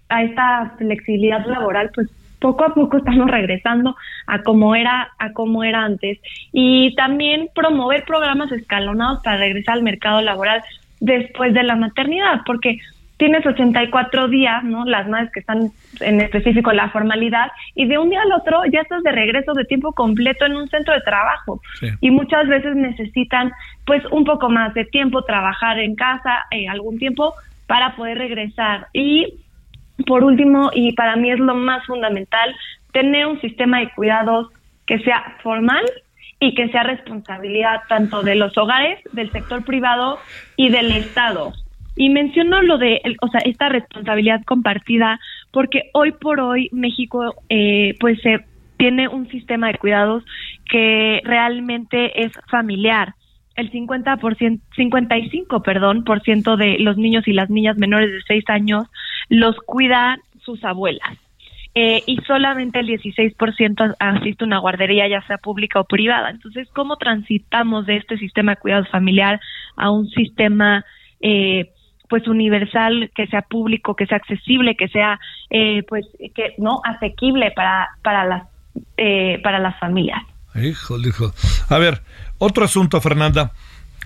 a 0.08 0.24
esta 0.24 0.76
flexibilidad 0.78 1.46
laboral, 1.46 1.92
pues 1.94 2.10
poco 2.40 2.64
a 2.64 2.74
poco 2.74 2.98
estamos 2.98 3.30
regresando 3.30 3.98
a 4.28 4.44
como 4.44 4.76
era 4.76 5.10
a 5.20 5.34
como 5.34 5.66
era 5.66 5.84
antes 5.84 6.20
y 6.54 6.96
también 6.96 7.50
promover 7.54 8.06
programas 8.06 8.50
escalonados 8.54 9.22
para 9.24 9.38
regresar 9.38 9.76
al 9.76 9.84
mercado 9.84 10.22
laboral 10.22 10.64
después 11.04 11.54
de 11.54 11.64
la 11.64 11.76
maternidad, 11.76 12.42
porque 12.46 12.80
tienes 13.18 13.46
84 13.46 14.30
días, 14.30 14.64
¿no? 14.64 14.86
Las 14.86 15.08
madres 15.08 15.32
que 15.34 15.42
están 15.42 15.70
en 16.00 16.22
específico 16.22 16.72
en 16.72 16.78
la 16.78 16.90
formalidad 16.90 17.52
y 17.76 17.88
de 17.88 17.98
un 17.98 18.10
día 18.10 18.22
al 18.22 18.32
otro 18.32 18.62
ya 18.72 18.82
estás 18.82 19.04
de 19.04 19.12
regreso 19.12 19.54
de 19.54 19.66
tiempo 19.66 19.92
completo 19.92 20.46
en 20.46 20.56
un 20.56 20.68
centro 20.70 20.94
de 20.94 21.02
trabajo. 21.02 21.62
Y 22.00 22.10
muchas 22.10 22.48
veces 22.48 22.76
necesitan 22.76 23.52
pues 23.86 24.04
un 24.12 24.24
poco 24.24 24.50
más 24.50 24.74
de 24.74 24.86
tiempo 24.86 25.24
trabajar 25.24 25.78
en 25.80 25.96
casa 25.96 26.46
eh, 26.52 26.68
algún 26.70 26.98
tiempo 26.98 27.34
para 27.68 27.96
poder 27.96 28.18
regresar. 28.18 28.88
Y 28.94 29.42
por 30.08 30.24
último 30.24 30.72
y 30.74 30.94
para 30.94 31.18
mí 31.18 31.32
es 31.32 31.40
lo 31.40 31.54
más 31.54 31.86
fundamental 31.86 32.56
tener 32.94 33.26
un 33.28 33.42
sistema 33.42 33.80
de 33.80 33.90
cuidados 33.90 34.48
que 34.86 35.00
sea 35.00 35.36
formal 35.44 35.84
y 36.44 36.54
que 36.56 36.68
sea 36.68 36.84
responsabilidad 36.84 37.84
tanto 37.88 38.22
de 38.22 38.36
los 38.36 38.58
hogares, 38.58 39.00
del 39.14 39.32
sector 39.32 39.64
privado 39.64 40.20
y 40.58 40.68
del 40.68 40.92
Estado. 40.92 41.54
Y 41.96 42.10
menciono 42.10 42.62
lo 42.62 42.78
de, 42.78 43.02
o 43.22 43.30
sea, 43.30 43.40
esta 43.46 43.70
responsabilidad 43.70 44.44
compartida, 44.44 45.22
porque 45.52 45.90
hoy 45.94 46.12
por 46.12 46.42
hoy 46.42 46.68
México, 46.74 47.36
eh, 47.48 47.96
pues, 47.98 48.20
tiene 48.76 49.08
un 49.08 49.30
sistema 49.30 49.68
de 49.68 49.78
cuidados 49.78 50.26
que 50.70 51.22
realmente 51.24 52.26
es 52.26 52.34
familiar. 52.52 53.14
El 53.56 53.72
50%, 53.72 54.60
55, 54.76 55.64
perdón, 55.64 56.04
por 56.04 56.24
ciento 56.24 56.58
de 56.58 56.78
los 56.80 56.98
niños 56.98 57.26
y 57.26 57.32
las 57.32 57.50
niñas 57.50 57.78
menores 57.78 58.12
de 58.12 58.22
6 58.28 58.44
años 58.50 58.88
los 59.30 59.56
cuidan 59.66 60.20
sus 60.42 60.62
abuelas. 60.66 61.23
Eh, 61.76 62.04
y 62.06 62.18
solamente 62.28 62.80
el 62.80 62.88
16% 62.88 63.96
asiste 64.00 64.44
a 64.44 64.48
una 64.48 64.60
guardería, 64.60 65.08
ya 65.08 65.26
sea 65.26 65.38
pública 65.40 65.80
o 65.80 65.86
privada. 65.86 66.30
Entonces, 66.30 66.70
¿cómo 66.74 66.98
transitamos 66.98 67.88
de 67.88 67.98
este 67.98 68.18
sistema 68.18 68.54
de 68.54 68.62
cuidados 68.62 68.90
familiar 68.90 69.40
a 69.76 69.90
un 69.90 70.08
sistema 70.10 70.86
eh, 71.20 71.72
pues 72.14 72.28
universal, 72.28 73.10
que 73.16 73.26
sea 73.26 73.42
público, 73.42 73.96
que 73.96 74.06
sea 74.06 74.18
accesible, 74.18 74.76
que 74.76 74.88
sea 74.88 75.20
eh, 75.50 75.82
pues 75.90 76.06
que 76.36 76.54
no 76.60 76.80
asequible 76.84 77.50
para 77.56 77.90
para 78.04 78.24
las 78.24 78.44
eh, 78.98 79.40
para 79.44 79.58
las 79.58 79.80
familias. 79.80 80.22
Híjole, 80.54 81.08
hijo. 81.08 81.34
A 81.70 81.80
ver, 81.80 82.02
otro 82.38 82.66
asunto, 82.66 83.02
Fernanda. 83.02 83.52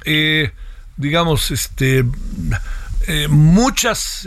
Eh, 0.05 0.51
digamos, 0.95 1.51
este, 1.51 2.05
muchas 3.29 4.25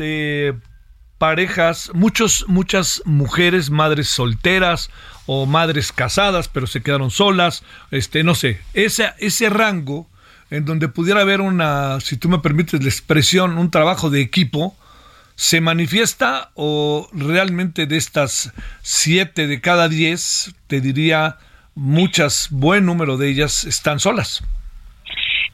parejas, 1.21 1.91
muchos, 1.93 2.47
muchas 2.49 3.03
mujeres, 3.05 3.69
madres 3.69 4.09
solteras 4.09 4.91
o 5.27 5.45
madres 5.45 5.93
casadas, 5.93 6.49
pero 6.49 6.67
se 6.67 6.83
quedaron 6.83 7.11
solas, 7.11 7.63
este, 7.91 8.25
no 8.25 8.35
sé, 8.35 8.59
ese, 8.73 9.13
ese 9.19 9.51
rango 9.51 10.09
en 10.51 10.65
donde 10.65 10.89
pudiera 10.89 11.21
haber 11.21 11.43
una, 11.43 12.01
si 12.01 12.17
tú 12.17 12.31
me 12.31 12.39
permites 12.39 12.83
la 12.83 12.89
expresión, 12.89 13.59
un 13.59 13.71
trabajo 13.71 14.09
de 14.09 14.23
equipo, 14.23 14.75
¿se 15.35 15.61
manifiesta 15.61 16.53
o 16.55 17.07
realmente 17.13 17.85
de 17.85 17.99
estas 17.99 18.55
siete 18.81 19.47
de 19.47 19.61
cada 19.61 19.91
diez, 19.91 20.55
te 20.69 20.81
diría, 20.81 21.37
muchas, 21.75 22.49
buen 22.51 22.87
número 22.87 23.19
de 23.19 23.29
ellas 23.29 23.65
están 23.65 24.01
solas? 24.01 24.43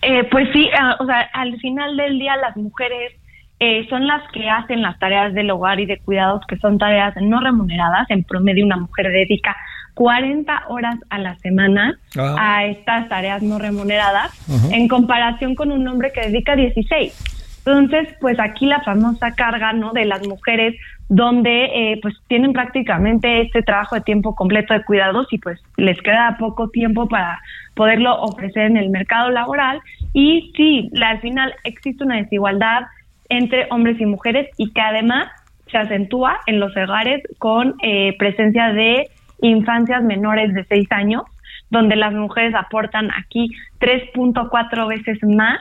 Eh, 0.03 0.23
pues 0.31 0.47
sí, 0.53 0.71
ah, 0.79 0.97
o 1.01 1.07
sea, 1.07 1.23
al 1.33 1.59
final 1.59 1.97
del 1.97 2.21
día 2.21 2.37
las 2.37 2.57
mujeres 2.57 3.15
eh, 3.59 3.87
son 3.89 4.07
las 4.07 4.23
que 4.33 4.49
hacen 4.51 4.83
las 4.83 4.99
tareas 4.99 5.33
del 5.33 5.51
hogar 5.51 5.81
y 5.81 5.87
de 5.87 5.99
cuidados, 5.99 6.43
que 6.47 6.59
son 6.59 6.79
tareas 6.79 7.15
no 7.21 7.41
remuneradas. 7.41 8.11
En 8.11 8.23
promedio, 8.23 8.67
una 8.67 8.77
mujer 8.77 9.11
dedica 9.11 9.57
40 9.95 10.65
horas 10.69 10.97
a 11.09 11.19
la 11.19 11.37
semana 11.37 11.99
ah. 12.19 12.37
a 12.39 12.65
estas 12.67 13.09
tareas 13.09 13.43
no 13.43 13.59
remuneradas, 13.59 14.31
en 14.71 14.89
comparación 14.89 15.55
con 15.55 15.73
un 15.73 15.89
hombre 15.89 16.13
que 16.13 16.21
dedica 16.21 16.55
16. 16.55 17.37
Entonces, 17.65 18.15
pues 18.21 18.39
aquí 18.39 18.67
la 18.67 18.83
famosa 18.83 19.33
carga, 19.33 19.73
¿no? 19.73 19.93
De 19.93 20.05
las 20.05 20.25
mujeres, 20.29 20.77
donde 21.09 21.65
eh, 21.65 21.99
pues 22.03 22.15
tienen 22.29 22.53
prácticamente 22.53 23.41
este 23.41 23.63
trabajo 23.63 23.95
de 23.95 24.03
tiempo 24.03 24.35
completo 24.35 24.75
de 24.75 24.85
cuidados 24.85 25.27
y 25.33 25.39
pues 25.39 25.61
les 25.77 26.01
queda 26.03 26.37
poco 26.39 26.69
tiempo 26.69 27.09
para 27.09 27.41
poderlo 27.75 28.21
ofrecer 28.21 28.67
en 28.67 28.77
el 28.77 28.91
mercado 28.91 29.31
laboral. 29.31 29.81
Y 30.13 30.53
sí, 30.57 30.91
al 31.03 31.21
final 31.21 31.55
existe 31.65 32.05
una 32.05 32.17
desigualdad 32.17 32.83
entre 33.29 33.67
hombres 33.71 34.01
y 34.01 34.07
mujeres 34.07 34.49
y 34.57 34.73
que 34.73 34.81
además 34.81 35.29
se 35.71 35.79
acentúa 35.79 36.39
en 36.47 36.61
los 36.61 36.77
hogares 36.77 37.23
con 37.39 37.75
eh, 37.83 38.17
presencia 38.19 38.73
de 38.73 39.09
infancias 39.41 40.03
menores 40.03 40.55
de 40.55 40.65
6 40.65 40.87
años, 40.93 41.23
donde 41.71 41.97
las 41.97 42.13
mujeres 42.13 42.55
aportan 42.55 43.11
aquí 43.13 43.51
3.4 43.81 44.89
veces 44.89 45.19
más 45.23 45.59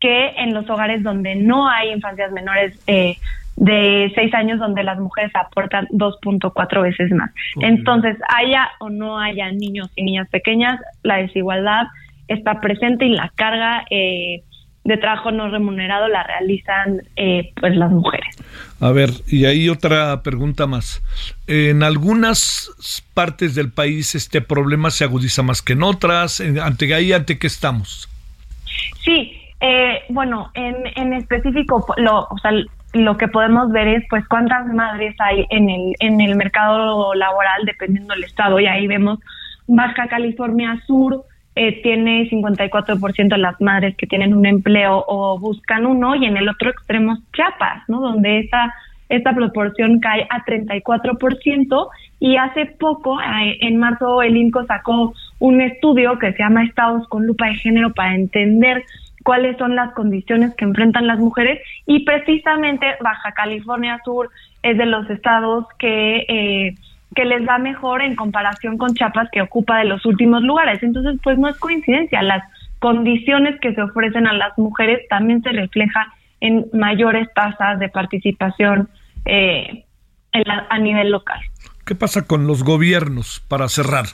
que 0.00 0.28
en 0.36 0.54
los 0.54 0.68
hogares 0.70 1.02
donde 1.02 1.34
no 1.34 1.68
hay 1.68 1.90
infancias 1.90 2.32
menores 2.32 2.78
eh, 2.86 3.16
de 3.56 4.12
6 4.14 4.34
años, 4.34 4.58
donde 4.60 4.84
las 4.84 4.98
mujeres 4.98 5.32
aportan 5.34 5.86
2.4 5.88 6.82
veces 6.82 7.10
más. 7.10 7.30
Entonces, 7.60 8.16
haya 8.28 8.70
o 8.78 8.88
no 8.88 9.18
haya 9.18 9.50
niños 9.50 9.90
y 9.96 10.04
niñas 10.04 10.28
pequeñas, 10.28 10.80
la 11.02 11.16
desigualdad 11.16 11.88
está 12.28 12.60
presente 12.60 13.06
y 13.06 13.14
la 13.14 13.32
carga 13.34 13.84
eh, 13.90 14.42
de 14.84 14.96
trabajo 14.96 15.30
no 15.30 15.50
remunerado 15.50 16.08
la 16.08 16.22
realizan 16.22 17.02
eh, 17.16 17.52
pues 17.60 17.76
las 17.76 17.90
mujeres. 17.90 18.36
A 18.80 18.90
ver, 18.90 19.10
y 19.26 19.44
hay 19.44 19.68
otra 19.68 20.22
pregunta 20.22 20.66
más. 20.66 21.02
En 21.46 21.82
algunas 21.82 22.70
partes 23.14 23.54
del 23.54 23.70
país 23.70 24.14
este 24.14 24.40
problema 24.40 24.90
se 24.90 25.04
agudiza 25.04 25.42
más 25.42 25.62
que 25.62 25.74
en 25.74 25.82
otras. 25.82 26.40
¿Ante 26.40 26.94
ahí 26.94 27.12
ante 27.12 27.38
qué 27.38 27.46
estamos? 27.46 28.08
Sí, 29.04 29.40
eh, 29.60 30.02
bueno, 30.08 30.50
en, 30.54 30.76
en 30.96 31.12
específico, 31.12 31.84
lo, 31.96 32.20
o 32.20 32.38
sea, 32.38 32.52
lo 32.92 33.16
que 33.16 33.28
podemos 33.28 33.70
ver 33.70 33.88
es 33.88 34.04
pues 34.08 34.26
cuántas 34.28 34.66
madres 34.68 35.14
hay 35.18 35.46
en 35.50 35.68
el, 35.68 35.94
en 36.00 36.20
el 36.20 36.36
mercado 36.36 37.14
laboral 37.14 37.64
dependiendo 37.66 38.14
del 38.14 38.24
estado 38.24 38.58
y 38.60 38.66
ahí 38.66 38.86
vemos 38.86 39.18
Baja 39.66 40.08
California 40.08 40.82
Sur, 40.86 41.24
eh, 41.58 41.80
tiene 41.82 42.30
54% 42.30 43.28
de 43.28 43.38
las 43.38 43.60
madres 43.60 43.96
que 43.96 44.06
tienen 44.06 44.32
un 44.32 44.46
empleo 44.46 45.04
o 45.08 45.38
buscan 45.40 45.86
uno 45.86 46.14
y 46.14 46.24
en 46.24 46.36
el 46.36 46.48
otro 46.48 46.70
extremo 46.70 47.18
Chiapas, 47.34 47.82
¿no? 47.88 48.00
Donde 48.00 48.40
esa 48.40 48.72
esta 49.08 49.34
proporción 49.34 50.00
cae 50.00 50.26
a 50.30 50.44
34% 50.44 51.88
y 52.20 52.36
hace 52.36 52.66
poco, 52.66 53.18
eh, 53.20 53.58
en 53.62 53.78
marzo, 53.78 54.22
el 54.22 54.36
INCO 54.36 54.66
sacó 54.66 55.14
un 55.38 55.60
estudio 55.60 56.18
que 56.18 56.32
se 56.32 56.38
llama 56.38 56.64
Estados 56.64 57.08
con 57.08 57.26
lupa 57.26 57.46
de 57.46 57.54
género 57.54 57.92
para 57.94 58.14
entender 58.14 58.84
cuáles 59.24 59.56
son 59.56 59.74
las 59.74 59.92
condiciones 59.94 60.54
que 60.54 60.64
enfrentan 60.64 61.06
las 61.06 61.18
mujeres 61.18 61.60
y 61.86 62.04
precisamente 62.04 62.86
Baja 63.00 63.32
California 63.32 64.00
Sur 64.04 64.30
es 64.62 64.76
de 64.76 64.86
los 64.86 65.08
estados 65.10 65.66
que 65.78 66.24
eh, 66.28 66.74
que 67.14 67.24
les 67.24 67.46
va 67.46 67.58
mejor 67.58 68.02
en 68.02 68.16
comparación 68.16 68.76
con 68.78 68.94
Chiapas 68.94 69.28
que 69.32 69.42
ocupa 69.42 69.78
de 69.78 69.84
los 69.84 70.04
últimos 70.04 70.42
lugares. 70.42 70.82
Entonces, 70.82 71.18
pues 71.22 71.38
no 71.38 71.48
es 71.48 71.56
coincidencia, 71.56 72.22
las 72.22 72.42
condiciones 72.78 73.58
que 73.60 73.74
se 73.74 73.82
ofrecen 73.82 74.26
a 74.26 74.32
las 74.32 74.56
mujeres 74.58 75.00
también 75.08 75.42
se 75.42 75.50
refleja 75.50 76.12
en 76.40 76.66
mayores 76.72 77.28
tasas 77.34 77.78
de 77.78 77.88
participación 77.88 78.88
eh, 79.24 79.84
a 80.32 80.78
nivel 80.78 81.10
local. 81.10 81.40
¿Qué 81.84 81.94
pasa 81.94 82.26
con 82.26 82.46
los 82.46 82.62
gobiernos 82.62 83.42
para 83.48 83.68
cerrar? 83.68 84.06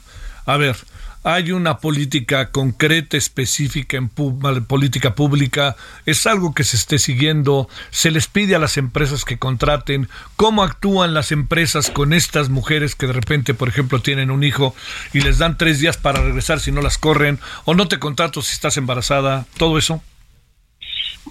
A 0.47 0.57
ver, 0.57 0.77
hay 1.25 1.53
una 1.53 1.79
política 1.79 2.51
concreta, 2.51 3.17
específica 3.17 3.97
en 3.97 4.11
política 4.11 5.15
pública, 5.15 5.75
es 6.05 6.27
algo 6.27 6.55
que 6.55 6.65
se 6.65 6.77
esté 6.77 6.99
siguiendo, 6.99 7.69
se 7.91 8.11
les 8.11 8.29
pide 8.29 8.55
a 8.55 8.59
las 8.59 8.77
empresas 8.77 9.25
que 9.25 9.39
contraten, 9.39 10.09
cómo 10.37 10.63
actúan 10.63 11.15
las 11.15 11.33
empresas 11.33 11.91
con 11.91 12.13
estas 12.13 12.51
mujeres 12.51 12.95
que 12.95 13.07
de 13.07 13.15
repente, 13.15 13.55
por 13.55 13.69
ejemplo, 13.69 14.01
tienen 14.01 14.31
un 14.31 14.45
hijo 14.45 14.75
y 15.15 15.23
les 15.23 15.39
dan 15.39 15.57
tres 15.57 15.81
días 15.81 15.97
para 15.97 16.21
regresar 16.21 16.61
si 16.61 16.71
no 16.71 16.83
las 16.83 16.99
corren, 16.99 17.39
o 17.65 17.75
no 17.75 17.89
te 17.89 17.99
contrato 17.99 18.43
si 18.43 18.53
estás 18.53 18.77
embarazada, 18.77 19.47
todo 19.57 19.79
eso. 19.79 20.03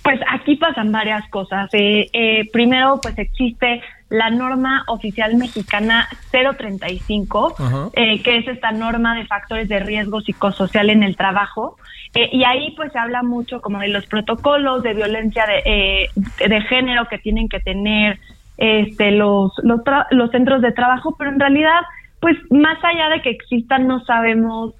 Pues 0.02 0.20
aquí 0.28 0.56
pasan 0.56 0.92
varias 0.92 1.28
cosas. 1.30 1.70
Eh, 1.74 2.10
eh, 2.14 2.50
primero, 2.52 3.00
pues 3.00 3.18
existe 3.20 3.82
la 4.14 4.30
norma 4.30 4.84
oficial 4.88 5.36
mexicana 5.38 6.08
035, 6.32 7.92
eh, 7.94 8.22
que 8.22 8.38
es 8.38 8.48
esta 8.48 8.72
norma 8.72 9.16
de 9.16 9.26
factores 9.26 9.68
de 9.68 9.80
riesgo 9.80 10.22
psicosocial 10.22 10.92
en 10.92 11.02
el 11.02 11.16
trabajo. 11.16 11.78
Eh, 12.14 12.30
y 12.32 12.44
ahí 12.44 12.76
pues 12.76 12.92
se 12.92 13.00
habla 13.00 13.24
mucho 13.24 13.60
como 13.60 13.80
de 13.80 13.88
los 13.88 14.06
protocolos 14.06 14.84
de 14.84 14.94
violencia 14.94 15.48
de, 15.48 15.64
eh, 15.66 16.48
de 16.48 16.62
género 16.62 17.08
que 17.08 17.18
tienen 17.18 17.50
que 17.50 17.60
tener 17.60 18.20
este, 18.58 19.10
los, 19.10 19.52
los, 19.64 19.82
los 20.12 20.30
centros 20.30 20.62
de 20.62 20.72
trabajo, 20.74 21.16
pero 21.18 21.32
en 21.32 21.40
realidad 21.40 21.82
pues 22.20 22.38
más 22.52 22.78
allá 22.84 23.10
de 23.10 23.22
que 23.24 23.32
existan 23.32 23.88
no 23.88 24.06
sabemos, 24.06 24.76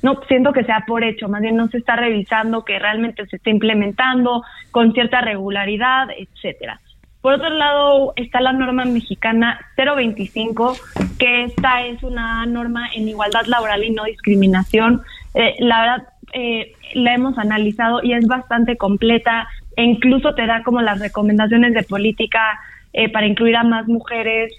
no 0.00 0.20
siento 0.28 0.52
que 0.54 0.64
sea 0.64 0.84
por 0.86 1.04
hecho, 1.04 1.28
más 1.28 1.42
bien 1.42 1.56
no 1.56 1.68
se 1.68 1.76
está 1.76 1.94
revisando 1.94 2.64
que 2.64 2.78
realmente 2.78 3.26
se 3.26 3.36
esté 3.36 3.50
implementando 3.50 4.42
con 4.70 4.94
cierta 4.94 5.20
regularidad, 5.20 6.08
etcétera. 6.16 6.80
Por 7.22 7.34
otro 7.34 7.50
lado, 7.50 8.12
está 8.16 8.40
la 8.40 8.52
norma 8.52 8.84
mexicana 8.84 9.60
025, 9.76 10.76
que 11.20 11.44
esta 11.44 11.86
es 11.86 12.02
una 12.02 12.44
norma 12.46 12.88
en 12.94 13.08
igualdad 13.08 13.46
laboral 13.46 13.84
y 13.84 13.90
no 13.90 14.04
discriminación. 14.04 15.02
Eh, 15.34 15.54
la 15.60 15.80
verdad, 15.80 16.08
eh, 16.32 16.72
la 16.94 17.14
hemos 17.14 17.38
analizado 17.38 18.02
y 18.02 18.12
es 18.12 18.26
bastante 18.26 18.76
completa 18.76 19.48
e 19.76 19.84
incluso 19.84 20.34
te 20.34 20.46
da 20.46 20.64
como 20.64 20.82
las 20.82 20.98
recomendaciones 20.98 21.74
de 21.74 21.84
política 21.84 22.58
eh, 22.92 23.08
para 23.08 23.26
incluir 23.26 23.54
a 23.56 23.62
más 23.62 23.86
mujeres 23.86 24.52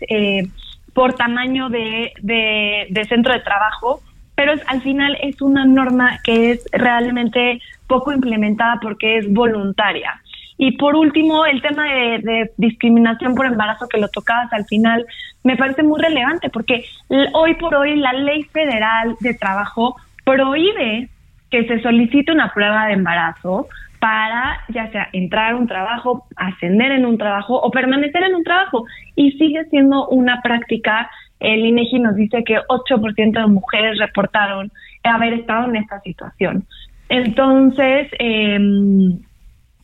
por 0.94 1.16
tamaño 1.16 1.70
de, 1.70 2.14
de, 2.22 3.06
centro 3.10 3.34
de 3.34 3.40
trabajo, 3.42 4.02
pero 4.36 4.54
al 4.68 4.82
final 4.82 5.18
es 5.22 5.42
una 5.42 5.66
norma 5.66 6.20
que 6.24 6.52
es 6.52 6.66
realmente 6.72 7.60
poco 7.88 8.14
implementada 8.14 8.80
porque 8.82 9.18
es 9.18 9.32
voluntaria. 9.32 10.23
Y 10.66 10.72
por 10.78 10.96
último, 10.96 11.46
el 11.46 11.62
tema 11.62 11.84
de, 11.84 12.50
discriminación 12.56 13.36
por 13.36 13.48
embarazo 13.48 13.86
que 13.90 14.00
lo 14.00 14.08
tocabas 14.08 14.54
al 14.54 14.64
final, 14.64 15.06
me 15.44 15.58
parece 15.58 15.84
muy 15.84 16.00
relevante 16.02 16.50
porque 16.50 16.86
hoy 17.34 17.56
por 17.56 17.76
hoy 17.76 17.98
la 17.98 18.14
ley 18.14 18.44
federal 18.44 19.18
de 19.20 19.34
trabajo 19.34 19.98
prohíbe 20.24 21.10
que 21.52 21.68
se 21.68 21.82
solicite 21.82 22.32
una 22.32 22.54
prueba 22.54 22.86
de 22.86 22.94
embarazo 22.94 23.68
para 24.00 24.62
ya 24.70 24.90
sea 24.92 25.10
entrar 25.12 25.52
a 25.52 25.58
un 25.58 25.68
trabajo, 25.68 26.28
ascender 26.38 26.94
en 26.94 27.06
un 27.08 27.18
trabajo 27.18 27.56
o 27.56 27.70
permanecer 27.70 28.24
en 28.24 28.36
un 28.36 28.46
trabajo. 28.46 28.86
Y 29.18 29.34
sigue 29.34 29.66
siendo 29.66 30.08
una 30.08 30.42
práctica. 30.42 31.12
El 31.42 31.66
INEGI 31.66 32.00
nos 32.00 32.16
dice 32.16 32.42
que 32.46 32.60
8% 32.70 33.34
de 33.34 33.48
mujeres 33.48 34.00
reportaron 34.00 34.72
haber 35.04 35.34
estado 35.34 35.68
en 35.68 35.76
esta 35.76 36.00
situación. 36.00 36.66
Entonces, 37.10 38.08
eh, 38.18 38.58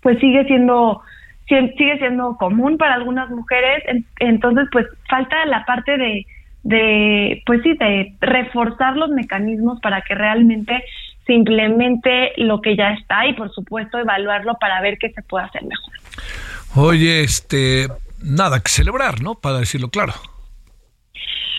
pues 0.02 0.20
sigue 0.20 0.46
siendo 0.46 1.02
sigue 1.48 1.98
siendo 1.98 2.38
común 2.38 2.78
para 2.78 2.94
algunas 2.94 3.30
mujeres. 3.30 3.84
Entonces 4.20 4.68
pues 4.72 4.86
falta 5.10 5.46
la 5.46 5.66
parte 5.66 5.98
de 5.98 6.26
de 6.64 7.42
pues 7.46 7.62
sí 7.64 7.74
de 7.76 8.16
reforzar 8.20 8.96
los 8.98 9.10
mecanismos 9.10 9.80
para 9.82 10.02
que 10.02 10.14
realmente 10.14 10.84
se 11.26 11.34
implemente 11.34 12.34
lo 12.38 12.62
que 12.62 12.76
ya 12.76 12.92
está 12.92 13.26
y 13.28 13.34
por 13.34 13.52
supuesto 13.54 13.98
evaluarlo 13.98 14.56
para 14.60 14.82
ver 14.82 14.98
qué 14.98 15.10
se 15.10 15.22
puede 15.24 15.46
hacer 15.46 15.64
mejor. 15.64 15.94
Oye 16.76 17.22
este 17.22 17.88
nada 18.22 18.60
que 18.60 18.70
celebrar 18.70 19.22
no 19.22 19.36
para 19.36 19.60
decirlo 19.60 19.90
claro. 19.90 20.14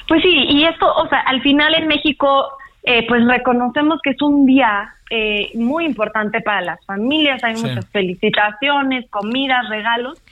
Pues 0.07 0.22
sí 0.22 0.47
y 0.51 0.64
esto 0.64 0.86
o 0.93 1.09
sea 1.09 1.20
al 1.20 1.41
final 1.41 1.74
en 1.74 1.88
México 1.88 2.53
eh, 2.82 3.06
pues 3.06 3.26
reconocemos 3.26 4.00
que 4.02 4.10
es 4.10 4.22
un 4.22 4.46
día 4.46 4.94
eh, 5.10 5.50
muy 5.54 5.84
importante 5.84 6.40
para 6.40 6.62
las 6.62 6.84
familias, 6.86 7.42
hay 7.44 7.54
muchas 7.54 7.86
felicitaciones, 7.90 9.08
comidas, 9.10 9.68
regalos, 9.68 10.22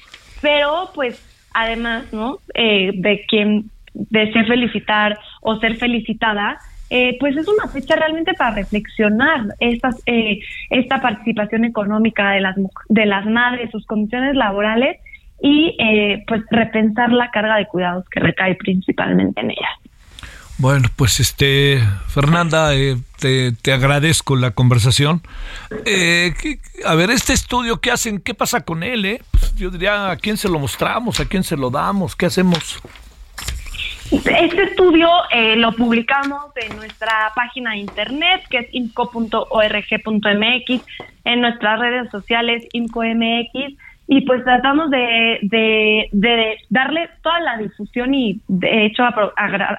pero 0.41 0.91
pues 0.95 1.23
además, 1.53 2.13
¿no? 2.13 2.39
Eh, 2.55 2.93
de 2.95 3.25
quien 3.27 3.71
desee 3.93 4.45
felicitar 4.45 5.19
o 5.43 5.57
ser 5.57 5.77
felicitada, 5.77 6.59
pues 7.21 7.37
es 7.37 7.47
una 7.47 7.69
fecha 7.69 7.97
realmente 7.97 8.33
para 8.33 8.55
reflexionar 8.55 9.43
estas, 9.61 10.03
esta 10.71 11.03
participación 11.03 11.67
económica 11.67 12.31
de 12.31 12.41
las, 12.41 12.57
de 12.89 13.05
las 13.05 13.27
madres, 13.27 13.71
sus 13.71 13.85
condiciones 13.85 14.35
laborales 14.35 14.97
y 15.43 15.77
pues 16.27 16.45
repensar 16.51 17.13
la 17.13 17.31
carga 17.31 17.57
de 17.57 17.67
cuidados 17.67 18.09
que 18.09 18.21
recae 18.21 18.55
principalmente 18.55 19.39
en 19.39 19.51
ellas. 19.51 19.88
Bueno, 20.59 20.89
pues 20.97 21.21
este, 21.21 21.81
Fernanda, 22.09 22.75
eh, 22.75 22.97
te, 23.21 23.73
agradezco 23.73 24.35
la 24.35 24.51
conversación. 24.51 25.23
Eh, 25.85 26.35
a 26.85 26.97
ver, 26.97 27.11
este 27.13 27.33
estudio, 27.33 27.81
¿qué 27.81 27.93
hacen? 27.93 28.21
¿Qué 28.21 28.35
pasa 28.35 28.63
con 28.63 28.83
él? 28.83 29.05
Eh? 29.05 29.23
Pues 29.31 29.55
yo 29.55 29.71
diría, 29.71 30.11
¿a 30.11 30.17
quién 30.17 30.37
se 30.37 30.49
lo 30.49 30.59
mostramos? 30.59 31.21
¿A 31.21 31.27
quién 31.27 31.45
se 31.45 31.57
lo 31.57 31.71
damos? 31.71 32.17
¿Qué 32.17 32.27
hacemos? 32.27 32.83
Este 34.11 34.63
estudio 34.65 35.09
eh, 35.31 35.55
lo 35.55 35.71
publicamos 35.77 36.47
en 36.57 36.77
nuestra 36.77 37.31
página 37.37 37.73
de 37.73 37.77
internet, 37.79 38.43
que 38.51 38.59
es 38.59 38.67
imco.org.mx, 38.73 39.21
en 41.25 41.41
nuestras 41.41 41.79
redes 41.79 42.11
sociales 42.11 42.67
IMCOMX 42.73 43.77
y 44.11 44.23
pues 44.23 44.43
tratamos 44.43 44.91
de, 44.91 45.39
de, 45.43 46.57
darle 46.71 47.11
toda 47.23 47.41
la 47.41 47.59
difusión 47.59 48.15
y 48.15 48.41
de 48.49 48.87
hecho 48.87 49.03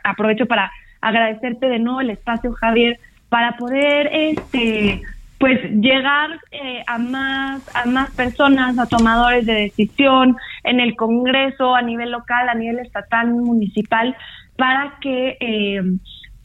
aprovecho 0.04 0.46
para 0.46 0.72
agradecerte 1.02 1.68
de 1.68 1.80
nuevo 1.80 2.02
el 2.02 2.12
espacio 2.12 2.54
Javier 2.54 3.00
para 3.30 3.58
poder 3.58 4.08
este 4.14 5.02
pues 5.40 5.60
llegar 5.72 6.30
eh, 6.52 6.84
a 6.86 7.00
más 7.00 7.76
a 7.76 7.86
más 7.88 8.12
personas 8.12 8.78
a 8.78 8.86
tomadores 8.86 9.48
de 9.48 9.54
decisión 9.54 10.38
en 10.64 10.80
el 10.80 10.96
Congreso 10.96 11.74
a 11.74 11.82
nivel 11.82 12.12
local 12.12 12.50
a 12.50 12.54
nivel 12.54 12.80
estatal 12.80 13.30
municipal 13.30 14.16
para 14.58 14.98
que 15.02 15.38
eh, 15.40 15.82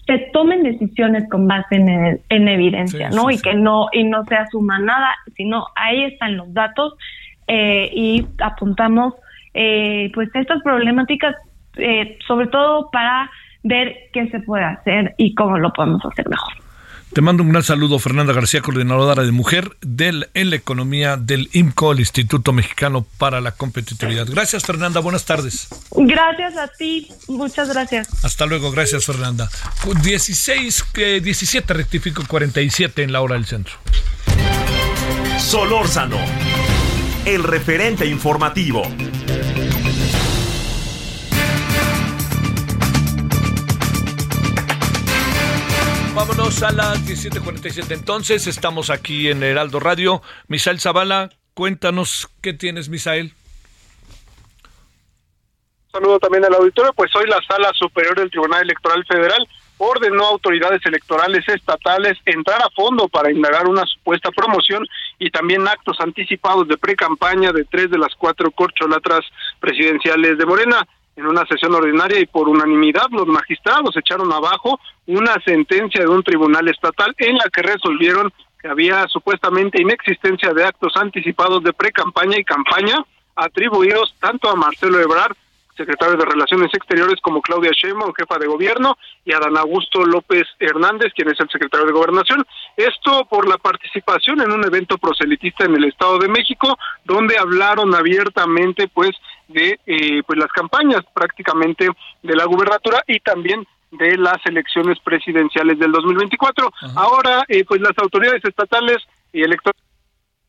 se 0.07 0.19
tomen 0.33 0.63
decisiones 0.63 1.29
con 1.29 1.47
base 1.47 1.77
en, 1.77 2.21
en 2.31 2.49
evidencia 2.49 3.11
no 3.11 3.31
y 3.31 3.39
que 3.39 3.53
no 3.53 3.89
y 3.93 4.05
no 4.05 4.25
se 4.25 4.37
asuma 4.37 4.79
nada 4.79 5.11
sino 5.37 5.67
ahí 5.77 6.05
están 6.05 6.39
los 6.39 6.55
datos 6.55 6.95
eh, 7.47 7.91
y 7.93 8.27
apuntamos 8.41 9.15
eh, 9.53 10.11
pues 10.15 10.29
estas 10.35 10.63
problemáticas 10.63 11.37
eh, 11.77 12.19
sobre 12.27 12.47
todo 12.49 12.91
para 12.91 13.31
ver 13.63 13.95
qué 14.13 14.29
se 14.29 14.41
puede 14.41 14.65
hacer 14.65 15.15
y 15.19 15.35
cómo 15.35 15.59
lo 15.59 15.73
podemos 15.73 16.05
hacer 16.05 16.29
mejor. 16.29 16.53
Te 17.13 17.21
mando 17.21 17.45
un 17.45 17.51
gran 17.51 17.63
saludo, 17.63 18.01
Fernanda 18.01 18.33
García, 18.33 18.61
coordinadora 18.61 19.23
de 19.23 19.31
mujer 19.31 19.71
del, 19.81 20.29
en 20.35 20.51
la 20.51 20.57
economía 20.57 21.17
del 21.17 21.49
IMCO, 21.53 21.93
el 21.93 22.01
Instituto 22.01 22.53
Mexicano 22.53 23.07
para 23.19 23.41
la 23.41 23.53
Competitividad. 23.53 24.27
Gracias, 24.29 24.65
Fernanda. 24.65 24.99
Buenas 24.99 25.25
tardes. 25.25 25.69
Gracias 25.93 26.57
a 26.57 26.67
ti. 26.67 27.09
Muchas 27.29 27.73
gracias. 27.73 28.25
Hasta 28.25 28.47
luego. 28.47 28.73
Gracias, 28.73 29.07
Fernanda. 29.07 29.49
16, 30.03 30.85
17, 31.23 31.73
rectifico 31.73 32.25
47 32.27 33.05
en 33.05 33.13
la 33.13 33.21
hora 33.21 33.37
del 33.37 33.45
centro. 33.45 33.75
Solórzano 35.39 36.19
el 37.27 37.43
referente 37.43 38.07
informativo. 38.07 38.83
Vámonos 46.15 46.63
a 46.63 46.71
las 46.71 47.07
17:47. 47.07 47.95
Entonces, 47.95 48.47
estamos 48.47 48.91
aquí 48.91 49.31
en 49.31 49.43
Heraldo 49.43 49.81
Radio. 49.81 50.23
Misael 50.49 50.81
Zavala, 50.81 51.31
cuéntanos 51.55 52.29
qué 52.43 52.53
tienes, 52.53 52.89
Misael. 52.91 53.33
Saludo 55.91 56.19
también 56.19 56.45
al 56.45 56.55
auditorio. 56.55 56.93
Pues 56.93 57.15
hoy 57.17 57.27
la 57.27 57.41
Sala 57.49 57.71
Superior 57.75 58.19
del 58.19 58.31
Tribunal 58.31 58.63
Electoral 58.63 59.05
Federal 59.07 59.49
ordenó 59.79 60.27
a 60.27 60.31
autoridades 60.31 60.85
electorales 60.85 61.49
estatales 61.49 62.19
entrar 62.27 62.61
a 62.63 62.71
fondo 62.71 63.09
para 63.09 63.31
indagar 63.33 63.67
una 63.67 63.85
supuesta 63.87 64.31
promoción 64.31 64.87
y 65.19 65.31
también 65.31 65.67
actos 65.67 65.97
anticipados 66.01 66.69
de 66.69 66.77
pre-campaña 66.77 67.53
de 67.53 67.65
tres 67.65 67.91
de 67.91 67.99
las 67.99 68.15
cuatro 68.17 68.51
corcholatras 68.51 69.21
presidenciales 69.61 70.39
de 70.39 70.47
Morena. 70.47 70.87
En 71.17 71.27
una 71.27 71.47
sesión 71.47 71.73
ordinaria 71.75 72.19
y 72.19 72.27
por 72.27 72.49
unanimidad, 72.49 73.07
los 73.11 73.27
magistrados 73.27 73.97
echaron 73.97 74.33
abajo 74.33 74.81
una 75.07 75.35
sentencia 75.45 76.03
de 76.03 76.09
un 76.09 76.25
tribunal 76.25 76.69
estatal 76.69 77.15
en 77.19 77.37
la 77.37 77.49
que 77.53 77.63
resolvieron 77.63 78.33
que 78.61 78.69
había 78.69 79.07
supuestamente 79.09 79.81
inexistencia 79.81 80.53
de 80.53 80.65
actos 80.65 80.97
anticipados 80.97 81.63
de 81.63 81.73
pre-campaña 81.73 82.39
y 82.39 82.45
campaña 82.45 82.97
atribuidos 83.37 84.15
tanto 84.21 84.49
a 84.49 84.57
Marcelo 84.57 85.01
Ebrard 85.01 85.37
secretario 85.77 86.17
de 86.17 86.25
Relaciones 86.25 86.71
Exteriores, 86.75 87.21
como 87.21 87.43
Claudia 87.43 87.71
Sheinbaum, 87.73 88.13
jefa 88.15 88.39
de 88.39 88.47
gobierno, 88.47 88.97
y 89.25 89.33
Adán 89.33 89.57
Augusto 89.57 90.05
López 90.05 90.45
Hernández, 90.59 91.13
quien 91.15 91.29
es 91.29 91.41
el 91.41 91.49
secretario 91.49 91.87
de 91.87 91.93
Gobernación. 91.93 92.45
Esto 92.77 93.27
por 93.27 93.49
la 93.49 93.59
participación 93.59 94.41
en 94.41 94.53
un 94.53 94.65
evento 94.65 94.99
proselitista 94.99 95.65
en 95.65 95.75
el 95.77 95.85
Estado 95.85 96.19
de 96.19 96.29
México, 96.29 96.77
donde 97.05 97.39
hablaron 97.39 97.95
abiertamente, 97.95 98.89
pues, 98.89 99.11
de 99.49 99.79
eh, 99.87 100.23
pues 100.27 100.39
las 100.39 100.51
campañas 100.53 101.03
prácticamente 101.13 101.89
de 102.23 102.37
la 102.37 102.45
gubernatura 102.47 103.03
y 103.07 103.21
también 103.21 103.67
de 103.91 104.17
las 104.17 104.39
elecciones 104.47 104.99
presidenciales 105.01 105.79
del 105.79 105.93
2024. 105.93 106.71
Ahora, 106.97 107.45
eh, 107.49 107.65
pues 107.65 107.81
las 107.81 107.97
autoridades 107.99 108.45
estatales 108.45 108.99
y 109.33 109.43
electorales 109.43 109.85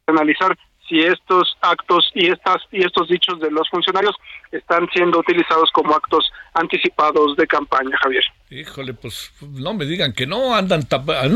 analizar 0.07 0.57
si 0.87 0.99
estos 1.01 1.57
actos 1.61 2.11
y 2.13 2.27
estas 2.27 2.57
y 2.71 2.83
estos 2.83 3.07
dichos 3.07 3.39
de 3.39 3.51
los 3.51 3.67
funcionarios 3.69 4.15
están 4.51 4.87
siendo 4.93 5.19
utilizados 5.19 5.69
como 5.71 5.95
actos 5.95 6.31
anticipados 6.53 7.35
de 7.35 7.47
campaña, 7.47 7.97
Javier. 8.01 8.23
Híjole, 8.49 8.93
pues 8.93 9.33
no 9.41 9.73
me 9.73 9.85
digan 9.85 10.13
que 10.13 10.27
no, 10.27 10.55
andan 10.55 10.87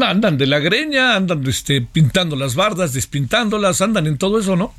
andan 0.04 0.38
de 0.38 0.48
la 0.48 0.60
greña, 0.60 1.16
andan 1.16 1.46
este 1.48 1.82
pintando 1.82 2.36
las 2.36 2.56
bardas, 2.56 2.94
despintándolas, 2.94 3.82
andan 3.82 4.08
en 4.08 4.18
todo 4.18 4.40
eso, 4.40 4.56
¿no? 4.56 4.74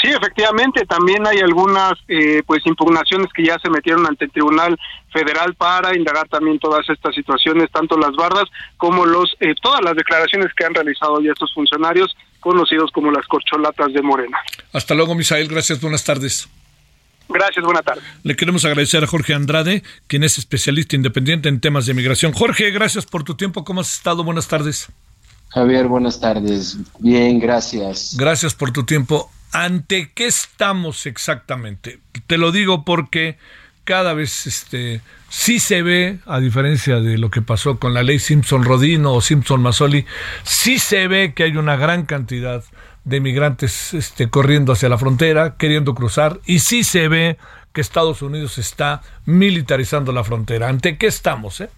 Sí, 0.00 0.08
efectivamente, 0.08 0.84
también 0.86 1.26
hay 1.26 1.38
algunas 1.38 1.94
eh, 2.08 2.42
pues 2.46 2.64
impugnaciones 2.66 3.32
que 3.32 3.44
ya 3.44 3.58
se 3.58 3.70
metieron 3.70 4.06
ante 4.06 4.26
el 4.26 4.30
Tribunal 4.30 4.78
Federal 5.12 5.54
para 5.54 5.96
indagar 5.96 6.28
también 6.28 6.58
todas 6.58 6.88
estas 6.88 7.14
situaciones, 7.14 7.70
tanto 7.70 7.98
las 7.98 8.12
bardas 8.12 8.44
como 8.76 9.06
los 9.06 9.36
eh, 9.40 9.54
todas 9.60 9.80
las 9.82 9.94
declaraciones 9.94 10.52
que 10.54 10.64
han 10.64 10.74
realizado 10.74 11.20
ya 11.20 11.32
estos 11.32 11.52
funcionarios 11.54 12.14
conocidos 12.42 12.90
como 12.92 13.10
las 13.10 13.26
corcholatas 13.26 13.92
de 13.94 14.02
Morena. 14.02 14.36
Hasta 14.74 14.94
luego, 14.94 15.14
Misael. 15.14 15.48
Gracias. 15.48 15.80
Buenas 15.80 16.04
tardes. 16.04 16.48
Gracias, 17.28 17.64
buena 17.64 17.82
tarde. 17.82 18.02
Le 18.24 18.36
queremos 18.36 18.64
agradecer 18.64 19.02
a 19.02 19.06
Jorge 19.06 19.32
Andrade, 19.32 19.82
quien 20.06 20.22
es 20.22 20.36
especialista 20.36 20.96
independiente 20.96 21.48
en 21.48 21.60
temas 21.60 21.86
de 21.86 21.94
migración. 21.94 22.32
Jorge, 22.32 22.70
gracias 22.70 23.06
por 23.06 23.24
tu 23.24 23.36
tiempo. 23.36 23.64
¿Cómo 23.64 23.80
has 23.80 23.94
estado? 23.94 24.22
Buenas 24.22 24.48
tardes. 24.48 24.88
Javier, 25.48 25.86
buenas 25.86 26.20
tardes. 26.20 26.78
Bien, 26.98 27.38
gracias. 27.38 28.16
Gracias 28.18 28.54
por 28.54 28.72
tu 28.72 28.84
tiempo. 28.84 29.30
¿Ante 29.52 30.12
qué 30.14 30.26
estamos 30.26 31.06
exactamente? 31.06 32.00
Te 32.26 32.38
lo 32.38 32.52
digo 32.52 32.84
porque 32.84 33.38
cada 33.84 34.14
vez 34.14 34.46
este 34.46 35.00
sí 35.28 35.58
se 35.58 35.82
ve, 35.82 36.20
a 36.26 36.40
diferencia 36.40 37.00
de 37.00 37.18
lo 37.18 37.30
que 37.30 37.42
pasó 37.42 37.78
con 37.78 37.94
la 37.94 38.02
ley 38.02 38.18
Simpson 38.18 38.64
Rodino 38.64 39.14
o 39.14 39.20
Simpson 39.20 39.62
Mazzoli, 39.62 40.04
sí 40.44 40.78
se 40.78 41.08
ve 41.08 41.32
que 41.34 41.44
hay 41.44 41.56
una 41.56 41.76
gran 41.76 42.04
cantidad 42.04 42.62
de 43.04 43.20
migrantes 43.20 43.94
este, 43.94 44.28
corriendo 44.28 44.72
hacia 44.72 44.88
la 44.88 44.98
frontera, 44.98 45.56
queriendo 45.56 45.94
cruzar, 45.94 46.38
y 46.46 46.60
sí 46.60 46.84
se 46.84 47.08
ve 47.08 47.38
que 47.72 47.80
Estados 47.80 48.22
Unidos 48.22 48.58
está 48.58 49.02
militarizando 49.24 50.12
la 50.12 50.22
frontera. 50.22 50.68
¿Ante 50.68 50.98
qué 50.98 51.06
estamos? 51.06 51.60
Eh? 51.60 51.70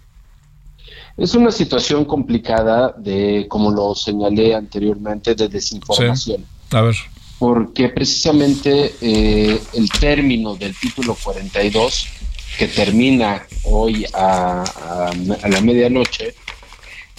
Es 1.17 1.33
una 1.33 1.51
situación 1.51 2.05
complicada 2.05 2.93
de, 2.97 3.47
como 3.49 3.71
lo 3.71 3.95
señalé 3.95 4.53
anteriormente, 4.53 5.33
de 5.33 5.47
desinformación. 5.47 6.45
A 6.71 6.81
ver. 6.81 6.95
Porque 7.37 7.89
precisamente 7.89 8.95
eh, 9.01 9.59
el 9.73 9.89
término 9.89 10.55
del 10.55 10.75
título 10.75 11.17
42, 11.21 12.07
que 12.57 12.67
termina 12.67 13.45
hoy 13.63 14.05
a, 14.13 14.63
a 14.63 15.49
la 15.49 15.61
medianoche, 15.61 16.33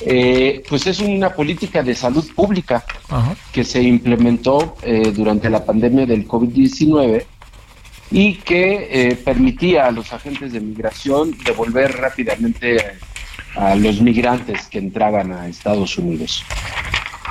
eh, 0.03 0.63
pues 0.69 0.87
es 0.87 1.01
una 1.01 1.31
política 1.31 1.83
de 1.83 1.95
salud 1.95 2.25
pública 2.35 2.85
que 3.51 3.65
se 3.65 3.83
implementó 3.83 4.77
eh, 4.83 5.11
durante 5.15 5.49
la 5.49 5.65
pandemia 5.65 6.05
del 6.05 6.29
COVID-19 6.29 7.25
y 8.11 8.35
que 8.35 8.89
eh, 8.91 9.17
permitía 9.17 9.87
a 9.87 9.91
los 9.91 10.13
agentes 10.13 10.53
de 10.53 10.61
migración 10.61 11.37
devolver 11.45 11.97
rápidamente 11.97 12.77
a 13.57 13.75
los 13.75 14.03
migrantes 14.03 14.67
que 14.67 14.79
entraban 14.79 15.33
a 15.33 15.49
Estados 15.49 15.97
Unidos. 15.97 16.45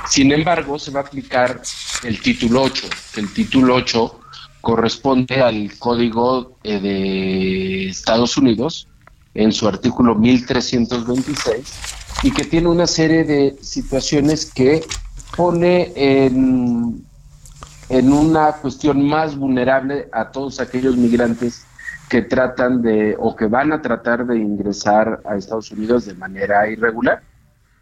Sin 0.08 0.32
embargo, 0.32 0.78
se 0.78 0.90
va 0.90 1.00
a 1.00 1.02
aplicar 1.02 1.60
el 2.04 2.20
título 2.20 2.62
8, 2.62 2.88
el 3.16 3.32
título 3.32 3.74
8 3.74 4.20
corresponde 4.60 5.42
al 5.42 5.76
Código 5.78 6.58
de 6.62 7.88
Estados 7.88 8.36
Unidos 8.36 8.88
en 9.34 9.52
su 9.52 9.68
artículo 9.68 10.14
1326 10.14 11.72
y 12.22 12.32
que 12.32 12.44
tiene 12.44 12.68
una 12.68 12.86
serie 12.86 13.24
de 13.24 13.56
situaciones 13.60 14.50
que 14.52 14.84
pone 15.36 15.92
en 15.94 17.04
una 17.90 18.52
cuestión 18.52 19.06
más 19.06 19.36
vulnerable 19.36 20.08
a 20.12 20.30
todos 20.30 20.60
aquellos 20.60 20.96
migrantes 20.96 21.64
que 22.08 22.22
tratan 22.22 22.82
de 22.82 23.16
o 23.18 23.34
que 23.34 23.46
van 23.46 23.72
a 23.72 23.82
tratar 23.82 24.26
de 24.26 24.38
ingresar 24.38 25.20
a 25.24 25.36
Estados 25.36 25.70
Unidos 25.72 26.06
de 26.06 26.14
manera 26.14 26.68
irregular 26.68 27.22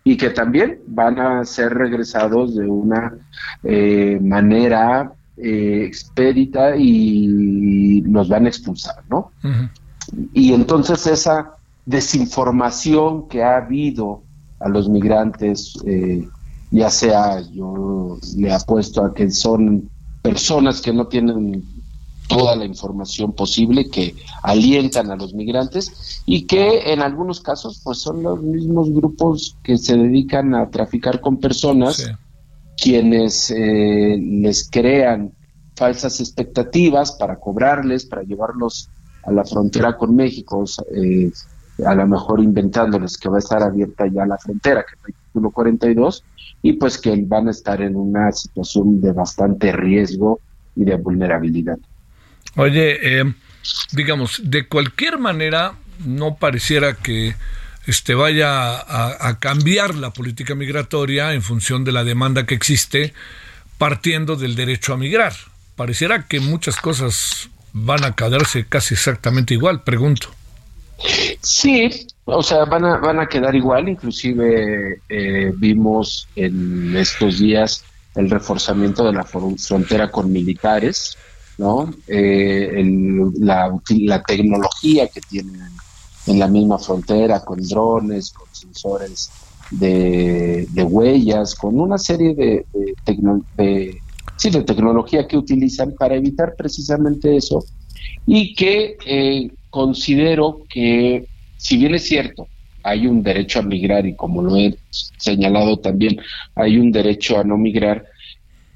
y 0.04 0.18
que 0.18 0.30
también 0.30 0.80
van 0.86 1.18
a 1.18 1.44
ser 1.46 1.72
regresados 1.72 2.54
de 2.54 2.68
una 2.68 3.14
eh, 3.62 4.18
manera 4.20 5.12
eh, 5.36 5.82
expedita 5.86 6.76
y 6.76 8.02
los 8.02 8.28
van 8.28 8.44
a 8.44 8.48
expulsar, 8.48 9.02
¿no? 9.08 9.32
Y 10.34 10.52
entonces 10.52 11.06
esa 11.06 11.54
desinformación 11.86 13.28
que 13.28 13.42
ha 13.42 13.56
habido 13.56 14.22
a 14.60 14.68
los 14.68 14.88
migrantes, 14.90 15.74
eh, 15.86 16.28
ya 16.70 16.90
sea 16.90 17.40
yo 17.52 18.18
le 18.36 18.52
apuesto 18.52 19.04
a 19.04 19.14
que 19.14 19.30
son 19.30 19.88
personas 20.22 20.82
que 20.82 20.92
no 20.92 21.06
tienen 21.06 21.64
toda 22.28 22.56
la 22.56 22.64
información 22.64 23.32
posible, 23.32 23.90
que 23.90 24.14
alientan 24.42 25.10
a 25.10 25.16
los 25.16 25.34
migrantes 25.34 26.22
y 26.26 26.46
que 26.46 26.92
en 26.92 27.02
algunos 27.02 27.40
casos 27.40 27.80
pues 27.84 27.98
son 27.98 28.22
los 28.22 28.42
mismos 28.42 28.90
grupos 28.90 29.56
que 29.62 29.76
se 29.78 29.96
dedican 29.96 30.54
a 30.54 30.70
traficar 30.70 31.20
con 31.20 31.38
personas, 31.38 32.10
quienes 32.76 33.50
eh, 33.50 34.16
les 34.18 34.68
crean 34.68 35.32
falsas 35.76 36.20
expectativas 36.20 37.12
para 37.12 37.36
cobrarles, 37.38 38.06
para 38.06 38.22
llevarlos 38.22 38.88
a 39.24 39.32
la 39.32 39.44
frontera 39.44 39.96
con 39.96 40.14
México, 40.14 40.64
eh, 40.94 41.30
a 41.84 41.94
lo 41.94 42.06
mejor 42.06 42.40
inventándoles 42.40 43.18
que 43.18 43.28
va 43.28 43.36
a 43.36 43.40
estar 43.40 43.62
abierta 43.62 44.06
ya 44.06 44.26
la 44.26 44.38
frontera, 44.38 44.84
que 44.84 44.94
es 44.94 45.08
el 45.08 45.14
título 45.26 45.50
42, 45.50 46.24
y 46.62 46.74
pues 46.74 46.98
que 46.98 47.14
van 47.26 47.48
a 47.48 47.50
estar 47.50 47.82
en 47.82 47.96
una 47.96 48.30
situación 48.32 49.00
de 49.00 49.12
bastante 49.12 49.72
riesgo 49.72 50.40
y 50.76 50.84
de 50.84 50.96
vulnerabilidad. 50.96 51.78
Oye, 52.56 53.20
eh, 53.20 53.34
digamos, 53.92 54.40
de 54.44 54.66
cualquier 54.66 55.18
manera, 55.18 55.74
no 56.04 56.36
pareciera 56.36 56.94
que 56.94 57.34
este 57.86 58.14
vaya 58.14 58.76
a, 58.78 59.38
cambiar 59.38 59.94
la 59.94 60.10
política 60.10 60.54
migratoria 60.54 61.34
en 61.34 61.42
función 61.42 61.84
de 61.84 61.92
la 61.92 62.04
demanda 62.04 62.46
que 62.46 62.54
existe, 62.54 63.12
partiendo 63.76 64.36
del 64.36 64.54
derecho 64.54 64.94
a 64.94 64.96
migrar. 64.96 65.34
Pareciera 65.76 66.26
que 66.26 66.40
muchas 66.40 66.76
cosas 66.76 67.50
van 67.72 68.04
a 68.04 68.14
quedarse 68.14 68.64
casi 68.66 68.94
exactamente 68.94 69.54
igual, 69.54 69.82
pregunto. 69.82 70.28
Sí, 71.42 72.06
o 72.24 72.42
sea, 72.42 72.64
van 72.64 72.84
a, 72.84 72.96
van 72.98 73.20
a 73.20 73.26
quedar 73.26 73.54
igual, 73.54 73.88
inclusive 73.88 75.00
eh, 75.08 75.52
vimos 75.56 76.28
en 76.36 76.96
estos 76.96 77.40
días 77.40 77.84
el 78.14 78.30
reforzamiento 78.30 79.04
de 79.04 79.12
la 79.12 79.24
frontera 79.24 80.10
con 80.10 80.32
militares, 80.32 81.18
¿no? 81.58 81.92
Eh, 82.06 82.82
la, 83.38 83.76
la, 83.88 84.22
tecnología 84.22 85.08
que 85.08 85.20
tienen 85.20 85.60
en 86.26 86.38
la 86.38 86.48
misma 86.48 86.78
frontera, 86.78 87.40
con 87.40 87.60
drones, 87.62 88.32
con 88.32 88.46
sensores 88.52 89.30
de, 89.70 90.66
huellas, 90.88 91.54
con 91.54 91.78
una 91.80 91.98
serie 91.98 92.34
de, 92.34 92.66
de, 93.56 94.00
sí, 94.36 94.50
de 94.50 94.62
tecnología 94.62 95.26
que 95.26 95.36
utilizan 95.36 95.94
para 95.98 96.14
evitar 96.16 96.54
precisamente 96.56 97.36
eso 97.36 97.64
y 98.26 98.54
que 98.54 98.96
eh, 99.06 99.50
considero 99.70 100.62
que, 100.68 101.26
si 101.56 101.76
bien 101.76 101.94
es 101.94 102.06
cierto, 102.06 102.46
hay 102.82 103.06
un 103.06 103.22
derecho 103.22 103.60
a 103.60 103.62
migrar 103.62 104.06
y 104.06 104.14
como 104.14 104.42
lo 104.42 104.56
he 104.56 104.76
señalado 105.16 105.78
también, 105.78 106.18
hay 106.54 106.78
un 106.78 106.92
derecho 106.92 107.38
a 107.38 107.44
no 107.44 107.56
migrar, 107.56 108.04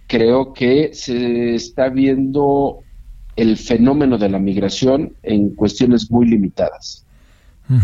creo 0.09 0.53
que 0.55 0.91
se 0.95 1.55
está 1.55 1.91
viendo 1.91 2.81
el 3.37 3.57
fenómeno 3.57 4.19
de 4.19 4.29
la 4.29 4.41
migración 4.41 5.13
en 5.23 5.55
cuestiones 5.55 6.11
muy 6.11 6.27
limitadas. 6.27 7.05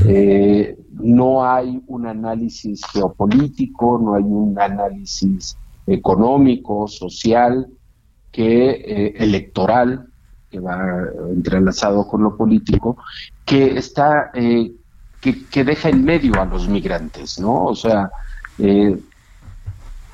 Eh, 0.08 0.76
no 0.92 1.44
hay 1.44 1.80
un 1.86 2.06
análisis 2.06 2.80
geopolítico, 2.90 4.00
no 4.02 4.14
hay 4.14 4.22
un 4.24 4.58
análisis 4.58 5.56
económico, 5.86 6.88
social, 6.88 7.68
que 8.32 8.70
eh, 8.70 9.14
electoral, 9.18 10.06
que 10.50 10.58
va 10.58 10.78
entrelazado 11.30 12.08
con 12.08 12.22
lo 12.22 12.36
político, 12.36 12.96
que 13.44 13.76
está, 13.76 14.30
eh, 14.32 14.72
que, 15.20 15.64
deja 15.64 15.90
en 15.90 16.02
medio 16.02 16.40
a 16.40 16.46
los 16.46 16.66
migrantes, 16.66 17.38
¿no? 17.38 17.66
O 17.66 17.74
sea, 17.74 18.10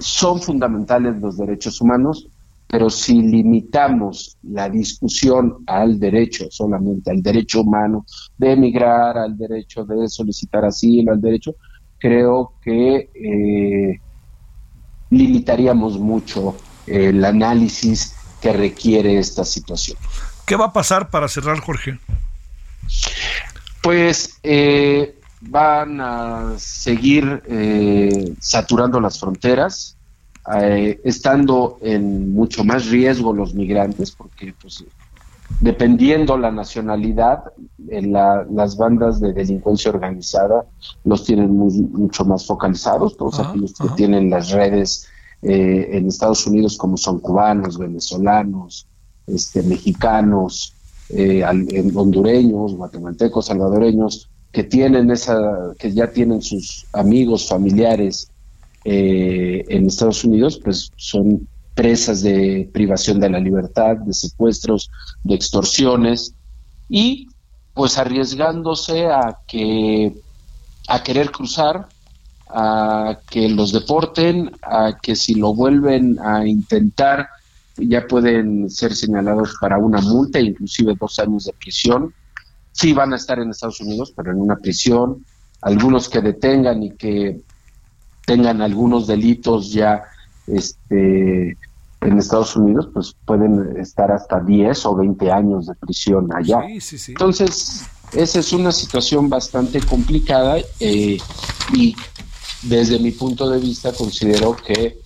son 0.00 0.40
fundamentales 0.40 1.20
los 1.20 1.36
derechos 1.36 1.80
humanos, 1.80 2.26
pero 2.66 2.88
si 2.88 3.20
limitamos 3.20 4.36
la 4.42 4.68
discusión 4.68 5.62
al 5.66 5.98
derecho, 5.98 6.46
solamente 6.50 7.10
al 7.10 7.22
derecho 7.22 7.62
humano 7.62 8.06
de 8.38 8.52
emigrar, 8.52 9.18
al 9.18 9.36
derecho 9.36 9.84
de 9.84 10.08
solicitar 10.08 10.64
asilo, 10.64 11.12
al 11.12 11.20
derecho, 11.20 11.54
creo 11.98 12.54
que 12.62 13.10
eh, 13.14 14.00
limitaríamos 15.10 15.98
mucho 15.98 16.56
el 16.86 17.24
análisis 17.24 18.16
que 18.40 18.52
requiere 18.52 19.18
esta 19.18 19.44
situación. 19.44 19.98
¿Qué 20.46 20.56
va 20.56 20.66
a 20.66 20.72
pasar 20.72 21.10
para 21.10 21.28
cerrar, 21.28 21.60
Jorge? 21.60 21.98
Pues 23.82 24.38
eh, 24.42 25.19
van 25.40 26.00
a 26.00 26.54
seguir 26.58 27.42
eh, 27.46 28.34
saturando 28.40 29.00
las 29.00 29.18
fronteras, 29.18 29.96
eh, 30.54 31.00
estando 31.04 31.78
en 31.80 32.32
mucho 32.32 32.64
más 32.64 32.88
riesgo 32.88 33.32
los 33.32 33.54
migrantes, 33.54 34.10
porque 34.10 34.54
pues, 34.60 34.84
dependiendo 35.60 36.36
la 36.36 36.50
nacionalidad, 36.50 37.44
las 37.88 38.76
bandas 38.76 39.20
de 39.20 39.32
delincuencia 39.32 39.90
organizada 39.90 40.64
los 41.04 41.24
tienen 41.24 41.56
mucho 41.56 42.24
más 42.24 42.46
focalizados, 42.46 43.16
todos 43.16 43.40
aquellos 43.40 43.72
que 43.74 43.88
tienen 43.96 44.30
las 44.30 44.50
redes 44.50 45.08
en 45.42 46.06
Estados 46.06 46.46
Unidos 46.46 46.76
como 46.76 46.96
son 46.96 47.18
cubanos, 47.18 47.78
venezolanos, 47.78 48.86
este, 49.26 49.62
mexicanos, 49.62 50.74
eh, 51.08 51.44
hondureños, 51.94 52.74
guatemaltecos, 52.74 53.46
salvadoreños, 53.46 54.29
que 54.52 54.64
tienen 54.64 55.10
esa, 55.10 55.38
que 55.78 55.92
ya 55.92 56.10
tienen 56.10 56.42
sus 56.42 56.86
amigos, 56.92 57.48
familiares 57.48 58.30
eh, 58.84 59.64
en 59.68 59.86
Estados 59.86 60.24
Unidos, 60.24 60.60
pues 60.62 60.90
son 60.96 61.46
presas 61.74 62.22
de 62.22 62.68
privación 62.72 63.20
de 63.20 63.30
la 63.30 63.38
libertad, 63.38 63.96
de 63.96 64.12
secuestros, 64.12 64.90
de 65.22 65.34
extorsiones 65.34 66.34
y 66.88 67.28
pues 67.74 67.96
arriesgándose 67.98 69.06
a 69.06 69.38
que 69.46 70.12
a 70.88 71.02
querer 71.02 71.30
cruzar, 71.30 71.86
a 72.48 73.20
que 73.30 73.48
los 73.48 73.72
deporten, 73.72 74.50
a 74.62 74.98
que 75.00 75.14
si 75.14 75.34
lo 75.34 75.54
vuelven 75.54 76.18
a 76.18 76.46
intentar 76.46 77.28
ya 77.76 78.06
pueden 78.06 78.68
ser 78.68 78.94
señalados 78.94 79.54
para 79.60 79.78
una 79.78 80.00
multa, 80.00 80.40
inclusive 80.40 80.94
dos 81.00 81.18
años 81.18 81.44
de 81.44 81.52
prisión. 81.54 82.12
Sí 82.72 82.92
van 82.92 83.12
a 83.12 83.16
estar 83.16 83.38
en 83.38 83.50
Estados 83.50 83.80
Unidos, 83.80 84.12
pero 84.14 84.30
en 84.30 84.38
una 84.38 84.56
prisión. 84.56 85.24
Algunos 85.62 86.08
que 86.08 86.20
detengan 86.20 86.82
y 86.82 86.92
que 86.92 87.40
tengan 88.24 88.62
algunos 88.62 89.06
delitos 89.06 89.72
ya 89.72 90.04
este, 90.46 91.56
en 92.00 92.18
Estados 92.18 92.56
Unidos, 92.56 92.88
pues 92.92 93.14
pueden 93.24 93.76
estar 93.78 94.10
hasta 94.10 94.40
10 94.40 94.86
o 94.86 94.96
20 94.96 95.30
años 95.30 95.66
de 95.66 95.74
prisión 95.74 96.28
allá. 96.34 96.60
Entonces, 97.08 97.84
esa 98.12 98.38
es 98.40 98.52
una 98.52 98.72
situación 98.72 99.28
bastante 99.28 99.80
complicada 99.80 100.58
eh, 100.80 101.18
y 101.74 101.94
desde 102.62 102.98
mi 102.98 103.10
punto 103.10 103.48
de 103.50 103.58
vista 103.58 103.92
considero 103.92 104.56
que, 104.56 104.98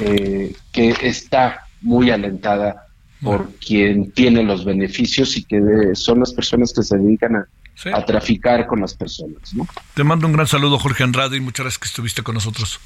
eh, 0.00 0.54
que 0.72 0.94
está 1.02 1.66
muy 1.82 2.10
alentada 2.10 2.87
por 3.22 3.50
quien 3.54 4.10
tiene 4.12 4.42
los 4.42 4.64
beneficios 4.64 5.36
y 5.36 5.44
que 5.44 5.60
son 5.94 6.20
las 6.20 6.32
personas 6.32 6.72
que 6.72 6.82
se 6.82 6.96
dedican 6.96 7.36
a, 7.36 7.48
a 7.92 8.04
traficar 8.04 8.66
con 8.66 8.80
las 8.80 8.94
personas. 8.94 9.54
¿no? 9.54 9.66
Te 9.94 10.04
mando 10.04 10.26
un 10.26 10.32
gran 10.32 10.46
saludo, 10.46 10.78
Jorge 10.78 11.04
Andrade, 11.04 11.36
y 11.36 11.40
muchas 11.40 11.64
gracias 11.64 11.78
que 11.78 11.88
estuviste 11.88 12.22
con 12.22 12.34
nosotros. 12.34 12.80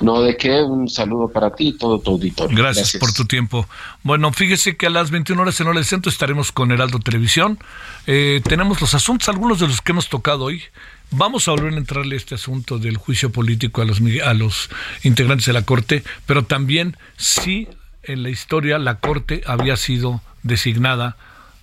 No, 0.00 0.22
de 0.22 0.36
qué, 0.36 0.62
un 0.62 0.88
saludo 0.88 1.28
para 1.28 1.54
ti 1.54 1.68
y 1.68 1.72
todo 1.72 2.00
tu 2.00 2.12
auditorio. 2.12 2.56
Gracias, 2.56 2.96
por 2.98 3.12
tu 3.12 3.26
tiempo. 3.26 3.68
Bueno, 4.02 4.32
fíjese 4.32 4.76
que 4.76 4.86
a 4.86 4.90
las 4.90 5.10
21 5.10 5.40
horas 5.40 5.60
en 5.60 5.66
Hora 5.66 5.78
del 5.78 5.84
Centro 5.84 6.10
estaremos 6.10 6.52
con 6.52 6.70
Heraldo 6.72 6.98
Televisión. 6.98 7.58
Eh, 8.06 8.40
tenemos 8.44 8.80
los 8.80 8.94
asuntos, 8.94 9.28
algunos 9.28 9.60
de 9.60 9.68
los 9.68 9.80
que 9.80 9.92
hemos 9.92 10.08
tocado 10.08 10.44
hoy. 10.44 10.62
Vamos 11.10 11.48
a 11.48 11.52
volver 11.52 11.74
a 11.74 11.76
entrarle 11.76 12.14
a 12.14 12.18
este 12.18 12.36
asunto 12.36 12.78
del 12.78 12.96
juicio 12.96 13.30
político 13.30 13.82
a 13.82 13.84
los, 13.84 14.00
a 14.24 14.34
los 14.34 14.70
integrantes 15.02 15.46
de 15.46 15.52
la 15.52 15.62
Corte, 15.62 16.04
pero 16.24 16.44
también 16.44 16.96
si 17.16 17.68
en 18.02 18.22
la 18.22 18.30
historia 18.30 18.78
la 18.78 18.96
Corte 18.96 19.42
había 19.46 19.76
sido 19.76 20.20
designada 20.42 21.16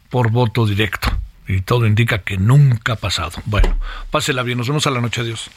por 0.10 0.32
voto 0.32 0.66
directo. 0.66 1.10
Y 1.48 1.62
todo 1.62 1.86
indica 1.86 2.20
que 2.20 2.38
nunca 2.38 2.94
ha 2.94 2.96
pasado. 2.98 3.42
Bueno, 3.46 3.78
pásela 4.12 4.44
bien, 4.44 4.58
nos 4.58 4.68
vemos 4.68 4.86
a 4.86 4.92
la 4.92 5.00
noche, 5.00 5.22
adiós. 5.22 5.50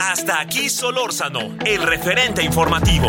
Hasta 0.00 0.40
aquí 0.40 0.68
Solórzano, 0.68 1.56
el 1.64 1.82
referente 1.82 2.42
informativo. 2.42 3.08